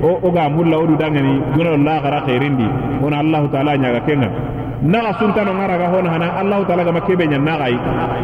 o 0.02 0.30
ga 0.32 0.48
mulla 0.48 0.76
odu 0.78 0.96
dangani 0.96 1.38
duna 1.54 1.76
la 1.76 2.00
gara 2.02 2.20
khairindi 2.26 2.66
ona 3.04 3.16
allahu 3.22 3.46
taala 3.52 3.76
nyaga 3.78 4.00
kenga. 4.06 4.30
Naga 4.82 5.12
suntano 5.20 5.52
ngaraga 5.54 5.92
hona 5.92 6.08
hana 6.10 6.26
allahu 6.40 6.64
taala 6.64 6.84
gama 6.84 7.00
kebe 7.04 7.26
nya 7.28 7.38
nagai 7.38 7.76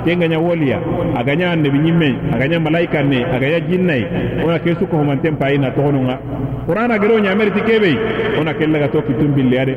kenga 0.05 0.27
nya 0.28 0.39
woliya 0.40 0.81
aganya 1.14 1.52
annabi 1.52 1.78
nyimme 1.78 2.16
aganya 2.32 2.59
malaika 2.60 3.02
ne 3.02 3.24
aganya 3.24 3.60
jinnai. 3.60 4.02
Ona 4.44 4.59
kesu 4.59 4.86
ko 4.89 5.05
man 5.05 5.20
tempa 5.20 5.52
ina 5.52 5.70
to 5.70 5.82
honunga 5.85 6.16
qur'ana 6.66 6.98
gero 6.98 7.18
nya 7.20 7.35
meriti 7.36 7.60
kebe. 7.60 7.93
Ona 8.40 8.55
kellaga 8.56 8.89
to 8.89 9.02
kitum 9.05 9.36
billade 9.36 9.77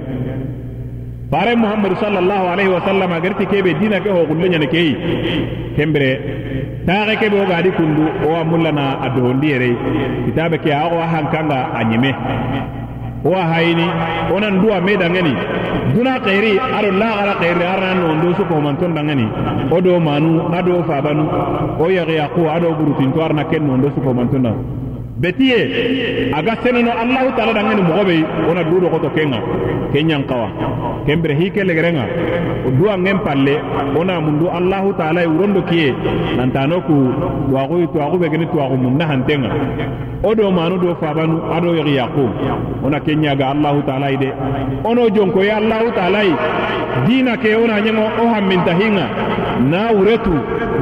bare 1.31 1.53
muhammadu 1.55 1.95
sallallahu 2.01 2.45
alaihi 2.53 2.71
wasallama 2.73 3.19
garti 3.21 3.45
kebe 3.45 3.73
dina 3.79 3.99
ke 4.01 4.09
ho 4.09 4.25
gulle 4.25 4.49
nyane 4.49 4.67
kee 4.73 4.91
kembere 5.77 6.11
taxe 6.85 7.15
kebe 7.21 7.35
o 7.41 7.45
gadi 7.45 7.71
kundu 7.77 8.05
o 8.25 8.33
wa 8.33 8.41
mullana 8.43 8.85
a 9.05 9.07
dohondi 9.15 9.49
kitabe 10.25 10.57
ke 10.63 10.71
a 10.73 10.83
o 10.89 10.97
hankanga 11.13 11.59
a 11.77 11.83
ñime 11.89 12.11
o 13.25 13.35
a 13.35 13.43
hayini 13.51 13.83
onan 14.33 14.61
duwa 14.61 14.79
me 14.81 14.95
dangeni. 14.97 15.33
Duna 15.93 16.15
arna 16.15 17.93
no 17.95 18.15
ndo 18.15 18.33
su 18.35 18.45
ko 18.45 18.61
man 18.61 18.77
ton 18.77 18.93
dangeni. 18.93 19.27
O 19.71 19.81
do 19.81 19.99
manu 19.99 20.47
ado 20.53 20.83
fa 20.87 21.01
banu. 21.01 21.27
O 21.79 21.89
yexiyaku 21.89 22.47
ado 22.47 22.71
burutin 22.73 23.11
to 23.13 23.21
arna 23.21 23.43
ken 23.45 23.67
no 23.67 23.75
ndo 23.77 23.89
su 23.91 23.99
nondo 23.99 24.29
sukohumanton 24.29 24.41
dangeni. 24.43 24.88
betiye 25.19 26.31
aga 26.33 26.53
seneno 26.63 26.91
allahu 27.03 27.29
taala 27.35 27.51
dangeni 27.53 27.81
mogobe 27.81 28.15
wona 28.47 28.63
du 28.63 28.79
dogoto 28.79 29.09
kenga 29.15 29.39
ke 29.91 29.99
ñankawa 30.03 30.47
kembere 31.05 31.35
hike 31.35 31.63
legerenga 31.63 32.05
o 32.67 32.71
duwa 32.71 32.97
ngen 32.97 33.19
palle 33.25 33.55
wona 33.95 34.21
mundu 34.21 34.47
allahu 34.59 34.93
taala 34.93 35.27
wurondo 35.27 35.61
kiye 35.69 35.93
nantano 36.37 36.79
ku 36.87 36.95
twaxuyi 37.49 37.87
twaxu 37.93 38.17
ɓegeni 38.21 38.45
twaxu 38.47 38.75
mun 38.83 38.95
nahantenga 38.97 39.49
o 40.23 40.35
do 40.35 40.51
manu 40.51 40.77
do 40.79 40.95
fabanu 41.01 41.35
ado 41.55 41.75
yexi 41.75 41.93
yaqub 41.99 42.31
wona 42.83 42.99
ke 42.99 43.11
ñaga 43.15 43.45
allahu 43.53 43.81
taala 43.87 44.11
yi 44.11 44.17
de 44.23 44.29
ono 44.83 45.09
jonkoye 45.15 45.51
allahu 45.51 45.91
taala 45.97 46.23
yi 46.23 46.33
dina 47.07 47.35
ke 47.37 47.55
wona 47.59 47.79
ñengo 47.83 48.05
o 48.21 48.23
hammintahinga 48.33 49.05
na 49.71 49.91
wuretu 49.91 50.31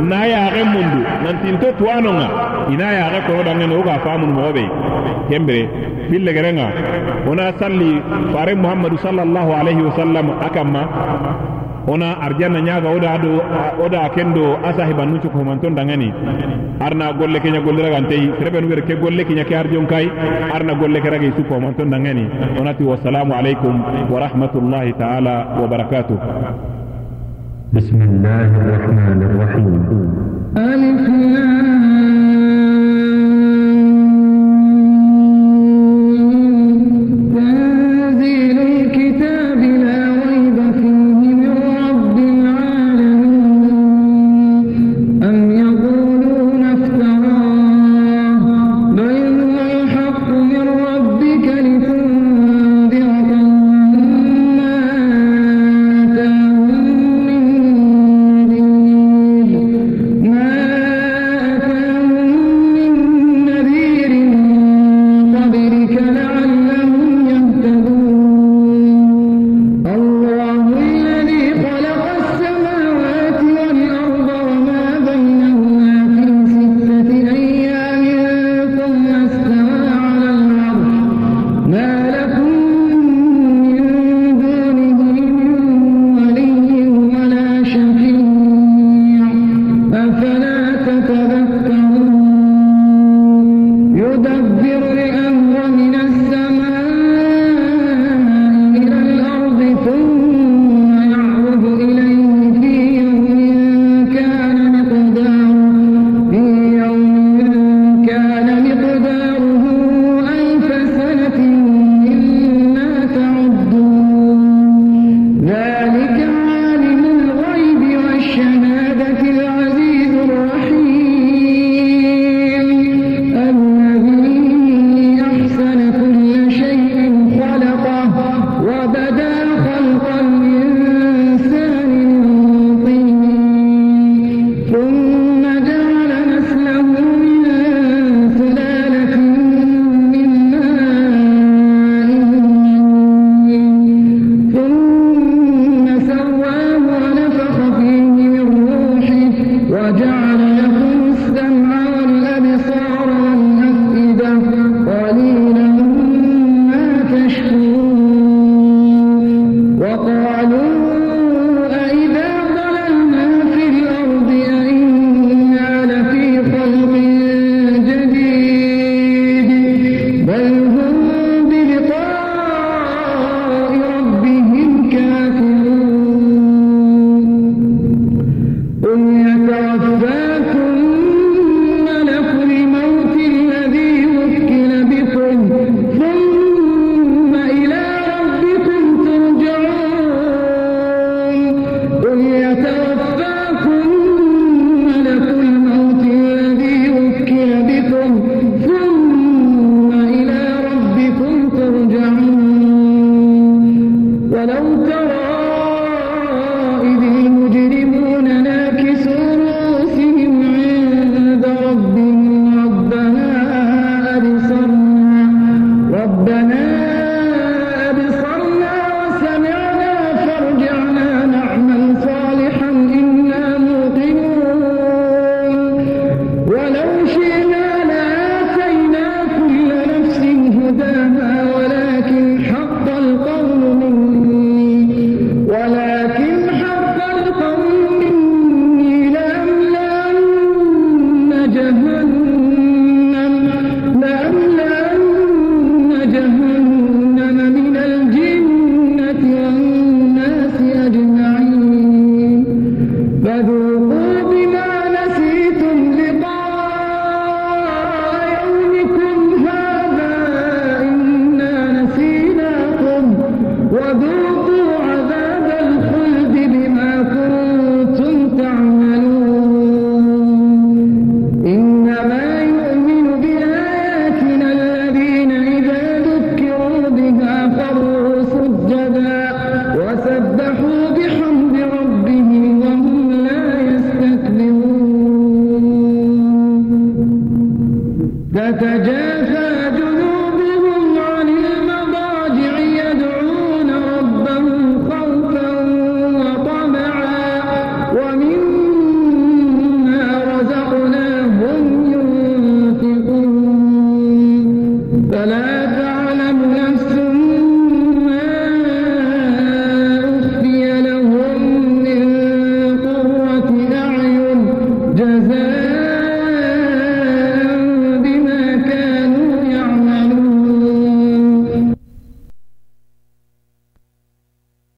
na 0.10 0.26
yaxe 0.30 0.64
mundu 0.74 1.00
nantinto 1.24 1.68
tuwanonga 1.78 2.28
ina 2.73 2.87
yaxe 2.99 3.21
kono 3.27 3.43
dangene 3.47 3.75
oga 3.81 3.95
famunu 4.05 4.33
mogoɓe 4.39 4.65
kembere 5.29 5.63
fillegerenga 6.11 6.67
ona 7.31 7.53
salli 7.61 7.91
fare 8.33 8.53
muhammadu 8.55 8.97
sallallahu 8.99 9.51
alayhi 9.61 9.83
wa 9.89 9.93
sallam 9.97 10.27
a 10.41 10.49
kamma 10.55 10.83
ona 11.87 12.09
arjanna 12.27 12.61
ñaga 12.61 12.89
oda 12.97 13.19
do 13.19 13.33
oda 13.85 14.09
kendo 14.15 14.57
asahibannu 14.69 15.19
cuko 15.23 15.39
humanton 15.39 15.75
dangani 15.75 16.13
arna 16.81 17.13
golle 17.13 17.39
keña 17.43 17.61
golle 17.61 17.83
ragantey 17.83 18.31
serebe 18.39 18.61
nu 18.61 18.69
ke 18.87 18.95
golle 19.03 19.25
kiña 19.25 19.45
ke 19.45 19.55
arjon 19.55 19.87
kay 19.87 20.07
arna 20.55 20.75
golle 20.75 21.01
ke 21.01 21.09
ragay 21.11 21.33
suko 21.37 21.55
humanton 21.59 21.91
dangani 21.91 22.25
onati 22.61 22.85
wassalamu 22.85 23.35
aleykum 23.35 23.75
wa 24.11 24.19
rahmatullahi 24.21 24.93
taala 24.99 25.35
wa 25.61 25.67
barakatuh 25.67 26.19
بسم 27.73 27.97
الله 28.03 28.49
الرحمن 28.61 29.19
الرحيم 29.29 29.75
ألف 30.57 31.07